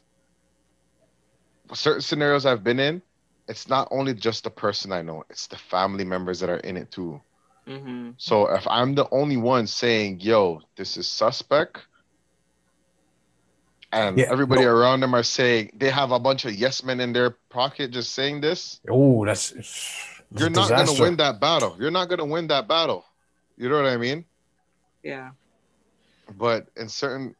certain 1.73 2.01
scenarios 2.01 2.45
I've 2.45 2.63
been 2.63 2.79
in. 2.79 3.01
It's 3.49 3.67
not 3.67 3.89
only 3.91 4.13
just 4.13 4.45
the 4.45 4.49
person 4.49 4.93
I 4.93 5.01
know; 5.01 5.23
it's 5.29 5.47
the 5.47 5.58
family 5.58 6.05
members 6.05 6.39
that 6.39 6.49
are 6.49 6.58
in 6.58 6.77
it 6.77 6.89
too. 6.89 7.21
Mm-hmm. 7.67 8.12
So 8.17 8.47
if 8.47 8.65
I'm 8.67 8.95
the 8.95 9.08
only 9.12 9.36
one 9.36 9.67
saying, 9.67 10.21
"Yo, 10.21 10.62
this 10.77 10.95
is 10.95 11.08
suspect," 11.08 11.86
and 13.91 14.17
Yeah, 14.17 14.31
everybody 14.31 14.63
no. 14.63 14.71
around 14.71 15.01
them 15.01 15.13
are 15.13 15.23
saying 15.23 15.71
they 15.75 15.89
have 15.89 16.12
a 16.12 16.19
bunch 16.19 16.45
of 16.45 16.55
yes 16.55 16.81
men 16.81 17.01
in 17.01 17.12
their 17.12 17.31
pocket 17.49 17.91
just 17.91 18.13
saying 18.13 18.39
this, 18.39 18.79
oh, 18.89 19.25
that's 19.25 19.51
it's, 19.51 20.21
it's 20.31 20.39
you're 20.39 20.47
a 20.47 20.51
not 20.51 20.69
going 20.69 20.95
to 20.95 21.01
win 21.01 21.17
that 21.17 21.41
battle. 21.41 21.75
You're 21.77 21.91
not 21.91 22.08
going 22.08 22.19
to 22.19 22.25
win 22.25 22.47
that 22.47 22.69
battle. 22.69 23.03
You 23.58 23.67
know 23.67 23.81
what 23.81 23.91
I 23.91 23.97
mean? 23.97 24.25
Yeah. 25.03 25.31
But 26.38 26.68
in 26.78 26.90
certain 26.90 27.36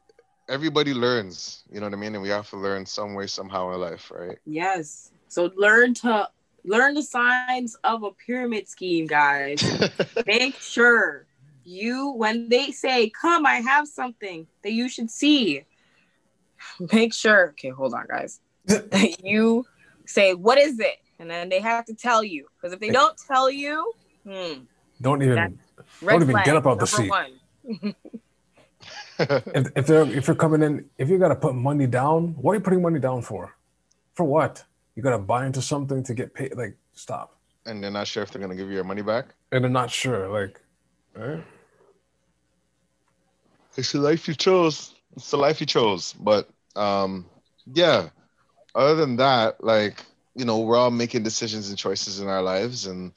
everybody 0.48 0.94
learns 0.94 1.64
you 1.70 1.80
know 1.80 1.86
what 1.86 1.92
i 1.92 1.96
mean 1.96 2.14
and 2.14 2.22
we 2.22 2.28
have 2.28 2.48
to 2.48 2.56
learn 2.56 2.86
some 2.86 3.14
way 3.14 3.26
somehow 3.26 3.72
in 3.72 3.80
life 3.80 4.12
right 4.14 4.38
Yes. 4.46 5.10
So 5.28 5.50
learn 5.56 5.94
to 5.94 6.28
learn 6.64 6.94
the 6.94 7.02
signs 7.02 7.76
of 7.84 8.04
a 8.04 8.10
pyramid 8.12 8.68
scheme, 8.68 9.06
guys. 9.06 9.62
Make 10.26 10.56
sure 10.56 11.26
you 11.64 12.12
when 12.12 12.48
they 12.48 12.70
say, 12.70 13.10
"Come, 13.10 13.44
I 13.44 13.56
have 13.56 13.88
something 13.88 14.46
that 14.62 14.72
you 14.72 14.88
should 14.88 15.10
see." 15.10 15.64
Make 16.92 17.12
sure. 17.12 17.50
Okay, 17.50 17.70
hold 17.70 17.92
on, 17.92 18.06
guys. 18.08 18.40
you 19.22 19.66
say, 20.06 20.34
"What 20.34 20.58
is 20.58 20.78
it?" 20.78 20.96
And 21.18 21.28
then 21.30 21.48
they 21.48 21.60
have 21.60 21.84
to 21.86 21.94
tell 21.94 22.22
you 22.22 22.46
because 22.56 22.72
if 22.72 22.80
they 22.80 22.90
don't 22.90 23.16
tell 23.26 23.50
you, 23.50 23.92
hmm, 24.24 24.60
Don't 25.00 25.22
even 25.22 25.58
Don't 26.00 26.22
even 26.22 26.28
flag, 26.28 26.44
get 26.44 26.56
up 26.56 26.66
out 26.66 26.78
the 26.78 26.86
number 26.98 27.26
seat. 27.82 27.90
If, 29.18 29.66
if 29.76 29.86
they're 29.86 30.02
if 30.10 30.26
you're 30.26 30.36
coming 30.36 30.62
in 30.62 30.88
if 30.98 31.08
you 31.08 31.18
gotta 31.18 31.36
put 31.36 31.54
money 31.54 31.86
down, 31.86 32.34
what 32.40 32.52
are 32.52 32.54
you 32.56 32.60
putting 32.60 32.82
money 32.82 33.00
down 33.00 33.22
for? 33.22 33.56
For 34.14 34.24
what? 34.24 34.64
You 34.94 35.02
gotta 35.02 35.18
buy 35.18 35.46
into 35.46 35.62
something 35.62 36.02
to 36.04 36.14
get 36.14 36.34
paid. 36.34 36.56
Like 36.56 36.76
stop. 36.94 37.36
and 37.66 37.82
they're 37.82 37.90
not 37.90 38.06
sure 38.06 38.22
if 38.22 38.30
they're 38.30 38.40
going 38.40 38.50
to 38.50 38.56
give 38.56 38.68
you 38.68 38.74
your 38.74 38.84
money 38.84 39.02
back 39.02 39.26
And 39.52 39.62
they're 39.64 39.70
not 39.70 39.90
sure. 39.90 40.28
Like, 40.28 40.60
right? 41.14 41.42
it's 43.76 43.92
the 43.92 43.98
life 44.00 44.26
you 44.28 44.34
chose 44.34 44.94
it's 45.16 45.30
the 45.30 45.36
life 45.36 45.60
you 45.60 45.66
chose 45.66 46.14
but 46.14 46.48
um 46.76 47.26
yeah 47.74 48.08
other 48.74 48.94
than 48.94 49.16
that 49.16 49.62
like 49.62 50.02
you 50.34 50.44
know 50.44 50.60
we're 50.60 50.76
all 50.76 50.90
making 50.90 51.22
decisions 51.22 51.68
and 51.68 51.76
choices 51.78 52.20
in 52.20 52.28
our 52.28 52.42
lives 52.42 52.86
and 52.86 53.12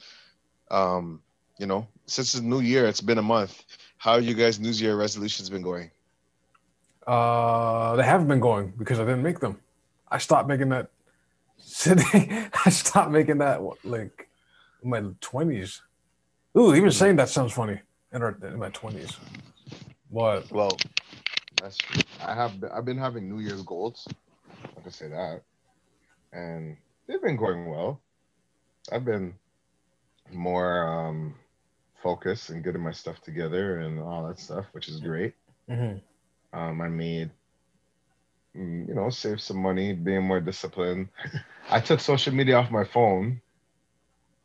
Um, 0.72 1.22
you 1.58 1.66
know, 1.66 1.88
since 2.06 2.34
the 2.34 2.42
new 2.42 2.62
year, 2.62 2.86
it's 2.86 3.02
been 3.02 3.18
a 3.18 3.24
month. 3.24 3.66
How 4.00 4.14
are 4.14 4.22
you 4.22 4.34
guys' 4.34 4.62
New 4.62 4.72
Year 4.72 4.96
resolutions 4.96 5.50
been 5.50 5.62
going? 5.62 5.92
Uh, 7.06 7.98
they 7.98 8.04
haven't 8.04 8.30
been 8.30 8.40
going 8.40 8.74
because 8.78 8.98
I 8.98 9.04
didn't 9.04 9.24
make 9.24 9.42
them. 9.42 9.60
I 10.10 10.20
stopped 10.20 10.48
making 10.48 10.70
that. 10.70 10.90
Sitting, 11.58 12.50
I 12.66 12.70
stopped 12.70 13.12
making 13.12 13.40
that 13.40 13.62
like 13.84 14.30
in 14.82 14.90
my 14.90 15.04
twenties. 15.20 15.82
Ooh, 16.58 16.74
even 16.74 16.92
saying 16.92 17.18
that 17.18 17.28
sounds 17.28 17.52
funny 17.52 17.78
in, 18.14 18.22
our, 18.22 18.38
in 18.42 18.58
my 18.58 18.70
twenties. 18.70 19.18
What? 20.10 20.50
Well, 20.50 20.78
that's 21.62 21.76
true. 21.78 22.02
I 22.26 22.34
have 22.34 22.62
been, 22.62 22.72
I've 22.72 22.86
been 22.86 22.98
having 22.98 23.30
New 23.30 23.42
Year's 23.42 23.64
goals. 23.64 24.08
I 24.78 24.80
can 24.82 24.92
say 24.92 25.10
that, 25.10 25.42
and 26.32 26.78
they've 27.06 27.22
been 27.22 27.36
going 27.36 27.70
well. 27.70 28.00
I've 28.94 29.04
been 29.04 29.34
more 30.32 30.88
um, 30.88 31.36
focused 32.04 32.50
and 32.50 32.64
getting 32.64 32.82
my 32.84 32.92
stuff 32.92 33.22
together 33.22 33.80
and 33.80 34.00
all 34.00 34.28
that 34.28 34.40
stuff, 34.40 34.66
which 34.74 34.88
is 34.90 35.00
great. 35.00 35.36
Mhm. 35.68 36.02
Um, 36.54 36.82
I 36.82 36.88
made, 36.90 37.32
mm, 38.56 38.88
you 38.88 38.94
know, 38.94 39.10
save 39.10 39.42
some 39.42 39.58
money, 39.62 39.94
being 39.94 40.24
more 40.24 40.40
disciplined. 40.40 41.10
I 41.70 41.80
took 41.80 42.00
social 42.00 42.34
media 42.34 42.58
off 42.58 42.72
my 42.72 42.84
phone. 42.84 43.42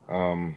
Um, 0.08 0.56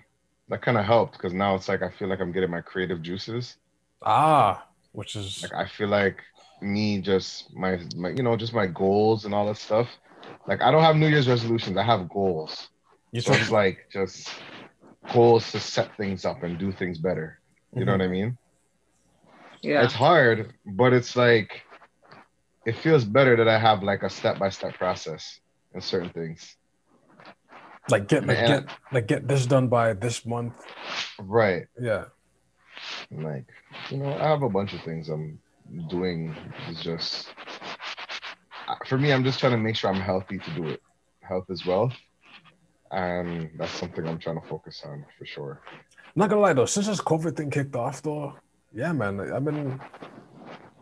that 0.49 0.61
kind 0.61 0.77
of 0.77 0.85
helped 0.85 1.13
because 1.13 1.33
now 1.33 1.55
it's 1.55 1.67
like 1.67 1.81
I 1.81 1.89
feel 1.89 2.07
like 2.07 2.19
I'm 2.21 2.31
getting 2.31 2.51
my 2.51 2.61
creative 2.61 3.01
juices. 3.01 3.57
Ah, 4.01 4.69
which 4.91 5.15
is 5.15 5.37
Like 5.41 5.53
I 5.53 5.67
feel 5.67 5.87
like 5.87 6.23
me 6.61 7.01
just 7.01 7.53
my 7.55 7.79
my 7.95 8.09
you 8.09 8.23
know 8.23 8.35
just 8.35 8.53
my 8.53 8.67
goals 8.67 9.25
and 9.25 9.33
all 9.33 9.47
that 9.47 9.57
stuff. 9.57 9.87
Like 10.47 10.61
I 10.61 10.71
don't 10.71 10.83
have 10.83 10.95
New 10.95 11.07
Year's 11.07 11.27
resolutions. 11.27 11.77
I 11.77 11.83
have 11.83 12.09
goals. 12.09 12.69
you 13.11 13.21
So 13.21 13.33
it's 13.33 13.51
like 13.51 13.79
just 13.91 14.29
goals 15.14 15.51
to 15.51 15.60
set 15.60 15.95
things 15.97 16.26
up 16.26 16.43
and 16.43 16.58
do 16.58 16.72
things 16.72 16.97
better. 16.97 17.39
You 17.74 17.86
know 17.86 17.93
mm-hmm. 17.93 18.01
what 18.01 18.05
I 18.05 18.12
mean? 18.12 18.38
Yeah. 19.62 19.84
It's 19.84 19.93
hard, 19.93 20.53
but 20.66 20.93
it's 20.93 21.16
like 21.16 21.64
it 22.66 22.76
feels 22.76 23.05
better 23.05 23.36
that 23.36 23.47
I 23.47 23.58
have 23.58 23.84
like 23.84 24.03
a 24.03 24.10
step 24.10 24.39
by 24.39 24.49
step 24.49 24.76
process 24.76 25.39
in 25.74 25.82
certain 25.82 26.10
things. 26.10 26.55
like 27.89 28.08
get 28.08 28.26
like 28.26 28.38
Man. 28.38 28.47
get 28.47 28.76
like 28.91 29.08
get 29.08 29.28
this 29.28 29.45
done 29.45 29.68
by 29.68 29.93
this 29.93 30.26
month. 30.26 30.53
Right. 31.20 31.68
Yeah. 31.80 32.05
Like, 33.12 33.45
you 33.89 33.97
know, 33.97 34.14
I 34.14 34.28
have 34.28 34.43
a 34.43 34.49
bunch 34.49 34.74
of 34.74 34.82
things 34.82 35.10
I'm 35.10 35.39
doing. 35.89 36.36
It's 36.68 36.84
just 36.84 37.30
for 38.86 38.97
me, 38.97 39.12
I'm 39.14 39.24
just 39.24 39.39
trying 39.39 39.53
to 39.53 39.58
make 39.58 39.76
sure 39.76 39.89
I'm 39.89 40.01
healthy 40.01 40.39
to 40.39 40.51
do 40.51 40.68
it. 40.68 40.82
Health 41.22 41.45
is 41.49 41.66
wealth. 41.66 41.93
And 42.91 43.49
that's 43.57 43.71
something 43.71 44.07
I'm 44.07 44.19
trying 44.19 44.39
to 44.39 44.47
focus 44.47 44.83
on 44.85 45.05
for 45.17 45.25
sure. 45.25 45.61
Not 46.15 46.29
gonna 46.29 46.41
lie 46.41 46.53
though, 46.53 46.65
since 46.65 46.88
this 46.88 47.01
COVID 47.01 47.35
thing 47.35 47.49
kicked 47.49 47.75
off 47.75 48.01
though, 48.01 48.35
yeah, 48.73 48.91
man, 48.91 49.19
I've 49.19 49.43
been 49.45 49.79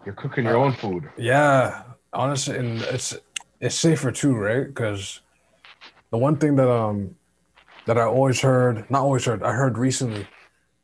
You're 0.06 0.16
cooking 0.16 0.46
your 0.46 0.58
own 0.58 0.74
food. 0.74 1.10
Yeah, 1.18 1.84
honestly, 2.14 2.58
and 2.58 2.82
it's 2.84 3.16
it's 3.60 3.76
safer 3.76 4.12
too, 4.12 4.36
right? 4.36 4.66
Because 4.68 5.22
the 6.12 6.18
one 6.18 6.38
thing 6.38 6.56
that 6.58 6.70
um 6.70 7.16
that 7.88 7.98
I 7.98 8.04
always 8.04 8.42
heard, 8.42 8.90
not 8.90 9.02
always 9.02 9.26
heard, 9.26 9.44
I 9.44 9.52
heard 9.52 9.78
recently, 9.78 10.28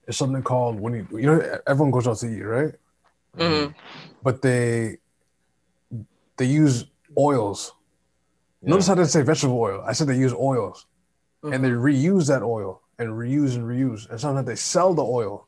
is 0.07 0.17
something 0.17 0.43
called 0.43 0.79
when 0.79 0.93
you 0.93 1.07
you 1.11 1.25
know 1.27 1.59
everyone 1.67 1.91
goes 1.91 2.07
out 2.07 2.17
to 2.17 2.27
eat, 2.27 2.41
right? 2.41 2.73
Mhm. 3.37 3.73
But 4.23 4.41
they 4.41 4.97
they 6.37 6.45
use 6.45 6.85
oils. 7.17 7.73
Yeah. 8.61 8.71
Notice 8.71 8.89
I 8.89 8.95
didn't 8.95 9.09
say 9.09 9.21
vegetable 9.21 9.59
oil. 9.59 9.83
I 9.87 9.93
said 9.93 10.07
they 10.07 10.17
use 10.17 10.33
oils, 10.33 10.85
and 11.43 11.63
they 11.63 11.69
reuse 11.69 12.27
that 12.27 12.43
oil 12.43 12.81
and 12.99 13.09
reuse 13.09 13.55
and 13.55 13.63
reuse. 13.65 14.09
And 14.09 14.19
sometimes 14.19 14.45
they 14.47 14.55
sell 14.55 14.93
the 14.93 15.03
oil, 15.03 15.47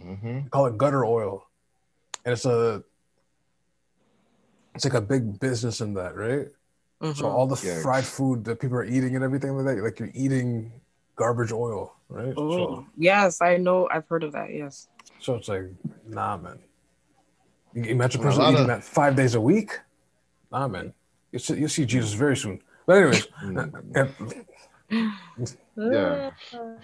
hmm 0.00 0.40
call 0.50 0.66
it 0.66 0.78
gutter 0.78 1.04
oil, 1.04 1.46
and 2.24 2.32
it's 2.32 2.44
a 2.44 2.82
it's 4.74 4.84
like 4.84 4.94
a 4.94 5.00
big 5.00 5.38
business 5.38 5.80
in 5.80 5.94
that, 5.94 6.16
right? 6.16 6.48
So 7.00 7.26
Mhm. 7.26 7.30
all 7.30 7.46
the 7.46 7.56
fried 7.82 8.04
food 8.04 8.44
that 8.44 8.58
people 8.60 8.76
are 8.76 8.84
eating 8.84 9.14
and 9.14 9.24
everything 9.24 9.56
like 9.56 9.66
that, 9.76 9.82
like 9.82 9.98
you're 10.00 10.10
eating 10.14 10.72
garbage 11.16 11.52
oil, 11.52 11.94
right? 12.08 12.34
Oh, 12.36 12.50
So, 12.50 12.86
yes, 12.96 13.40
I 13.40 13.56
know. 13.56 13.88
I've 13.90 14.08
heard 14.08 14.24
of 14.24 14.32
that. 14.32 14.52
Yes. 14.52 14.88
so 15.20 15.36
it's 15.36 15.48
like, 15.48 15.66
nah, 16.06 16.36
man. 16.36 16.58
You 17.72 17.84
imagine 17.84 18.20
a 18.20 18.24
person 18.24 18.42
eating 18.42 18.56
of- 18.62 18.66
that 18.66 18.84
five 18.84 19.16
days 19.16 19.34
a 19.34 19.40
week. 19.40 19.78
Nah, 20.50 20.66
man. 20.68 20.92
You 21.32 21.38
see, 21.38 21.54
you 21.58 21.68
see 21.68 21.84
Jesus 21.86 22.12
very 22.12 22.36
soon. 22.36 22.60
But 22.86 22.96
anyways, 22.98 23.26
yeah, 24.90 25.06
Yeah. 25.76 26.30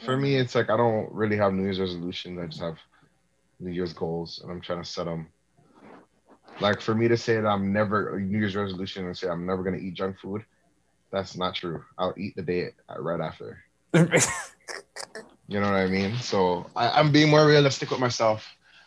For 0.05 0.17
me, 0.17 0.37
it's 0.37 0.55
like 0.55 0.71
I 0.71 0.77
don't 0.77 1.13
really 1.13 1.37
have 1.37 1.53
New 1.53 1.63
Year's 1.65 1.81
resolutions. 1.81 2.39
I 2.39 2.47
just 2.47 2.61
have 2.61 2.79
New 3.61 3.73
Year's 3.73 3.93
goals, 3.93 4.41
and 4.43 4.51
I'm 4.51 4.61
trying 4.61 4.83
to 4.83 4.89
set 4.89 5.05
them. 5.07 5.29
Like 6.61 6.81
for 6.81 6.95
me 6.95 7.09
to 7.09 7.17
say 7.17 7.37
that 7.37 7.47
I'm 7.47 7.73
never 7.73 8.19
New 8.21 8.39
Year's 8.39 8.57
resolution 8.57 9.07
and 9.07 9.17
say 9.17 9.29
I'm 9.29 9.47
never 9.47 9.63
gonna 9.63 9.79
eat 9.79 9.95
junk 9.95 10.19
food, 10.19 10.45
that's 11.13 11.37
not 11.37 11.55
true. 11.55 11.83
I'll 11.99 12.15
eat 12.17 12.35
the 12.37 12.43
day 12.43 12.71
right 12.99 13.21
after. 13.21 13.59
You 15.49 15.61
know 15.61 15.71
what 15.71 15.77
I 15.81 15.87
mean? 15.87 16.17
So 16.19 16.67
I, 16.77 16.91
I'm 16.91 17.13
being 17.13 17.31
more 17.31 17.47
realistic 17.47 17.91
with 17.91 18.01
myself. 18.01 18.47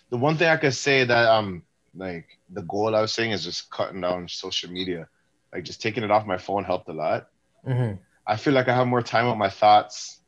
The 0.09 0.18
one 0.18 0.38
thing 0.38 0.47
I 0.49 0.57
could 0.57 0.74
say 0.74 1.03
that 1.03 1.28
um 1.30 1.64
like 1.95 2.26
the 2.49 2.61
goal 2.64 2.95
I 2.95 3.01
was 3.01 3.14
saying 3.14 3.32
is 3.32 3.43
just 3.43 3.70
cutting 3.70 4.01
down 4.01 4.28
social 4.28 4.72
media. 4.72 5.07
Like 5.53 5.64
just 5.64 5.82
taking 5.82 6.03
it 6.03 6.11
off 6.11 6.26
my 6.26 6.38
phone 6.38 6.64
helped 6.64 6.89
a 6.89 6.93
lot. 6.93 7.28
Mhm. 7.68 7.99
I 8.26 8.38
feel 8.38 8.53
like 8.53 8.67
I 8.67 8.76
have 8.76 8.88
more 8.88 9.01
time 9.01 9.28
with 9.28 9.38
my 9.38 9.49
thoughts. 9.49 10.19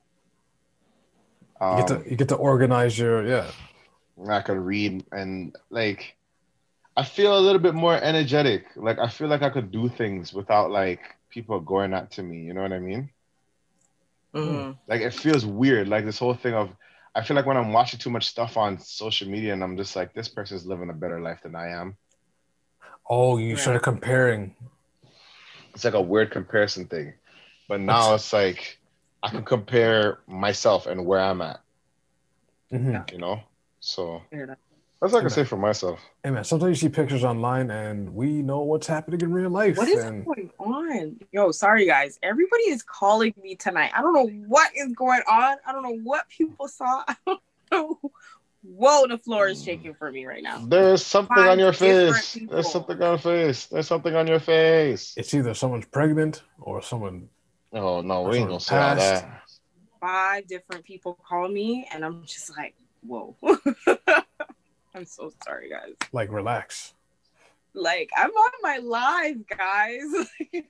you 1.61 1.67
Um, 1.67 1.77
get 1.77 1.87
to 1.87 2.09
you 2.09 2.15
get 2.17 2.29
to 2.29 2.35
organize 2.35 2.97
your 2.99 3.25
yeah. 3.25 3.51
I 4.29 4.41
could 4.41 4.57
read 4.57 5.05
and 5.11 5.55
like 5.69 6.15
I 6.97 7.03
feel 7.03 7.37
a 7.37 7.41
little 7.41 7.59
bit 7.59 7.73
more 7.75 7.95
energetic. 7.95 8.65
Like 8.75 8.99
I 8.99 9.09
feel 9.09 9.27
like 9.27 9.41
I 9.41 9.49
could 9.49 9.71
do 9.71 9.89
things 9.89 10.33
without 10.33 10.71
like 10.71 11.01
people 11.29 11.59
going 11.59 11.93
at 11.93 12.11
to 12.11 12.23
me. 12.23 12.39
You 12.43 12.53
know 12.53 12.61
what 12.61 12.73
I 12.73 12.79
mean? 12.79 13.09
Mhm. 14.33 14.77
Like 14.87 15.01
it 15.01 15.13
feels 15.13 15.45
weird. 15.45 15.87
Like 15.87 16.05
this 16.05 16.19
whole 16.19 16.33
thing 16.35 16.53
of 16.53 16.69
I 17.15 17.23
feel 17.23 17.35
like 17.35 17.45
when 17.45 17.57
I'm 17.57 17.71
watching 17.73 17.99
too 17.99 18.09
much 18.09 18.27
stuff 18.27 18.57
on 18.57 18.77
social 18.79 19.29
media 19.29 19.53
and 19.53 19.63
I'm 19.63 19.77
just 19.77 19.95
like 19.95 20.13
this 20.13 20.27
person's 20.27 20.65
living 20.65 20.89
a 20.89 20.93
better 20.93 21.21
life 21.21 21.41
than 21.43 21.55
I 21.55 21.69
am. 21.69 21.97
Oh, 23.09 23.37
you 23.37 23.55
Yeah. 23.55 23.55
started 23.55 23.83
comparing. 23.83 24.55
It's 25.73 25.83
like 25.83 25.93
a 25.93 26.01
weird 26.01 26.31
comparison 26.31 26.87
thing. 26.87 27.13
But 27.67 27.79
now 27.81 28.13
it's 28.15 28.31
like 28.31 28.79
I 29.23 29.29
can 29.29 29.43
compare 29.43 30.19
myself 30.27 30.85
and 30.87 31.05
where 31.05 31.19
I'm 31.19 31.41
at. 31.41 31.61
Mhm. 32.71 33.11
You 33.11 33.17
know? 33.17 33.41
So 33.79 34.21
that's 34.31 34.57
what 34.99 35.15
I 35.15 35.21
can 35.21 35.29
say 35.29 35.43
for 35.43 35.57
myself. 35.57 35.99
Hey 36.23 36.31
man, 36.31 36.43
sometimes 36.43 36.81
you 36.81 36.89
see 36.89 36.93
pictures 36.93 37.23
online 37.23 37.69
and 37.69 38.15
we 38.15 38.41
know 38.41 38.61
what's 38.61 38.87
happening 38.87 39.21
in 39.21 39.31
real 39.31 39.49
life. 39.49 39.77
What 39.77 39.87
is 39.87 40.03
and 40.03 40.25
going 40.25 40.51
on? 40.59 41.19
Yo, 41.31 41.51
sorry 41.51 41.85
guys. 41.85 42.19
Everybody 42.23 42.63
is 42.63 42.83
calling 42.83 43.33
me 43.41 43.55
tonight. 43.55 43.91
I 43.95 44.01
don't 44.01 44.13
know 44.13 44.27
what 44.47 44.71
is 44.75 44.93
going 44.93 45.21
on. 45.29 45.57
I 45.65 45.71
don't 45.71 45.83
know 45.83 45.99
what 46.03 46.27
people 46.29 46.67
saw. 46.67 47.03
I 47.07 47.15
don't 47.25 47.41
know. 47.71 47.99
Whoa, 48.67 49.05
the 49.07 49.19
floor 49.19 49.47
is 49.47 49.63
shaking 49.63 49.93
for 49.93 50.11
me 50.11 50.25
right 50.25 50.41
now. 50.41 50.65
There's 50.65 51.05
something 51.05 51.35
Five 51.35 51.51
on 51.51 51.59
your 51.59 51.71
face. 51.73 52.33
people. 52.33 52.55
There's 52.55 52.71
something 52.71 52.99
on 52.99 53.09
your 53.11 53.17
face. 53.19 53.65
There's 53.67 53.87
something 53.87 54.15
on 54.15 54.25
your 54.25 54.39
face. 54.39 55.13
it's 55.17 55.33
either 55.35 55.53
someone's 55.53 55.85
pregnant 55.85 56.41
or 56.59 56.81
someone 56.81 57.29
Oh 57.75 58.01
no, 58.01 58.21
we 58.21 58.37
ain't 58.37 58.47
gonna 58.47 58.59
say 58.59 58.77
all 58.77 58.95
that. 58.95 59.41
Five 59.99 60.47
different 60.47 60.85
people 60.85 61.19
call 61.27 61.49
me, 61.49 61.87
and 61.91 62.05
I'm 62.05 62.23
just 62.25 62.57
like, 62.57 62.73
whoa. 63.05 63.35
I'm 64.95 65.05
so 65.05 65.33
sorry, 65.43 65.69
guys. 65.69 65.93
like 66.13 66.31
relax. 66.31 66.93
Like, 67.73 68.09
I'm 68.15 68.29
on 68.29 68.51
my 68.61 68.77
live, 68.77 69.45
guys. 69.47 70.63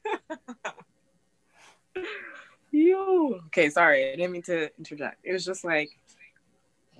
Yo. 2.71 3.39
Okay, 3.47 3.69
sorry. 3.69 4.11
I 4.11 4.15
didn't 4.15 4.31
mean 4.31 4.41
to 4.43 4.71
interject. 4.79 5.19
It 5.23 5.31
was 5.31 5.45
just 5.45 5.63
like, 5.63 5.91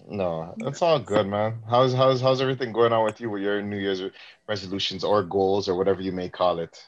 No, 0.07 0.53
that's 0.59 0.83
all 0.83 0.99
good, 0.99 1.25
man. 1.25 1.63
How's 1.67 1.95
how's 1.95 2.21
how's 2.21 2.41
everything 2.41 2.71
going 2.71 2.93
on 2.93 3.03
with 3.03 3.19
you 3.19 3.31
with 3.31 3.41
your 3.41 3.63
New 3.63 3.79
Year's 3.79 4.03
resolutions 4.47 5.03
or 5.03 5.23
goals 5.23 5.67
or 5.67 5.75
whatever 5.75 6.01
you 6.01 6.11
may 6.11 6.29
call 6.29 6.59
it? 6.59 6.85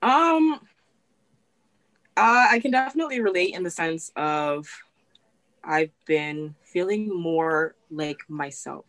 Um, 0.00 0.60
uh, 2.16 2.46
I 2.50 2.60
can 2.60 2.70
definitely 2.70 3.20
relate 3.20 3.54
in 3.54 3.62
the 3.62 3.70
sense 3.70 4.10
of 4.16 4.66
I've 5.64 5.92
been 6.06 6.54
feeling 6.72 7.08
more 7.20 7.74
like 7.90 8.20
myself. 8.28 8.86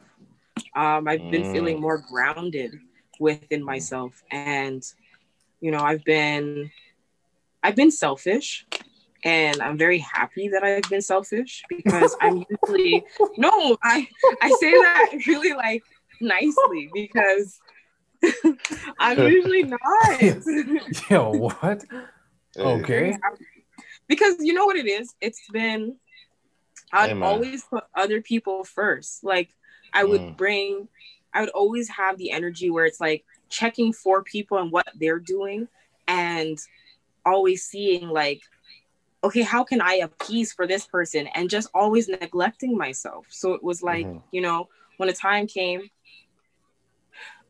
Um, 0.75 1.07
I've 1.07 1.27
been 1.29 1.43
Mm. 1.43 1.51
feeling 1.51 1.81
more 1.81 1.97
grounded 1.97 2.71
within 3.19 3.63
myself, 3.63 4.21
and 4.31 4.83
you 5.59 5.71
know, 5.71 5.83
I've 5.83 6.03
been 6.03 6.71
I've 7.63 7.75
been 7.75 7.91
selfish, 7.91 8.65
and 9.23 9.61
I'm 9.61 9.77
very 9.77 9.99
happy 9.99 10.49
that 10.49 10.63
I've 10.63 10.89
been 10.89 11.01
selfish 11.01 11.63
because 11.69 12.15
I'm 12.21 12.43
usually 12.49 13.05
no, 13.37 13.77
I 13.83 14.07
I 14.41 14.51
say 14.51 14.71
that 14.71 15.11
really 15.27 15.53
like 15.53 15.83
nicely 16.21 16.89
because 16.93 17.59
I'm 18.99 19.19
usually 19.19 19.63
not. 19.63 19.79
Yo, 21.09 21.31
what? 21.31 21.85
Hey, 22.57 22.63
Okay. 22.65 23.17
because 24.07 24.35
you 24.39 24.53
know 24.53 24.65
what 24.65 24.75
it 24.77 24.87
is 24.87 25.13
it's 25.21 25.41
been 25.51 25.95
I'd 26.91 27.11
Amen. 27.11 27.23
always 27.23 27.63
put 27.63 27.83
other 27.95 28.21
people 28.21 28.63
first. 28.63 29.23
Like 29.23 29.49
I 29.93 30.03
would 30.03 30.21
Mm. 30.21 30.37
bring, 30.37 30.87
I 31.33 31.41
would 31.41 31.49
always 31.49 31.89
have 31.89 32.17
the 32.17 32.31
energy 32.31 32.69
where 32.69 32.85
it's 32.85 33.01
like 33.01 33.25
checking 33.49 33.91
for 33.93 34.23
people 34.23 34.57
and 34.57 34.71
what 34.71 34.87
they're 34.95 35.19
doing, 35.19 35.67
and 36.07 36.57
always 37.25 37.63
seeing 37.63 38.07
like, 38.09 38.41
okay, 39.23 39.41
how 39.41 39.63
can 39.63 39.81
I 39.81 39.95
appease 39.95 40.53
for 40.53 40.65
this 40.65 40.85
person, 40.85 41.27
and 41.35 41.49
just 41.49 41.69
always 41.73 42.07
neglecting 42.07 42.77
myself. 42.77 43.25
So 43.29 43.53
it 43.53 43.63
was 43.63 43.83
like, 43.83 44.05
Mhm. 44.05 44.23
you 44.31 44.41
know, 44.41 44.69
when 44.97 45.09
a 45.09 45.13
time 45.13 45.47
came, 45.47 45.89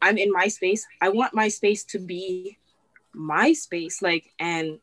I'm 0.01 0.17
in 0.17 0.31
my 0.31 0.47
space. 0.47 0.85
I 1.01 1.09
want 1.09 1.33
my 1.35 1.47
space 1.47 1.83
to 1.85 1.99
be 1.99 2.57
my 3.13 3.53
space, 3.53 4.01
like, 4.01 4.33
and 4.39 4.79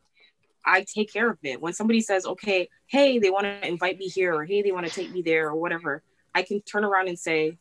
I 0.65 0.83
take 0.83 1.11
care 1.13 1.29
of 1.29 1.37
it. 1.43 1.61
When 1.61 1.73
somebody 1.73 2.01
says, 2.01 2.25
okay, 2.25 2.69
hey, 2.87 3.19
they 3.19 3.29
want 3.29 3.43
to 3.45 3.67
invite 3.67 3.97
me 3.99 4.07
here, 4.07 4.33
or 4.33 4.45
hey, 4.45 4.61
they 4.61 4.71
want 4.71 4.85
to 4.85 4.91
take 4.91 5.11
me 5.11 5.21
there, 5.21 5.47
or 5.49 5.55
whatever, 5.55 6.01
I 6.33 6.41
can 6.41 6.61
turn 6.61 6.83
around 6.83 7.07
and 7.07 7.17
say, 7.19 7.57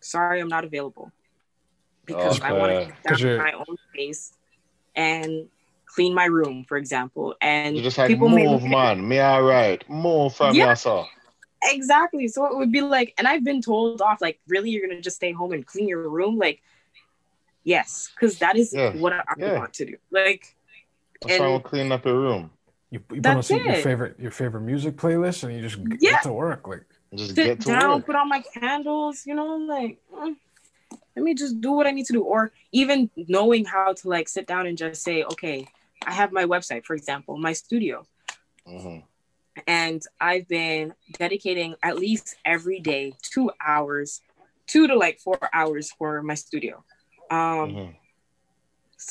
sorry, 0.00 0.40
I'm 0.40 0.48
not 0.48 0.64
available. 0.64 1.12
Because 2.04 2.40
oh, 2.40 2.44
I 2.44 2.52
want 2.52 2.72
to 2.72 2.86
to 2.86 3.08
'Cause 3.08 3.18
get 3.18 3.24
you're- 3.26 3.38
my 3.38 3.52
own 3.52 3.76
space 3.92 4.32
and 4.94 5.48
clean 5.86 6.14
my 6.14 6.26
room, 6.26 6.64
for 6.68 6.76
example. 6.76 7.34
And 7.40 7.76
You 7.76 7.82
just 7.82 7.98
like 7.98 8.08
people 8.08 8.28
move, 8.28 8.62
look 8.62 8.62
at- 8.62 8.68
man. 8.70 9.08
Me 9.08 9.18
all 9.18 9.42
right. 9.42 9.82
Move 9.88 10.34
from 10.34 10.54
Yeah. 10.56 10.66
your 10.66 10.76
saw. 10.76 11.06
Exactly. 11.62 12.26
So 12.28 12.46
it 12.46 12.56
would 12.56 12.72
be 12.72 12.80
like, 12.80 13.12
and 13.18 13.26
I've 13.28 13.44
been 13.44 13.60
told 13.60 14.00
off, 14.00 14.20
like, 14.20 14.40
really, 14.48 14.70
you're 14.70 14.86
gonna 14.88 15.00
just 15.00 15.16
stay 15.16 15.32
home 15.32 15.52
and 15.52 15.66
clean 15.66 15.88
your 15.88 16.08
room? 16.08 16.38
Like, 16.38 16.62
yes, 17.64 18.10
because 18.14 18.38
that 18.38 18.56
is 18.56 18.72
Yeah, 18.72 18.92
what 18.96 19.12
I 19.12 19.22
yeah. 19.36 19.58
want 19.58 19.74
to 19.74 19.84
do. 19.84 19.96
Like, 20.10 20.56
What's 21.20 21.34
And- 21.34 21.44
wrong 21.44 21.54
with 21.54 21.62
cleaning 21.64 21.92
up 21.92 22.04
your 22.04 22.18
room? 22.18 22.50
You, 22.90 23.00
you 23.12 23.20
put 23.22 23.26
on 23.26 23.42
some, 23.42 23.64
your 23.64 23.74
favorite 23.76 24.18
your 24.18 24.30
favorite 24.32 24.62
music 24.62 24.96
playlist 24.96 25.44
and 25.44 25.54
you 25.54 25.62
just 25.62 25.76
g- 25.76 25.98
Yeah. 26.00 26.12
get 26.12 26.22
to 26.24 26.32
work. 26.32 26.66
Like 26.66 26.84
Just 27.14 27.34
sit 27.36 27.44
get 27.44 27.60
to 27.60 27.66
down, 27.68 27.96
work. 27.98 28.06
put 28.06 28.16
on 28.16 28.28
my 28.28 28.42
candles, 28.54 29.24
you 29.26 29.34
know, 29.34 29.56
like 29.58 29.98
mm, 30.12 30.34
let 31.14 31.22
me 31.22 31.34
just 31.34 31.60
do 31.60 31.70
what 31.72 31.86
I 31.86 31.92
need 31.92 32.06
to 32.06 32.12
do. 32.12 32.22
Or 32.24 32.50
even 32.72 33.08
knowing 33.16 33.64
how 33.64 33.92
to 33.92 34.08
like 34.08 34.28
sit 34.28 34.46
down 34.48 34.66
and 34.66 34.76
just 34.76 35.02
say, 35.04 35.22
okay, 35.22 35.68
I 36.04 36.12
have 36.12 36.32
my 36.32 36.44
website, 36.46 36.84
for 36.84 36.94
example, 36.96 37.36
my 37.38 37.52
studio. 37.52 38.04
Mhm. 38.66 39.04
And 39.68 40.02
I've 40.20 40.48
been 40.48 40.94
dedicating 41.12 41.74
at 41.82 41.96
least 41.98 42.34
every 42.44 42.80
day 42.80 43.12
two 43.22 43.50
hours, 43.64 44.20
two 44.66 44.88
to 44.88 44.96
like 44.96 45.20
four 45.20 45.38
hours 45.52 45.92
for 45.92 46.22
my 46.22 46.34
studio. 46.34 46.82
Um, 47.30 47.38
Mhm. 47.38 47.96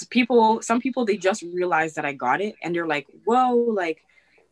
People 0.09 0.61
some 0.61 0.79
people 0.79 1.05
they 1.05 1.17
just 1.17 1.41
realize 1.41 1.93
that 1.95 2.05
i 2.05 2.13
got 2.13 2.41
it 2.41 2.55
and 2.63 2.75
they're 2.75 2.87
like 2.87 3.07
whoa 3.25 3.55
like 3.55 3.99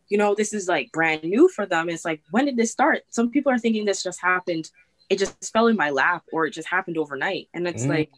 you 0.08 0.18
know 0.18 0.34
this 0.34 0.52
is 0.52 0.68
like 0.68 0.90
brand 0.92 1.22
new 1.24 1.48
for 1.48 1.66
them 1.66 1.88
it's 1.88 2.04
like 2.04 2.20
when 2.30 2.44
did 2.46 2.56
this 2.56 2.72
start 2.72 3.02
some 3.10 3.30
people 3.30 3.52
are 3.52 3.58
thinking 3.58 3.84
this 3.84 4.02
just 4.02 4.20
happened 4.20 4.70
it 5.10 5.18
just 5.18 5.52
fell 5.52 5.66
in 5.68 5.76
my 5.76 5.90
lap 5.90 6.22
or 6.32 6.46
it 6.46 6.50
just 6.52 6.68
happened 6.68 6.98
overnight 6.98 7.48
and 7.54 7.66
it's 7.66 7.84
Mm. 7.84 7.88
like 7.88 8.10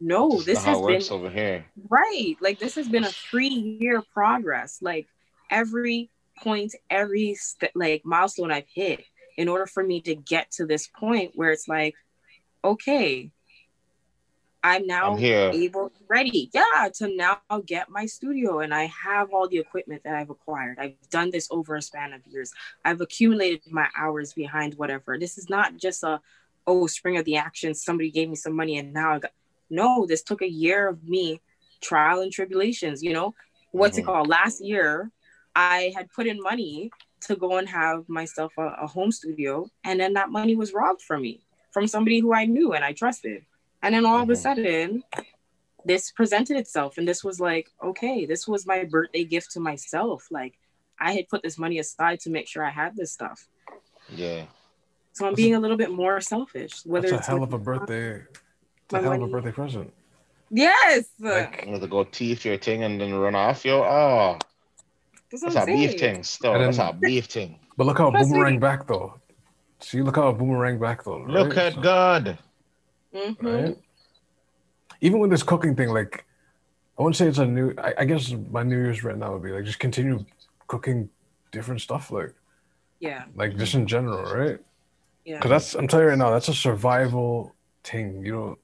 no 0.00 0.28
This 0.30 0.46
this 0.46 0.64
has 0.64 0.80
been 0.82 1.02
over 1.10 1.30
here. 1.30 1.64
right 1.88 2.36
like 2.40 2.58
this 2.58 2.74
has 2.74 2.88
been 2.88 3.04
a 3.04 3.10
three 3.30 3.48
year 3.48 4.02
progress 4.12 4.78
like 4.82 5.06
every 5.50 6.10
point 6.42 6.74
every 6.90 7.34
st- 7.34 7.74
like 7.74 8.02
milestone 8.04 8.52
i've 8.52 8.68
hit 8.74 9.02
in 9.38 9.48
order 9.48 9.66
for 9.66 9.82
me 9.82 10.00
to 10.02 10.14
get 10.14 10.50
to 10.50 10.66
this 10.66 10.88
point 10.98 11.32
where 11.34 11.50
it's 11.50 11.66
like 11.68 11.94
okay 12.64 13.30
i'm 14.70 14.84
now 14.86 15.12
I'm 15.12 15.18
here. 15.26 15.50
able 15.64 15.86
ready 16.08 16.42
yeah 16.58 16.88
to 16.98 17.04
now 17.24 17.38
get 17.72 17.88
my 17.98 18.04
studio 18.16 18.50
and 18.64 18.72
i 18.74 18.84
have 19.08 19.26
all 19.34 19.46
the 19.48 19.58
equipment 19.66 20.00
that 20.04 20.14
i've 20.18 20.30
acquired. 20.36 20.76
I've 20.82 21.08
done 21.18 21.30
this 21.36 21.46
over 21.56 21.72
a 21.76 21.82
span 21.88 22.12
of 22.16 22.22
years. 22.32 22.48
I've 22.84 23.00
accumulated 23.06 23.70
my 23.80 23.88
hours 24.02 24.28
behind 24.42 24.70
whatever. 24.80 25.10
This 25.18 25.34
is 25.40 25.48
not 25.56 25.68
just 25.86 26.00
a 26.02 26.14
oh 26.66 26.86
spring 26.88 27.16
of 27.16 27.24
the 27.24 27.36
action 27.48 27.70
somebody 27.74 28.10
gave 28.10 28.28
me 28.28 28.34
some 28.44 28.54
money 28.60 28.74
and 28.80 28.92
now 29.00 29.08
i 29.14 29.18
got 29.24 29.30
no 29.80 29.88
this 30.10 30.22
took 30.28 30.42
a 30.42 30.52
year 30.64 30.80
of 30.92 30.96
me 31.14 31.40
trial 31.88 32.18
and 32.22 32.32
tribulations 32.32 32.96
you 33.06 33.12
know? 33.18 33.28
What's 33.80 33.96
Mhm. 33.96 34.00
it 34.00 34.06
called? 34.08 34.28
Last 34.38 34.58
year 34.72 34.90
i 35.54 35.78
had 35.96 36.06
put 36.16 36.26
in 36.32 36.38
money 36.52 36.74
to 37.26 37.32
go 37.44 37.50
and 37.60 37.68
have 37.80 37.98
myself 38.20 38.52
a, 38.58 38.66
a 38.84 38.86
home 38.96 39.12
studio 39.20 39.52
and 39.86 39.96
then 40.00 40.12
that 40.18 40.28
money 40.38 40.54
was 40.62 40.70
robbed 40.80 41.02
from 41.08 41.20
me 41.26 41.34
from 41.74 41.86
somebody 41.94 42.18
who 42.22 42.30
i 42.40 42.44
knew 42.54 42.68
and 42.76 42.84
i 42.88 42.92
trusted 43.02 43.38
and 43.86 43.94
then 43.94 44.04
all 44.04 44.20
of 44.20 44.28
a 44.28 44.32
Mhm. 44.32 44.36
sudden 44.46 45.04
this 45.84 46.10
presented 46.10 46.56
itself 46.56 46.98
and 46.98 47.06
this 47.06 47.22
was 47.22 47.38
like 47.40 47.70
okay 47.82 48.26
this 48.26 48.46
was 48.48 48.66
my 48.66 48.84
birthday 48.84 49.24
gift 49.24 49.52
to 49.52 49.60
myself 49.60 50.26
like 50.30 50.54
i 50.98 51.12
had 51.12 51.28
put 51.28 51.42
this 51.42 51.56
money 51.58 51.78
aside 51.78 52.18
to 52.20 52.30
make 52.30 52.48
sure 52.48 52.64
i 52.64 52.70
had 52.70 52.96
this 52.96 53.12
stuff 53.12 53.46
Yeah. 54.10 54.44
so 55.12 55.26
i'm 55.26 55.34
being 55.34 55.54
a 55.54 55.60
little 55.60 55.76
bit 55.76 55.92
more 55.92 56.20
selfish 56.20 56.84
whether 56.84 57.10
that's 57.10 57.28
a 57.28 57.30
hell 57.30 57.42
of 57.42 57.52
a 57.52 57.58
birthday. 57.58 58.22
It's 58.84 58.92
a 58.94 58.96
my 58.96 59.02
hell 59.02 59.12
of 59.14 59.22
a 59.22 59.28
birthday 59.28 59.52
present. 59.52 59.92
yes 60.50 61.06
Like 61.20 61.62
I'm 61.62 61.72
gonna 61.74 61.86
go 61.86 62.02
teeth 62.04 62.44
your 62.44 62.56
thing 62.58 62.82
and 62.82 63.00
then 63.00 63.14
run 63.14 63.34
off, 63.34 63.64
yo. 63.64 63.82
Oh, 63.82 64.38
that's, 65.30 65.42
what 65.42 65.54
that's 65.54 65.66
a 65.68 65.72
beef 65.72 65.98
thing. 65.98 66.22
Still, 66.22 66.54
And 66.54 66.62
that's 66.64 66.76
then- 66.78 66.90
a 66.90 66.92
beef 66.92 67.26
thing. 67.26 67.58
But 67.76 67.86
look 67.88 67.98
how 67.98 68.10
boomerang 68.10 68.58
back 68.60 68.86
though. 68.86 69.14
See, 69.80 70.00
look 70.02 70.16
how 70.16 70.30
boomerang 70.32 70.78
back 70.78 71.02
though. 71.04 71.20
Right? 71.22 71.30
Look 71.38 71.56
at 71.56 71.74
So- 71.74 71.80
God. 71.80 72.38
Mhm. 73.16 73.36
right? 73.42 73.76
Even 75.00 75.20
with 75.20 75.30
this 75.30 75.42
cooking 75.42 75.74
thing, 75.76 75.90
like 75.90 76.24
I 76.98 77.02
wouldn't 77.02 77.16
say 77.16 77.28
it's 77.28 77.38
a 77.38 77.46
new. 77.46 77.74
I, 77.78 77.94
I 78.00 78.04
guess 78.04 78.32
my 78.32 78.62
New 78.62 78.76
Year's 78.76 79.04
right 79.04 79.16
now 79.16 79.32
would 79.32 79.42
be 79.42 79.52
like 79.52 79.64
just 79.64 79.78
continue 79.78 80.24
cooking 80.68 81.10
different 81.52 81.80
stuff, 81.80 82.10
like 82.10 82.34
yeah 83.00 83.24
like 83.34 83.56
just 83.56 83.74
in 83.74 83.86
general, 83.86 84.24
right? 84.24 84.58
yeah 85.24 85.36
Because 85.38 85.50
that's 85.50 85.74
I'm 85.74 85.88
telling 85.88 86.04
you 86.06 86.10
right 86.10 86.18
now, 86.18 86.30
that's 86.30 86.48
a 86.48 86.54
survival 86.54 87.54
thing. 87.84 88.24
You 88.24 88.32
know, 88.32 88.58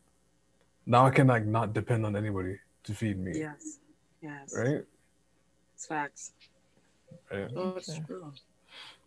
now 0.86 1.07
I 1.07 1.11
can 1.11 1.26
like 1.28 1.46
not 1.46 1.72
depend 1.74 2.07
on 2.07 2.16
anybody 2.16 2.59
to 2.84 2.94
feed 2.94 3.18
me, 3.18 3.32
yes 3.40 3.78
yes 4.22 4.55
right? 4.57 4.84
it's 5.74 5.86
facts 5.86 6.32
Right. 7.32 7.48
Oh, 7.57 7.74
it's 7.76 7.98
true. 8.07 8.32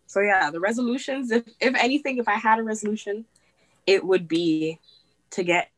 So 0.06 0.20
yeah, 0.20 0.50
the 0.50 0.60
resolutions. 0.60 1.30
If 1.30 1.44
if 1.60 1.74
anything, 1.76 2.18
if 2.18 2.28
I 2.28 2.34
had 2.34 2.58
a 2.58 2.62
resolution, 2.62 3.24
it 3.86 4.04
would 4.04 4.28
be 4.28 4.78
to 5.32 5.42
get 5.42 5.70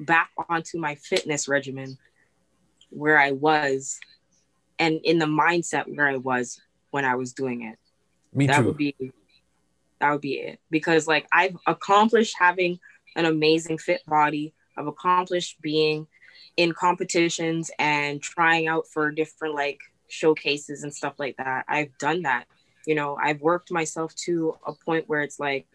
back 0.00 0.30
onto 0.48 0.78
my 0.78 0.94
fitness 0.96 1.48
regimen 1.48 1.98
where 2.90 3.18
I 3.18 3.32
was, 3.32 3.98
and 4.78 5.00
in 5.04 5.18
the 5.18 5.26
mindset 5.26 5.84
where 5.94 6.08
I 6.08 6.16
was 6.16 6.60
when 6.90 7.04
I 7.04 7.16
was 7.16 7.32
doing 7.32 7.62
it. 7.62 7.78
Me 8.32 8.46
that 8.46 8.58
too. 8.58 8.66
would 8.66 8.76
be 8.76 8.94
that 10.00 10.10
would 10.10 10.20
be 10.20 10.34
it. 10.34 10.60
Because 10.70 11.06
like 11.06 11.26
I've 11.32 11.56
accomplished 11.66 12.36
having 12.38 12.78
an 13.16 13.26
amazing 13.26 13.78
fit 13.78 14.02
body. 14.06 14.52
I've 14.76 14.86
accomplished 14.86 15.60
being 15.60 16.06
in 16.56 16.72
competitions 16.72 17.70
and 17.78 18.22
trying 18.22 18.66
out 18.66 18.86
for 18.92 19.10
different 19.10 19.54
like 19.54 19.78
showcases 20.08 20.82
and 20.82 20.94
stuff 20.94 21.14
like 21.18 21.36
that. 21.38 21.64
I've 21.68 21.96
done 21.98 22.22
that. 22.22 22.46
You 22.86 22.94
know, 22.94 23.16
I've 23.20 23.40
worked 23.40 23.70
myself 23.70 24.14
to 24.26 24.56
a 24.66 24.72
point 24.72 25.08
where 25.08 25.22
it's 25.22 25.40
like 25.40 25.66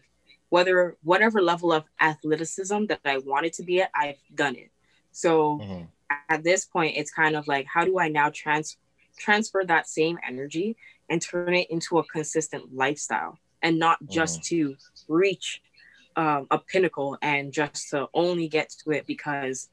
whether 0.50 0.96
whatever 1.02 1.40
level 1.40 1.72
of 1.72 1.84
athleticism 2.00 2.86
that 2.86 3.00
I 3.04 3.18
wanted 3.18 3.52
to 3.54 3.62
be 3.62 3.80
at, 3.82 3.90
I've 3.94 4.20
done 4.34 4.56
it. 4.56 4.70
So 5.12 5.58
Mhm. 5.60 5.88
at 6.28 6.42
this 6.44 6.64
point 6.66 6.96
it's 6.96 7.12
kind 7.12 7.34
of 7.36 7.46
like 7.48 7.66
how 7.66 7.84
do 7.84 7.98
I 7.98 8.08
now 8.08 8.30
trans 8.30 8.76
transfer 9.16 9.64
that 9.64 9.88
same 9.88 10.18
energy 10.26 10.76
and 11.08 11.20
turn 11.22 11.54
it 11.54 11.70
into 11.70 11.98
a 11.98 12.04
consistent 12.04 12.74
lifestyle 12.74 13.38
and 13.62 13.78
not 13.78 13.98
just 14.08 14.44
to 14.44 14.76
reach 15.08 15.62
um, 16.16 16.46
a 16.50 16.58
pinnacle 16.58 17.16
and 17.22 17.52
just 17.52 17.90
to 17.90 18.08
only 18.14 18.48
get 18.48 18.70
to 18.84 18.90
it 18.90 19.06
because 19.06 19.68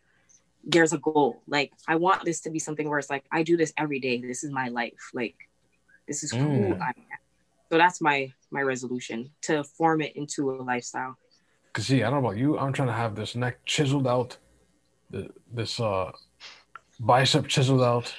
there's 0.63 0.93
a 0.93 0.97
goal. 0.99 1.41
Like 1.47 1.71
I 1.88 1.95
want 1.95 2.23
this 2.25 2.41
to 2.41 2.49
be 2.51 2.59
something 2.59 2.88
where 2.89 2.99
it's 2.99 3.09
like 3.09 3.25
I 3.32 3.43
do 3.43 3.57
this 3.57 3.73
every 3.78 3.99
day. 3.99 4.19
This 4.21 4.43
is 4.43 4.51
my 4.51 4.67
life. 4.67 5.11
Like 5.13 5.36
this 6.07 6.23
is 6.23 6.32
who 6.32 6.75
Mm. 6.75 6.82
I 6.82 6.89
am. 6.89 7.19
So 7.72 7.78
that's 7.78 8.01
my 8.01 8.32
my 8.51 8.61
resolution 8.61 9.32
to 9.43 9.63
form 9.63 10.01
it 10.01 10.15
into 10.15 10.51
a 10.51 10.55
lifestyle. 10.63 11.18
Cause 11.74 11.88
see, 11.88 12.03
I 12.03 12.09
don't 12.09 12.22
know 12.22 12.30
about 12.30 12.39
you. 12.39 12.57
I'm 12.57 12.74
trying 12.74 12.88
to 12.88 12.93
have 12.93 13.15
this 13.15 13.36
neck 13.36 13.59
chiseled 13.65 14.07
out, 14.07 14.38
the, 15.09 15.30
this 15.53 15.80
uh 15.80 16.11
bicep 16.99 17.47
chiseled 17.47 17.84
out, 17.84 18.13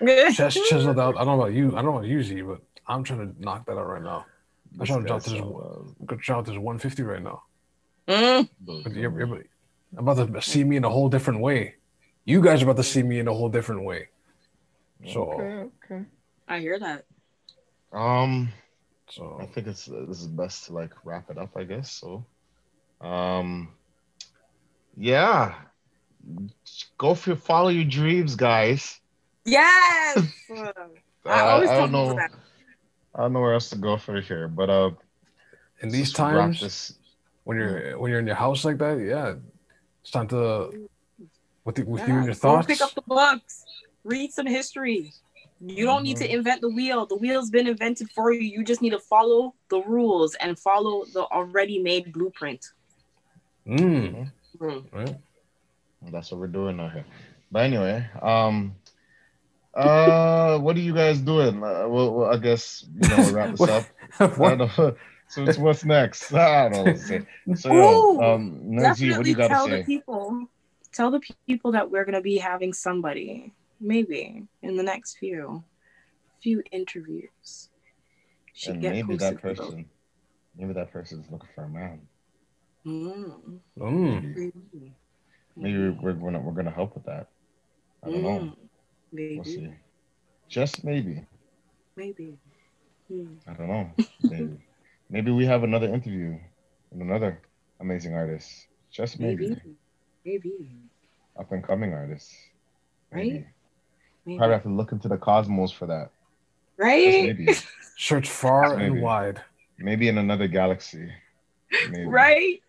chest 0.32 0.58
chiseled 0.68 0.98
out. 0.98 1.16
I 1.16 1.24
don't 1.24 1.36
know 1.36 1.42
about 1.42 1.54
you. 1.54 1.76
I 1.76 1.82
don't 1.82 1.86
know 1.86 1.96
about 1.98 2.08
you, 2.08 2.22
Z, 2.22 2.40
but 2.42 2.60
I'm 2.86 3.02
trying 3.02 3.20
to 3.20 3.42
knock 3.42 3.66
that 3.66 3.76
out 3.76 3.86
right 3.86 4.02
now. 4.02 4.24
I'm 4.78 4.86
trying 4.86 5.02
to 5.02 5.06
drop 5.06 5.22
to 5.24 5.30
this, 5.30 5.40
I'm 5.40 6.06
gonna 6.06 6.20
drop 6.20 6.46
this 6.46 6.56
150 6.56 7.02
right 7.02 7.22
now. 7.22 7.42
Mm. 8.08 8.48
You're, 8.94 9.18
you're, 9.18 9.44
about 9.96 10.32
to 10.32 10.42
see 10.42 10.62
me 10.62 10.76
in 10.76 10.84
a 10.84 10.90
whole 10.90 11.08
different 11.08 11.40
way. 11.40 11.74
You 12.24 12.40
guys 12.40 12.62
are 12.62 12.64
about 12.64 12.76
to 12.76 12.84
see 12.84 13.02
me 13.02 13.18
in 13.18 13.26
a 13.26 13.32
whole 13.32 13.48
different 13.48 13.84
way. 13.84 14.08
So, 15.12 15.32
okay, 15.32 15.70
okay. 15.84 16.04
I 16.48 16.60
hear 16.60 16.78
that. 16.78 17.04
Um, 17.92 18.52
I 19.40 19.46
think 19.46 19.66
it's 19.66 19.88
uh, 19.88 20.04
this 20.08 20.20
is 20.20 20.26
best 20.26 20.66
to 20.66 20.72
like 20.72 20.92
wrap 21.04 21.30
it 21.30 21.38
up, 21.38 21.56
I 21.56 21.64
guess. 21.64 21.90
So, 21.92 22.26
um, 23.00 23.74
yeah, 24.96 25.54
go 26.98 27.14
for 27.14 27.36
follow 27.36 27.68
your 27.68 27.84
dreams, 27.84 28.34
guys. 28.36 29.00
Yes. 29.44 30.18
I 30.50 30.72
I, 31.24 31.40
always 31.52 31.70
I 31.70 31.76
don't 31.76 31.92
people 31.92 32.06
know. 32.08 32.14
that. 32.16 32.30
I 33.14 33.20
don't 33.22 33.32
know 33.32 33.40
where 33.40 33.54
else 33.54 33.70
to 33.70 33.76
go 33.76 33.96
for 33.96 34.20
here, 34.20 34.48
but 34.48 34.68
uh, 34.68 34.90
in 35.80 35.88
these 35.90 36.12
times 36.12 36.60
this- 36.60 36.98
when 37.44 37.56
you're 37.58 37.96
when 37.98 38.10
you're 38.10 38.18
in 38.20 38.26
your 38.26 38.34
house 38.36 38.64
like 38.64 38.78
that, 38.78 38.98
yeah, 38.98 39.34
it's 40.02 40.10
time 40.10 40.26
to 40.28 40.88
with 41.64 41.76
the, 41.76 41.84
with 41.84 42.02
you 42.02 42.06
Yeah, 42.08 42.16
and 42.16 42.24
your 42.26 42.34
go 42.34 42.40
thoughts. 42.40 42.66
pick 42.66 42.80
up 42.80 42.92
the 42.94 43.02
books, 43.06 43.64
read 44.02 44.32
some 44.32 44.46
history. 44.46 45.12
You 45.60 45.86
don't 45.86 46.02
need 46.02 46.18
to 46.18 46.30
invent 46.30 46.60
the 46.60 46.68
wheel. 46.68 47.06
The 47.06 47.16
wheel's 47.16 47.50
been 47.50 47.66
invented 47.66 48.10
for 48.10 48.32
you. 48.32 48.40
You 48.40 48.62
just 48.64 48.82
need 48.82 48.90
to 48.90 48.98
follow 48.98 49.54
the 49.70 49.80
rules 49.82 50.34
and 50.36 50.58
follow 50.58 51.04
the 51.12 51.24
already 51.24 51.78
made 51.82 52.12
blueprint. 52.12 52.64
Mm, 53.66 54.30
Hmm. 54.58 54.78
right? 54.92 55.16
That's 56.12 56.30
what 56.30 56.40
we're 56.40 56.46
doing 56.46 56.78
out 56.78 56.92
here. 56.92 57.04
But 57.50 57.64
anyway, 57.64 58.06
um, 58.22 58.74
uh, 59.74 60.58
what 60.58 60.76
are 60.76 60.80
you 60.80 60.94
guys 60.94 61.20
doing? 61.20 61.62
Uh, 61.62 61.88
well, 61.88 62.12
well, 62.14 62.32
I 62.32 62.36
guess 62.38 62.84
you 62.94 63.08
know 63.08 63.16
we'll 63.16 63.32
wrap 63.32 63.56
this 63.56 63.68
up. 63.68 63.84
What? 64.38 64.70
So 65.28 65.42
it's 65.42 65.58
what's 65.58 65.84
next? 65.84 66.32
I 66.34 66.68
don't 66.68 66.72
know 66.72 66.84
what 66.84 66.96
to 66.96 67.02
say. 67.02 67.26
So 67.54 67.72
Ooh, 67.72 68.22
um, 68.22 68.60
Nancy, 68.62 69.10
what 69.10 69.24
do 69.24 69.30
you 69.30 69.36
got 69.36 69.48
to 69.48 69.54
tell 69.54 69.68
the 69.68 69.78
say? 69.78 69.84
people. 69.84 70.48
Tell 70.92 71.10
the 71.10 71.20
people 71.46 71.72
that 71.72 71.90
we're 71.90 72.04
gonna 72.04 72.22
be 72.22 72.38
having 72.38 72.72
somebody, 72.72 73.52
maybe 73.80 74.46
in 74.62 74.76
the 74.76 74.82
next 74.82 75.18
few 75.18 75.64
few 76.42 76.62
interviews. 76.72 77.70
Should 78.54 78.74
And 78.74 78.82
get 78.82 78.92
maybe 78.92 79.16
that 79.16 79.40
posted, 79.42 79.56
though. 79.56 79.64
person, 79.66 79.90
maybe 80.56 80.72
that 80.74 80.90
person 80.92 81.20
is 81.20 81.30
looking 81.30 81.48
for 81.54 81.64
a 81.64 81.68
man. 81.68 82.00
Mm. 82.86 83.60
Mm. 83.78 84.22
Maybe, 84.34 84.52
Maybe. 84.72 84.94
maybe 85.56 85.78
we're 85.90 86.14
we're 86.14 86.32
gonna 86.32 86.40
we're 86.40 86.52
gonna 86.52 86.70
help 86.70 86.94
with 86.94 87.04
that. 87.04 87.28
I 88.02 88.10
don't 88.10 88.22
know. 88.22 88.38
Mm. 88.40 88.56
Maybe. 89.12 89.34
We'll 89.36 89.44
see. 89.44 89.70
Just 90.48 90.84
maybe. 90.84 91.26
Maybe. 91.96 92.38
Hmm. 93.08 93.34
I 93.46 93.52
don't 93.54 93.68
know. 93.68 93.90
Maybe. 94.22 94.56
maybe 95.10 95.30
we 95.30 95.44
have 95.46 95.62
another 95.64 95.86
interview 95.92 96.38
with 96.90 97.00
another 97.02 97.40
amazing 97.80 98.14
artist. 98.14 98.66
Just 98.90 99.18
maybe. 99.18 99.48
Maybe. 99.48 99.76
Maybe. 100.24 100.70
Up 101.38 101.50
and 101.52 101.62
coming 101.62 101.92
artist. 101.92 102.32
Right? 103.12 103.46
Maybe. 104.26 104.34
Maybe. 104.34 104.38
Probably 104.38 104.54
have 104.54 104.62
to 104.64 104.68
look 104.68 104.92
into 104.92 105.08
the 105.08 105.16
cosmos 105.16 105.70
for 105.72 105.86
that. 105.86 106.10
Right? 106.76 107.24
maybe. 107.36 107.48
Search 107.98 108.28
far 108.28 108.74
and 108.78 109.00
wide. 109.00 109.40
maybe 109.78 110.08
in 110.08 110.18
another 110.18 110.46
galaxy. 110.48 111.08
Maybe. 111.90 112.04
Right? 112.06 112.62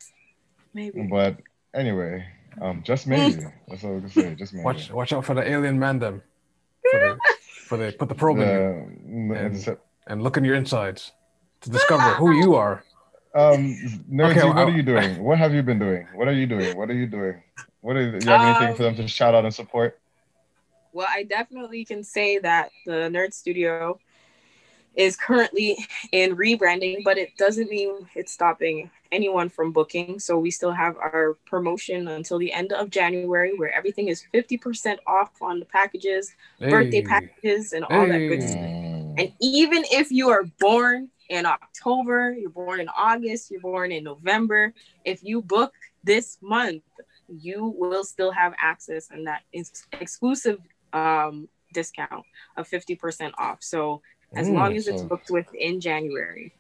Maybe. 0.74 1.02
But 1.04 1.38
anyway, 1.74 2.26
um, 2.62 2.82
just 2.84 3.08
maybe. 3.08 3.44
That's 3.68 3.84
all 3.84 3.96
we 3.96 4.02
can 4.02 4.10
say. 4.10 4.36
Just 4.36 4.54
maybe. 4.54 4.64
Watch 4.64 4.90
watch 4.92 5.12
out 5.14 5.26
for 5.26 5.34
the 5.34 5.44
alien 5.50 5.78
mandem. 5.80 6.22
For 6.92 7.00
the, 7.00 7.18
for 7.68 7.78
the 7.78 7.92
put 7.92 8.08
the 8.08 8.16
probe 8.16 8.40
in 8.40 8.48
you 8.48 9.34
The- 9.34 9.40
And- 9.46 9.56
it's- 9.58 9.78
and 10.10 10.24
look 10.24 10.38
in 10.38 10.46
your 10.46 10.56
insides 10.56 11.12
to 11.62 11.70
discover 11.70 12.14
who 12.16 12.32
you 12.32 12.56
are. 12.56 12.82
um, 13.36 13.76
Nerdy, 14.10 14.32
Okay, 14.32 14.46
what 14.46 14.56
well, 14.56 14.68
are 14.68 14.72
you 14.72 14.82
doing? 14.84 15.22
What 15.22 15.38
have 15.38 15.54
you 15.54 15.62
been 15.64 15.80
doing? 15.80 16.08
What 16.16 16.30
are 16.30 16.34
you 16.34 16.46
doing? 16.48 16.78
What 16.78 16.90
are 16.90 16.94
you 16.94 17.08
doing? 17.08 17.44
What 17.82 17.98
are, 17.98 18.18
do 18.20 18.26
you 18.26 18.32
have 18.32 18.42
anything 18.48 18.70
Um, 18.70 18.76
for 18.78 18.84
them 18.84 18.96
to 18.96 19.08
shout 19.10 19.36
out 19.36 19.44
and 19.44 19.54
support? 19.54 20.00
Well, 20.98 21.08
I 21.08 21.22
definitely 21.22 21.86
can 21.86 22.04
say 22.04 22.40
that 22.40 22.72
the 22.88 23.08
Nerd 23.14 23.32
Studio 23.32 24.00
is 24.96 25.16
currently 25.16 25.78
in 26.12 26.36
rebranding, 26.36 27.04
but 27.04 27.20
it 27.20 27.38
doesn't 27.38 27.70
mean 27.70 28.08
it's 28.16 28.32
stopping 28.32 28.90
anyone 29.12 29.48
from 29.48 29.72
booking. 29.72 30.18
So 30.18 30.40
we 30.40 30.50
still 30.50 30.72
have 30.72 30.98
our 30.98 31.38
promotion 31.46 32.08
until 32.08 32.40
the 32.40 32.52
end 32.52 32.74
of 32.74 32.90
January 32.90 33.56
where 33.56 33.72
everything 33.72 34.08
is 34.08 34.24
50% 34.34 34.98
off 35.06 35.40
on 35.40 35.60
the 35.60 35.66
packages, 35.66 36.34
birthday 36.60 37.04
packages, 37.04 37.74
and 37.74 37.86
all 37.86 38.08
that 38.08 38.28
good 38.28 38.42
stuff. 38.42 38.64
And 39.20 39.32
even 39.40 39.84
if 39.92 40.10
you 40.10 40.30
are 40.30 40.46
born 40.60 41.10
in 41.30 41.46
October, 41.46 42.34
you're 42.34 42.50
born 42.50 42.80
in 42.80 42.90
August, 42.90 43.52
you're 43.52 43.62
born 43.62 43.92
in 43.92 44.04
November, 44.04 44.74
if 45.06 45.24
you 45.24 45.44
book 45.44 45.74
this 46.04 46.40
month, 46.42 46.82
you 47.28 47.76
will 47.78 48.04
still 48.04 48.32
have 48.32 48.56
access 48.60 49.12
and 49.12 49.28
that 49.28 49.42
is 49.54 49.86
exclusive 50.00 50.60
um, 50.98 51.50
discount 51.74 52.26
of 52.58 52.68
50% 52.68 53.34
off. 53.38 53.60
So 53.64 54.02
as 54.36 54.50
Mm, 54.50 54.50
long 54.50 54.78
as 54.78 54.88
it's 54.88 55.04
booked 55.04 55.30
within 55.30 55.82
January. 55.82 56.54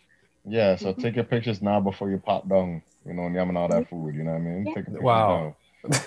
yeah, 0.45 0.75
so 0.75 0.93
take 0.93 1.15
your 1.15 1.25
pictures 1.25 1.61
now 1.61 1.79
before 1.79 2.09
you 2.09 2.17
pop 2.17 2.47
down, 2.47 2.81
you 3.05 3.13
know, 3.13 3.23
and 3.23 3.35
yamming 3.35 3.57
all 3.57 3.67
that 3.69 3.89
food, 3.89 4.15
you 4.15 4.23
know 4.23 4.31
what 4.31 4.38
I 4.38 4.43
mean? 4.43 4.67
Yeah. 4.67 4.73
Take 4.73 4.85
your 4.89 5.03
Wow. 5.03 5.27
now. 5.27 5.55
You 5.88 5.99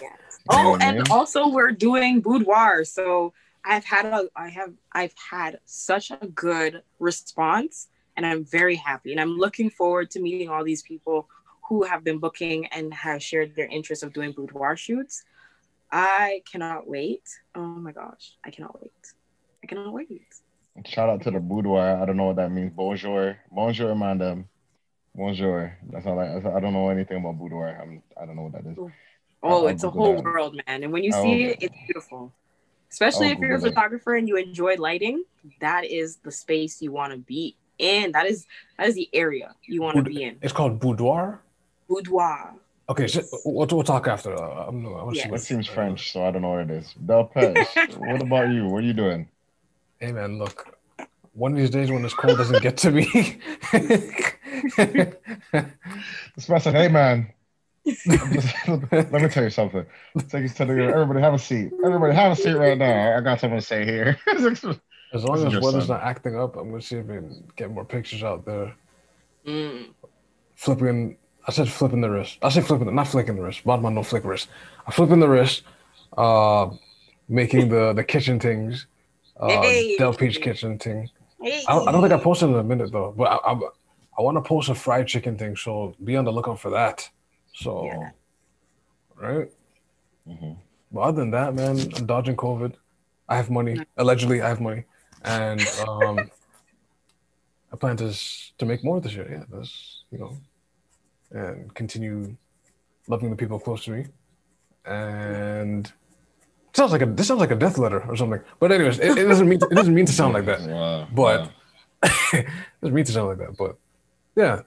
Oh, 0.48 0.76
what 0.78 0.80
I 0.80 0.80
and 0.80 1.02
mean? 1.04 1.06
also 1.10 1.48
we're 1.48 1.72
doing 1.72 2.20
boudoir. 2.20 2.84
So 2.84 3.32
I've 3.64 3.84
had 3.84 4.06
a 4.06 4.28
I 4.36 4.48
have 4.48 4.72
I've 4.92 5.14
had 5.30 5.60
such 5.64 6.10
a 6.10 6.26
good 6.26 6.82
response 6.98 7.88
and 8.16 8.26
I'm 8.26 8.44
very 8.44 8.76
happy. 8.76 9.12
And 9.12 9.20
I'm 9.20 9.36
looking 9.38 9.70
forward 9.70 10.10
to 10.12 10.20
meeting 10.20 10.48
all 10.48 10.64
these 10.64 10.82
people 10.82 11.28
who 11.68 11.84
have 11.84 12.02
been 12.04 12.18
booking 12.18 12.66
and 12.68 12.92
have 12.94 13.22
shared 13.22 13.54
their 13.54 13.66
interest 13.68 14.02
of 14.02 14.12
doing 14.12 14.32
boudoir 14.32 14.76
shoots. 14.76 15.24
I 15.92 16.42
cannot 16.50 16.86
wait. 16.86 17.22
Oh 17.54 17.60
my 17.60 17.92
gosh. 17.92 18.32
I 18.44 18.50
cannot 18.50 18.80
wait. 18.80 18.92
I 19.62 19.66
cannot 19.66 19.92
wait. 19.92 20.22
Shout 20.86 21.08
out 21.08 21.22
to 21.22 21.30
the 21.30 21.40
boudoir. 21.40 22.00
I 22.00 22.06
don't 22.06 22.16
know 22.16 22.26
what 22.26 22.36
that 22.36 22.50
means. 22.50 22.72
Bonjour. 22.74 23.36
Bonjour, 23.50 23.94
madam. 23.94 24.48
Bonjour. 25.14 25.76
That's 25.90 26.06
all 26.06 26.18
I, 26.20 26.36
I 26.36 26.60
don't 26.60 26.72
know 26.72 26.88
anything 26.90 27.18
about 27.18 27.38
boudoir. 27.38 27.78
I'm, 27.82 28.02
I 28.20 28.24
don't 28.24 28.36
know 28.36 28.42
what 28.42 28.52
that 28.52 28.70
is. 28.70 28.76
Oh, 28.78 28.90
oh 29.42 29.48
I'll 29.62 29.68
it's 29.68 29.82
a 29.82 29.90
whole 29.90 30.14
that. 30.16 30.24
world, 30.24 30.54
man. 30.66 30.84
And 30.84 30.92
when 30.92 31.02
you 31.02 31.12
I'll- 31.12 31.22
see 31.22 31.44
it, 31.44 31.58
it's 31.60 31.76
beautiful. 31.86 32.32
Especially 32.90 33.26
I'll 33.26 33.32
if 33.34 33.38
you're 33.38 33.52
a 33.52 33.56
Google 33.56 33.68
it. 33.68 33.74
photographer 33.74 34.14
and 34.16 34.28
you 34.28 34.36
enjoy 34.36 34.74
lighting, 34.76 35.24
that 35.60 35.84
is 35.84 36.16
the 36.16 36.30
space 36.32 36.80
you 36.82 36.92
want 36.92 37.12
to 37.12 37.18
be 37.18 37.56
in. 37.78 38.12
That 38.12 38.26
is 38.26 38.46
that 38.78 38.88
is 38.88 38.94
the 38.94 39.08
area 39.12 39.54
you 39.64 39.82
want 39.82 39.96
to 39.96 40.02
be 40.02 40.22
in. 40.22 40.38
It's 40.42 40.52
called 40.52 40.80
boudoir. 40.80 41.40
Boudoir. 41.88 42.54
Okay, 42.90 43.06
so 43.06 43.22
we'll, 43.44 43.68
we'll 43.70 43.84
talk 43.84 44.08
after. 44.08 44.34
Uh, 44.34 44.66
I'm, 44.66 44.84
I 44.84 44.90
wanna 44.90 45.14
Yes. 45.14 45.24
That 45.24 45.30
what- 45.32 45.40
seems 45.42 45.66
French, 45.68 46.12
so 46.12 46.24
I 46.24 46.32
don't 46.32 46.42
know 46.42 46.50
what 46.50 46.62
it 46.62 46.70
is. 46.70 46.92
Del 46.94 47.30
what 47.98 48.20
about 48.20 48.50
you? 48.50 48.66
What 48.66 48.78
are 48.78 48.86
you 48.86 48.92
doing? 48.92 49.28
Hey 50.00 50.10
man, 50.10 50.38
look. 50.38 50.76
One 51.34 51.52
of 51.52 51.58
these 51.58 51.70
days 51.70 51.90
when 51.90 52.02
this 52.02 52.14
cold 52.14 52.36
doesn't 52.36 52.60
get 52.62 52.76
to 52.78 52.90
me. 52.90 53.38
This 56.36 56.48
man 56.48 56.60
said, 56.60 56.74
hey, 56.74 56.88
man. 56.88 57.32
Just- 57.86 58.68
let 58.68 59.12
me 59.12 59.28
tell 59.28 59.44
you 59.44 59.50
something. 59.50 59.86
Take 60.28 60.42
you 60.42 60.48
to 60.48 60.64
the, 60.64 60.72
everybody 60.92 61.20
have 61.20 61.34
a 61.34 61.38
seat. 61.38 61.70
Everybody 61.84 62.14
have 62.14 62.32
a 62.32 62.36
seat 62.36 62.54
right 62.54 62.76
now. 62.76 63.16
I 63.16 63.20
got 63.20 63.40
something 63.40 63.58
to 63.58 63.64
say 63.64 63.84
here. 63.84 64.18
as 64.28 65.24
long 65.24 65.46
as 65.46 65.52
your 65.52 65.62
weather's 65.62 65.86
son. 65.86 65.98
not 65.98 66.02
acting 66.02 66.38
up, 66.38 66.56
I'm 66.56 66.70
gonna 66.70 66.82
see 66.82 66.96
if 66.96 67.06
we 67.06 67.14
can 67.14 67.44
get 67.56 67.70
more 67.70 67.84
pictures 67.84 68.22
out 68.22 68.44
there. 68.44 68.74
Mm. 69.46 69.88
Flipping, 70.56 71.16
I 71.46 71.52
said 71.52 71.68
flipping 71.68 72.00
the 72.00 72.10
wrist. 72.10 72.38
I 72.42 72.48
said 72.50 72.64
flipping, 72.66 72.94
not 72.94 73.08
flicking 73.08 73.36
the 73.36 73.42
wrist. 73.42 73.64
Bad 73.64 73.82
man, 73.82 73.94
no 73.94 74.02
flick 74.02 74.24
wrist. 74.24 74.48
I'm 74.86 74.92
flipping 74.92 75.20
the 75.20 75.28
wrist, 75.28 75.62
uh, 76.16 76.70
making 77.28 77.68
the 77.70 77.92
the 77.92 78.04
kitchen 78.04 78.38
things, 78.38 78.86
uh, 79.38 79.48
Hey. 79.62 79.96
Del 79.96 80.12
Peach 80.14 80.40
kitchen 80.40 80.78
thing. 80.78 81.08
Hey. 81.42 81.64
I 81.66 81.74
don't, 81.74 81.88
I 81.88 81.92
don't 81.92 82.02
think 82.02 82.12
I 82.12 82.18
posted 82.18 82.50
in 82.50 82.56
a 82.56 82.62
minute 82.62 82.92
though, 82.92 83.14
but 83.16 83.24
I 83.24 83.52
I, 83.52 83.60
I 84.18 84.22
want 84.22 84.36
to 84.36 84.42
post 84.42 84.68
a 84.68 84.74
fried 84.74 85.06
chicken 85.08 85.38
thing, 85.38 85.56
so 85.56 85.94
be 86.04 86.16
on 86.16 86.24
the 86.24 86.32
lookout 86.32 86.60
for 86.60 86.70
that. 86.70 87.08
So, 87.54 87.84
Yeah. 87.86 88.10
right. 89.16 89.50
Mhm. 90.28 90.56
But 90.92 91.00
other 91.00 91.20
than 91.22 91.30
that, 91.30 91.54
man, 91.54 91.78
I'm 91.96 92.06
dodging 92.06 92.36
COVID. 92.36 92.74
I 93.28 93.36
have 93.36 93.48
money. 93.48 93.80
Allegedly, 93.96 94.42
I 94.42 94.48
have 94.48 94.60
money, 94.60 94.84
and 95.24 95.60
um, 95.88 96.18
I 97.72 97.76
plan 97.76 97.96
to 97.98 98.12
to 98.58 98.66
make 98.66 98.84
more 98.84 99.00
this 99.00 99.14
year. 99.14 99.26
Yeah, 99.30 99.44
that's 99.50 100.04
you 100.10 100.18
know, 100.18 100.36
and 101.30 101.72
continue 101.74 102.36
loving 103.08 103.30
the 103.30 103.36
people 103.36 103.58
close 103.58 103.84
to 103.84 103.90
me. 103.90 104.06
And 104.84 105.90
sounds 106.72 106.92
like 106.92 107.02
a 107.02 107.06
this 107.06 107.28
sounds 107.28 107.40
like 107.40 107.50
a 107.50 107.56
death 107.56 107.78
letter 107.78 108.02
or 108.08 108.16
something. 108.16 108.40
But 108.58 108.72
anyways, 108.72 108.98
it, 108.98 109.18
it 109.18 109.24
doesn't 109.26 109.48
mean 109.48 109.60
it 109.62 109.74
doesn't 109.74 109.94
mean 109.94 110.06
to 110.06 110.12
sound 110.12 110.34
like 110.34 110.46
that. 110.46 110.60
Wow, 110.68 111.08
But 111.12 111.40
wow. 111.42 111.50
it 112.32 112.46
doesn't 112.80 112.94
mean 112.94 113.04
to 113.04 113.12
sound 113.12 113.28
like 113.28 113.38
that. 113.38 113.56
But 113.56 113.76
yeah. 114.36 114.62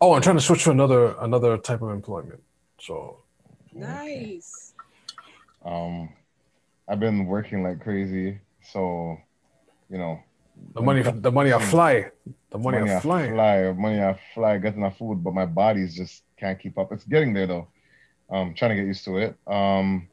Oh, 0.00 0.12
I'm 0.14 0.22
trying 0.22 0.36
to 0.36 0.42
switch 0.42 0.64
to 0.64 0.70
another 0.70 1.14
another 1.20 1.56
type 1.58 1.82
of 1.82 1.90
employment. 1.90 2.42
So 2.80 3.18
Nice. 3.72 4.74
um, 5.64 6.08
I've 6.88 7.00
been 7.00 7.26
working 7.26 7.62
like 7.62 7.80
crazy, 7.80 8.40
so 8.62 9.18
you 9.90 9.98
know, 9.98 10.20
the 10.74 10.82
money 10.82 11.02
the 11.02 11.30
money 11.32 11.52
I 11.52 11.58
fly. 11.62 12.10
The 12.50 12.58
money, 12.58 12.78
money 12.78 12.92
I 12.92 12.96
I 12.96 13.00
fly. 13.00 13.28
fly, 13.28 13.72
money 13.72 14.00
I 14.02 14.18
fly, 14.34 14.58
getting 14.58 14.80
enough 14.80 14.98
food, 14.98 15.22
but 15.22 15.34
my 15.34 15.46
body's 15.46 15.94
just 15.96 16.22
can't 16.38 16.58
keep 16.58 16.78
up. 16.78 16.92
It's 16.92 17.04
getting 17.04 17.34
there 17.34 17.46
though. 17.46 17.68
I'm 18.30 18.54
trying 18.54 18.70
to 18.70 18.76
get 18.76 18.86
used 18.86 19.04
to 19.04 19.18
it. 19.18 19.36
Um, 19.46 20.08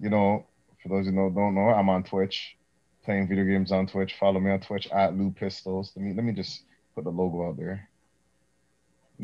you 0.00 0.10
know, 0.10 0.46
for 0.82 0.88
those 0.88 1.06
who 1.06 1.12
know 1.12 1.30
don't 1.30 1.54
know, 1.54 1.68
I'm 1.68 1.88
on 1.88 2.04
Twitch, 2.04 2.56
playing 3.04 3.28
video 3.28 3.44
games 3.44 3.72
on 3.72 3.86
Twitch. 3.86 4.14
Follow 4.18 4.40
me 4.40 4.50
on 4.50 4.60
Twitch 4.60 4.86
at 4.88 5.16
Lou 5.16 5.30
Pistols. 5.30 5.92
Let 5.96 6.04
me 6.04 6.14
let 6.14 6.24
me 6.24 6.32
just 6.32 6.62
put 6.94 7.04
the 7.04 7.10
logo 7.10 7.48
out 7.48 7.56
there. 7.56 7.88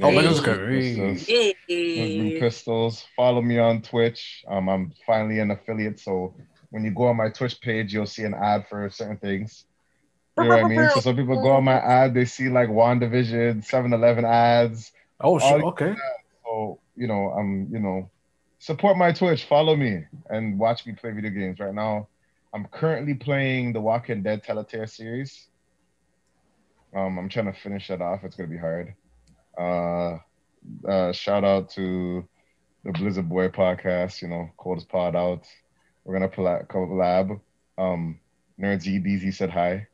Oh, 0.02 0.11
Hey. 0.11 0.22
let's 0.22 0.40
go. 0.40 0.56
Pistols. 0.66 1.26
Hey. 1.26 1.54
Those 1.68 2.14
Blue 2.14 2.24
Hey. 2.30 2.40
Pistols. 2.40 3.06
Follow 3.16 3.42
me 3.42 3.58
on 3.58 3.82
Twitch. 3.82 4.44
Um, 4.48 4.68
I'm 4.68 4.92
finally 5.06 5.40
an 5.40 5.50
affiliate, 5.50 5.98
so 5.98 6.34
when 6.70 6.84
you 6.84 6.90
go 6.92 7.04
on 7.08 7.16
my 7.16 7.28
Twitch 7.30 7.61
page, 7.61 7.92
you'll 7.92 8.06
see 8.06 8.22
an 8.24 8.34
ad 8.34 8.66
for 8.68 8.88
certain 8.90 9.16
things. 9.16 9.64
You 10.39 10.45
know 10.45 10.51
what 10.51 10.64
I 10.64 10.68
mean? 10.68 10.89
So 10.95 11.01
some 11.01 11.16
people 11.16 11.43
go 11.43 11.51
on 11.51 11.64
my 11.64 11.74
ad, 11.81 12.14
they 12.14 12.24
see 12.24 12.49
like 12.49 12.68
WandaVision, 12.68 13.66
7-Eleven 13.66 14.24
ads. 14.24 14.93
Oh, 15.20 15.39
sure. 15.39 15.59
these 15.59 15.64
Okay. 15.64 15.95
So, 16.45 16.81
you 16.97 17.07
know, 17.07 17.31
I'm, 17.31 17.68
you 17.72 17.78
know, 17.81 18.11
support 18.59 18.97
my 18.97 19.12
Twitch, 19.12 19.45
follow 19.45 19.76
me, 19.76 20.05
and 20.28 20.59
watch 20.59 20.87
me 20.87 20.93
play 20.93 21.11
video 21.11 21.31
games. 21.31 21.59
Right 21.59 21.74
now, 21.74 22.09
I'm 22.55 22.66
currently 22.66 23.14
playing 23.14 23.72
the 23.72 23.81
Walking 23.81 24.22
Dead 24.22 24.43
Telltale 24.43 24.87
series. 24.87 25.49
Um, 26.95 27.18
I'm 27.18 27.28
trying 27.28 27.53
to 27.53 27.59
finish 27.59 27.89
that 27.89 28.03
off. 28.03 28.24
It's 28.24 28.37
gonna 28.37 28.49
be 28.49 28.59
hard. 28.59 28.95
Uh, 29.57 30.18
uh, 30.87 31.12
shout 31.12 31.45
out 31.45 31.70
to 31.70 32.26
the 32.85 32.93
Blizzard 32.93 33.28
Boy 33.28 33.49
podcast. 33.49 34.22
You 34.22 34.28
know, 34.28 34.51
coldest 34.57 34.89
pod 34.89 35.14
out. 35.14 35.47
We're 36.05 36.14
gonna 36.14 36.28
pla- 36.28 36.62
collab. 36.62 37.41
Um, 37.78 38.18
Nerds 38.61 38.85
DZ 38.85 39.35
said 39.35 39.51
hi. 39.51 39.87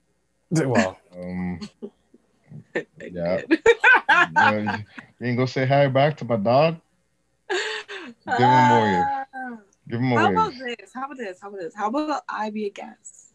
Well, 0.51 0.99
Um, 1.16 1.61
Yeah. 3.11 3.42
yeah, 4.09 4.78
you 5.18 5.26
ain't 5.26 5.36
go 5.38 5.47
say 5.47 5.66
hi 5.66 5.88
back 5.88 6.16
to 6.18 6.24
my 6.24 6.36
dog. 6.36 6.76
Give 7.51 8.38
him 8.38 8.70
a 8.70 8.80
wave. 8.80 9.05
Give 9.88 10.01
him 10.01 10.12
a 10.12 10.16
How 10.16 10.28
wave. 10.28 10.36
about 10.36 10.53
this? 10.59 10.90
How 10.94 11.05
about 11.07 11.16
this? 11.18 11.40
How 11.40 11.49
about 11.49 11.61
this? 11.61 11.74
How 11.74 11.88
about 11.88 12.22
I 12.28 12.51
be 12.51 12.66
a 12.66 12.70
guest? 12.70 13.32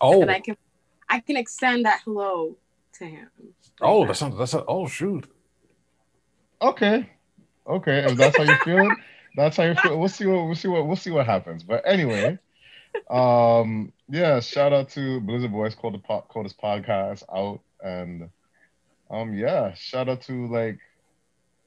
oh, 0.00 0.22
And 0.22 0.30
I 0.30 0.40
can 0.40 0.56
I 1.08 1.20
can 1.20 1.36
extend 1.36 1.84
that 1.84 2.00
hello 2.04 2.56
to 2.94 3.04
him. 3.04 3.28
oh, 3.80 4.06
that's 4.06 4.20
not, 4.20 4.36
that's 4.38 4.54
not, 4.54 4.64
oh 4.68 4.86
shoot. 4.86 5.26
Okay, 6.62 7.08
okay. 7.66 7.98
If 8.10 8.16
that's 8.18 8.36
how 8.36 8.42
you 8.44 8.56
feel, 8.64 8.94
that's 9.36 9.56
how 9.56 9.64
you 9.64 9.74
feel. 9.74 9.98
We'll 9.98 10.08
see 10.08 10.26
what 10.26 10.46
we'll 10.46 10.54
see 10.54 10.68
what 10.68 10.86
we'll 10.86 10.96
see 10.96 11.10
what 11.10 11.26
happens. 11.26 11.62
But 11.64 11.82
anyway, 11.86 12.38
um, 13.10 13.92
yeah. 14.08 14.40
Shout 14.40 14.72
out 14.72 14.88
to 14.90 15.20
Blizzard 15.20 15.52
Boys, 15.52 15.74
called 15.74 15.94
the 15.94 15.98
po- 15.98 16.24
coldest 16.28 16.60
podcast 16.60 17.22
out, 17.34 17.60
and 17.82 18.28
um, 19.10 19.34
yeah. 19.34 19.74
Shout 19.74 20.08
out 20.08 20.22
to 20.22 20.46
like 20.48 20.78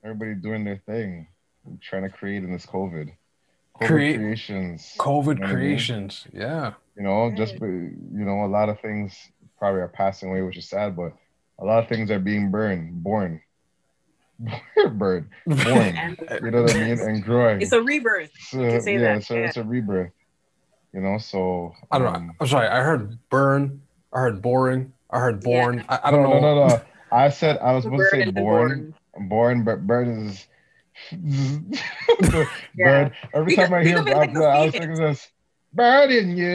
everybody 0.03 0.35
doing 0.35 0.63
their 0.63 0.81
thing, 0.85 1.27
trying 1.81 2.03
to 2.03 2.09
create 2.09 2.43
in 2.43 2.51
this 2.51 2.65
COVID. 2.65 3.11
COVID 3.81 3.87
Create- 3.87 4.17
creations. 4.17 4.93
COVID 4.99 5.25
You 5.25 5.33
know 5.35 5.41
what 5.41 5.43
I 5.43 5.47
mean? 5.47 5.55
creations. 5.55 6.27
Yeah. 6.31 6.73
you 6.95 7.01
know 7.03 7.31
just 7.35 7.55
you 7.55 7.95
know 8.25 8.45
a 8.45 8.47
lot 8.47 8.69
of 8.69 8.79
things 8.81 9.17
probably 9.57 9.81
are 9.81 9.87
passing 9.87 10.29
away 10.29 10.43
which 10.43 10.57
is 10.57 10.67
sad 10.69 10.95
but 10.95 11.11
a 11.57 11.65
lot 11.65 11.81
of 11.81 11.89
things 11.89 12.11
are 12.11 12.19
being 12.19 12.51
burned 12.51 13.01
born 13.01 13.41
burned 14.93 15.27
born 15.47 16.17
you 16.43 16.51
know 16.51 16.61
what 16.61 16.75
i 16.75 16.79
mean 16.79 16.99
and 16.99 17.23
growing 17.23 17.61
it's 17.61 17.71
a 17.71 17.81
rebirth. 17.81 18.29
so, 18.39 18.61
you 18.61 18.69
can 18.71 18.81
say 18.81 18.93
yeah 18.93 19.15
that, 19.15 19.23
so 19.23 19.33
yeah. 19.33 19.45
it's 19.45 19.57
a 19.57 19.63
rebirth 19.63 20.11
you 20.93 21.01
know 21.01 21.17
so 21.17 21.73
I 21.91 21.97
don't 21.99 22.11
know. 22.11 22.17
um, 22.19 22.31
I'm 22.39 22.47
sorry. 22.47 22.67
I 22.67 22.81
heard 22.81 23.17
burn. 23.29 23.81
I 24.13 24.19
heard 24.19 24.41
boring. 24.41 24.93
I 25.09 25.19
heard 25.19 25.43
Yeah. 25.43 25.61
born. 25.61 25.85
I, 25.89 25.99
I 26.05 26.11
don't 26.11 26.23
no, 26.23 26.29
know. 26.33 26.39
no 26.39 26.55
no 26.55 26.67
no 26.67 26.81
i 27.11 27.29
said 27.29 27.57
i 27.59 27.71
was 27.73 27.83
supposed 27.83 28.09
to 28.09 28.09
say 28.09 28.31
Burn 28.31 28.71
and 28.71 28.93
born 29.15 29.29
born 29.29 29.63
but 29.63 29.85
burn 29.85 30.27
is 30.27 30.47
Yeah. 31.11 32.45
bird 32.75 33.11
every 33.33 33.55
Think 33.55 33.67
time 33.69 33.73
of- 33.73 33.79
i 33.79 33.83
hear 33.83 33.99
of 33.99 34.07
it 34.07 34.17
like 34.17 34.35
I, 34.35 34.41
I 34.43 34.65
was 34.65 34.71
thinking 34.71 34.95
this 34.95 35.29
burning 35.73 36.35
you 36.37 36.49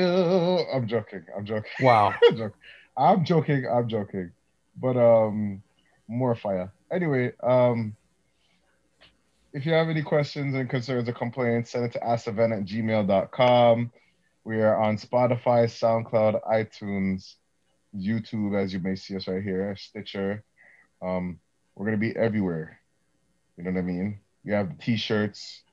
i'm 0.72 0.86
joking 0.88 1.24
i'm 1.36 1.44
joking 1.44 1.70
Wow. 1.80 2.14
I'm 2.30 2.36
joking. 2.36 2.52
I'm 2.96 3.24
joking. 3.24 3.66
I'm 3.72 3.88
joking. 3.88 4.32
But 4.80 4.96
um, 4.96 5.62
more 6.08 6.34
fire. 6.34 6.72
Anyway, 6.90 7.32
um, 7.44 7.94
if 9.52 9.64
you 9.64 9.72
have 9.72 9.88
any 9.88 10.02
questions 10.02 10.54
and 10.56 10.68
concerns 10.68 11.08
or 11.08 11.12
complaints, 11.12 11.70
send 11.70 11.84
it 11.84 11.92
to 11.92 12.00
askthevent 12.00 12.58
at 12.58 12.64
gmail.com. 12.64 13.92
We 14.48 14.62
are 14.62 14.80
on 14.80 14.96
Spotify, 14.96 15.68
SoundCloud, 15.68 16.40
iTunes, 16.50 17.34
YouTube, 17.94 18.56
as 18.58 18.72
you 18.72 18.78
may 18.78 18.94
see 18.94 19.14
us 19.14 19.28
right 19.28 19.42
here, 19.42 19.76
Stitcher. 19.76 20.42
Um, 21.02 21.38
we're 21.74 21.84
gonna 21.84 21.98
be 21.98 22.16
everywhere. 22.16 22.80
You 23.58 23.64
know 23.64 23.72
what 23.72 23.80
I 23.80 23.82
mean? 23.82 24.20
We 24.46 24.52
have 24.52 24.78
t-shirts. 24.78 25.64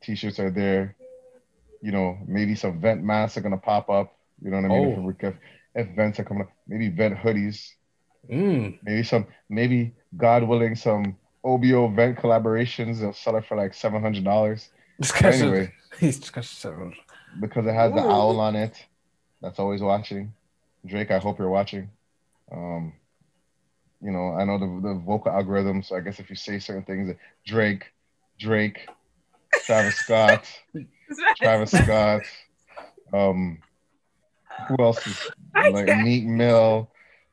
T-shirts 0.00 0.40
are 0.40 0.50
there. 0.50 0.96
You 1.82 1.92
know, 1.92 2.16
maybe 2.26 2.54
some 2.54 2.80
vent 2.80 3.04
masks 3.04 3.36
are 3.36 3.42
gonna 3.42 3.58
pop 3.58 3.90
up. 3.90 4.16
You 4.40 4.50
know 4.50 4.62
what 4.62 4.70
I 4.70 4.74
mean? 4.78 4.88
If, 4.92 4.98
Oh. 4.98 5.28
if, 5.28 5.34
if 5.74 5.94
vents 5.94 6.18
are 6.18 6.24
coming 6.24 6.44
up, 6.44 6.52
maybe 6.66 6.88
vent 6.88 7.18
hoodies. 7.18 7.68
Mm. 8.32 8.78
Maybe 8.82 9.02
some, 9.02 9.26
maybe 9.50 9.92
God 10.16 10.42
willing, 10.42 10.74
some 10.74 11.18
OVO 11.44 11.88
vent 11.88 12.16
collaborations. 12.16 13.00
They'll 13.00 13.12
sell 13.12 13.36
it 13.36 13.44
for 13.44 13.58
like 13.58 13.74
seven 13.74 14.00
hundred 14.00 14.24
dollars 14.24 14.70
Anyway. 15.22 15.72
he's 16.00 16.18
just 16.20 16.32
got 16.32 16.44
seven. 16.44 16.94
Because 17.40 17.66
it 17.66 17.74
has 17.74 17.92
the 17.92 18.00
owl 18.00 18.40
on 18.40 18.56
it. 18.56 18.84
That's 19.40 19.58
always 19.58 19.82
watching. 19.82 20.32
Drake, 20.84 21.10
I 21.10 21.18
hope 21.18 21.38
you're 21.38 21.50
watching. 21.50 21.90
Um, 22.50 22.94
you 24.00 24.10
know, 24.10 24.32
I 24.32 24.44
know 24.44 24.58
the 24.58 24.88
the 24.88 24.94
vocal 24.94 25.32
algorithm, 25.32 25.82
so 25.82 25.96
I 25.96 26.00
guess 26.00 26.20
if 26.20 26.30
you 26.30 26.36
say 26.36 26.58
certain 26.58 26.84
things, 26.84 27.14
Drake, 27.44 27.92
Drake, 28.38 28.88
Travis 29.64 29.96
Scott, 29.96 30.48
Travis 31.36 31.72
Scott, 31.72 32.22
um, 33.12 33.58
who 34.68 34.76
else 34.78 35.06
is 35.06 35.30
like. 35.54 35.88
Meek 35.98 36.24
Mill, 36.24 36.90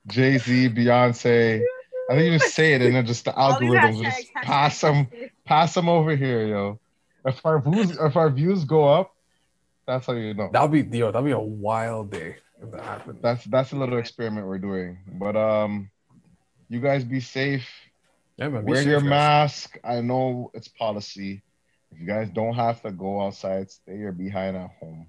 Jay 0.07 0.37
Z, 0.37 0.69
Beyonce. 0.69 1.61
I 2.09 2.15
think 2.15 2.31
you 2.31 2.37
just 2.39 2.53
say 2.53 2.73
it 2.73 2.81
and 2.81 2.95
then 2.95 3.05
just 3.05 3.25
the 3.25 3.31
algorithms 3.31 4.03
just 4.03 4.33
pass 4.35 4.81
them, 4.81 5.07
pass 5.45 5.73
them 5.73 5.87
over 5.87 6.15
here, 6.15 6.45
yo. 6.47 6.79
If 7.25 7.45
our 7.45 7.61
views, 7.61 7.97
if 7.97 8.17
our 8.17 8.29
views 8.29 8.65
go 8.65 8.85
up, 8.85 9.12
that's 9.86 10.07
how 10.07 10.13
you 10.13 10.34
know. 10.34 10.49
That'll 10.51 10.67
be 10.67 10.81
yo. 10.81 11.07
That'll 11.07 11.23
be 11.23 11.31
a 11.31 11.39
wild 11.39 12.11
day 12.11 12.38
if 12.61 12.71
that 12.71 12.84
happens. 12.84 13.19
That's 13.21 13.43
that's 13.45 13.71
a 13.71 13.75
little 13.75 13.97
experiment 13.97 14.47
we're 14.47 14.57
doing. 14.57 14.97
But 15.19 15.36
um, 15.36 15.89
you 16.69 16.79
guys 16.79 17.03
be 17.03 17.19
safe. 17.19 17.67
Yeah, 18.38 18.49
man. 18.49 18.65
Wear 18.65 18.77
safe, 18.77 18.88
your 18.88 19.01
guys. 19.01 19.09
mask. 19.09 19.77
I 19.84 20.01
know 20.01 20.51
it's 20.53 20.67
policy. 20.67 21.41
If 21.91 21.99
you 21.99 22.07
guys 22.07 22.29
don't 22.29 22.55
have 22.55 22.81
to 22.81 22.91
go 22.91 23.21
outside, 23.21 23.69
stay 23.69 23.97
your 23.97 24.11
behind 24.11 24.57
at 24.57 24.71
home. 24.79 25.07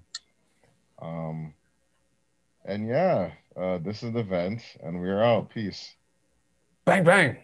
Um, 1.01 1.53
and 2.63 2.87
yeah, 2.87 3.31
uh, 3.55 3.79
this 3.79 4.03
is 4.03 4.13
the 4.13 4.23
vent, 4.23 4.61
and 4.83 4.99
we're 4.99 5.23
out. 5.23 5.49
Peace. 5.49 5.95
Bang 6.85 7.03
bang. 7.03 7.37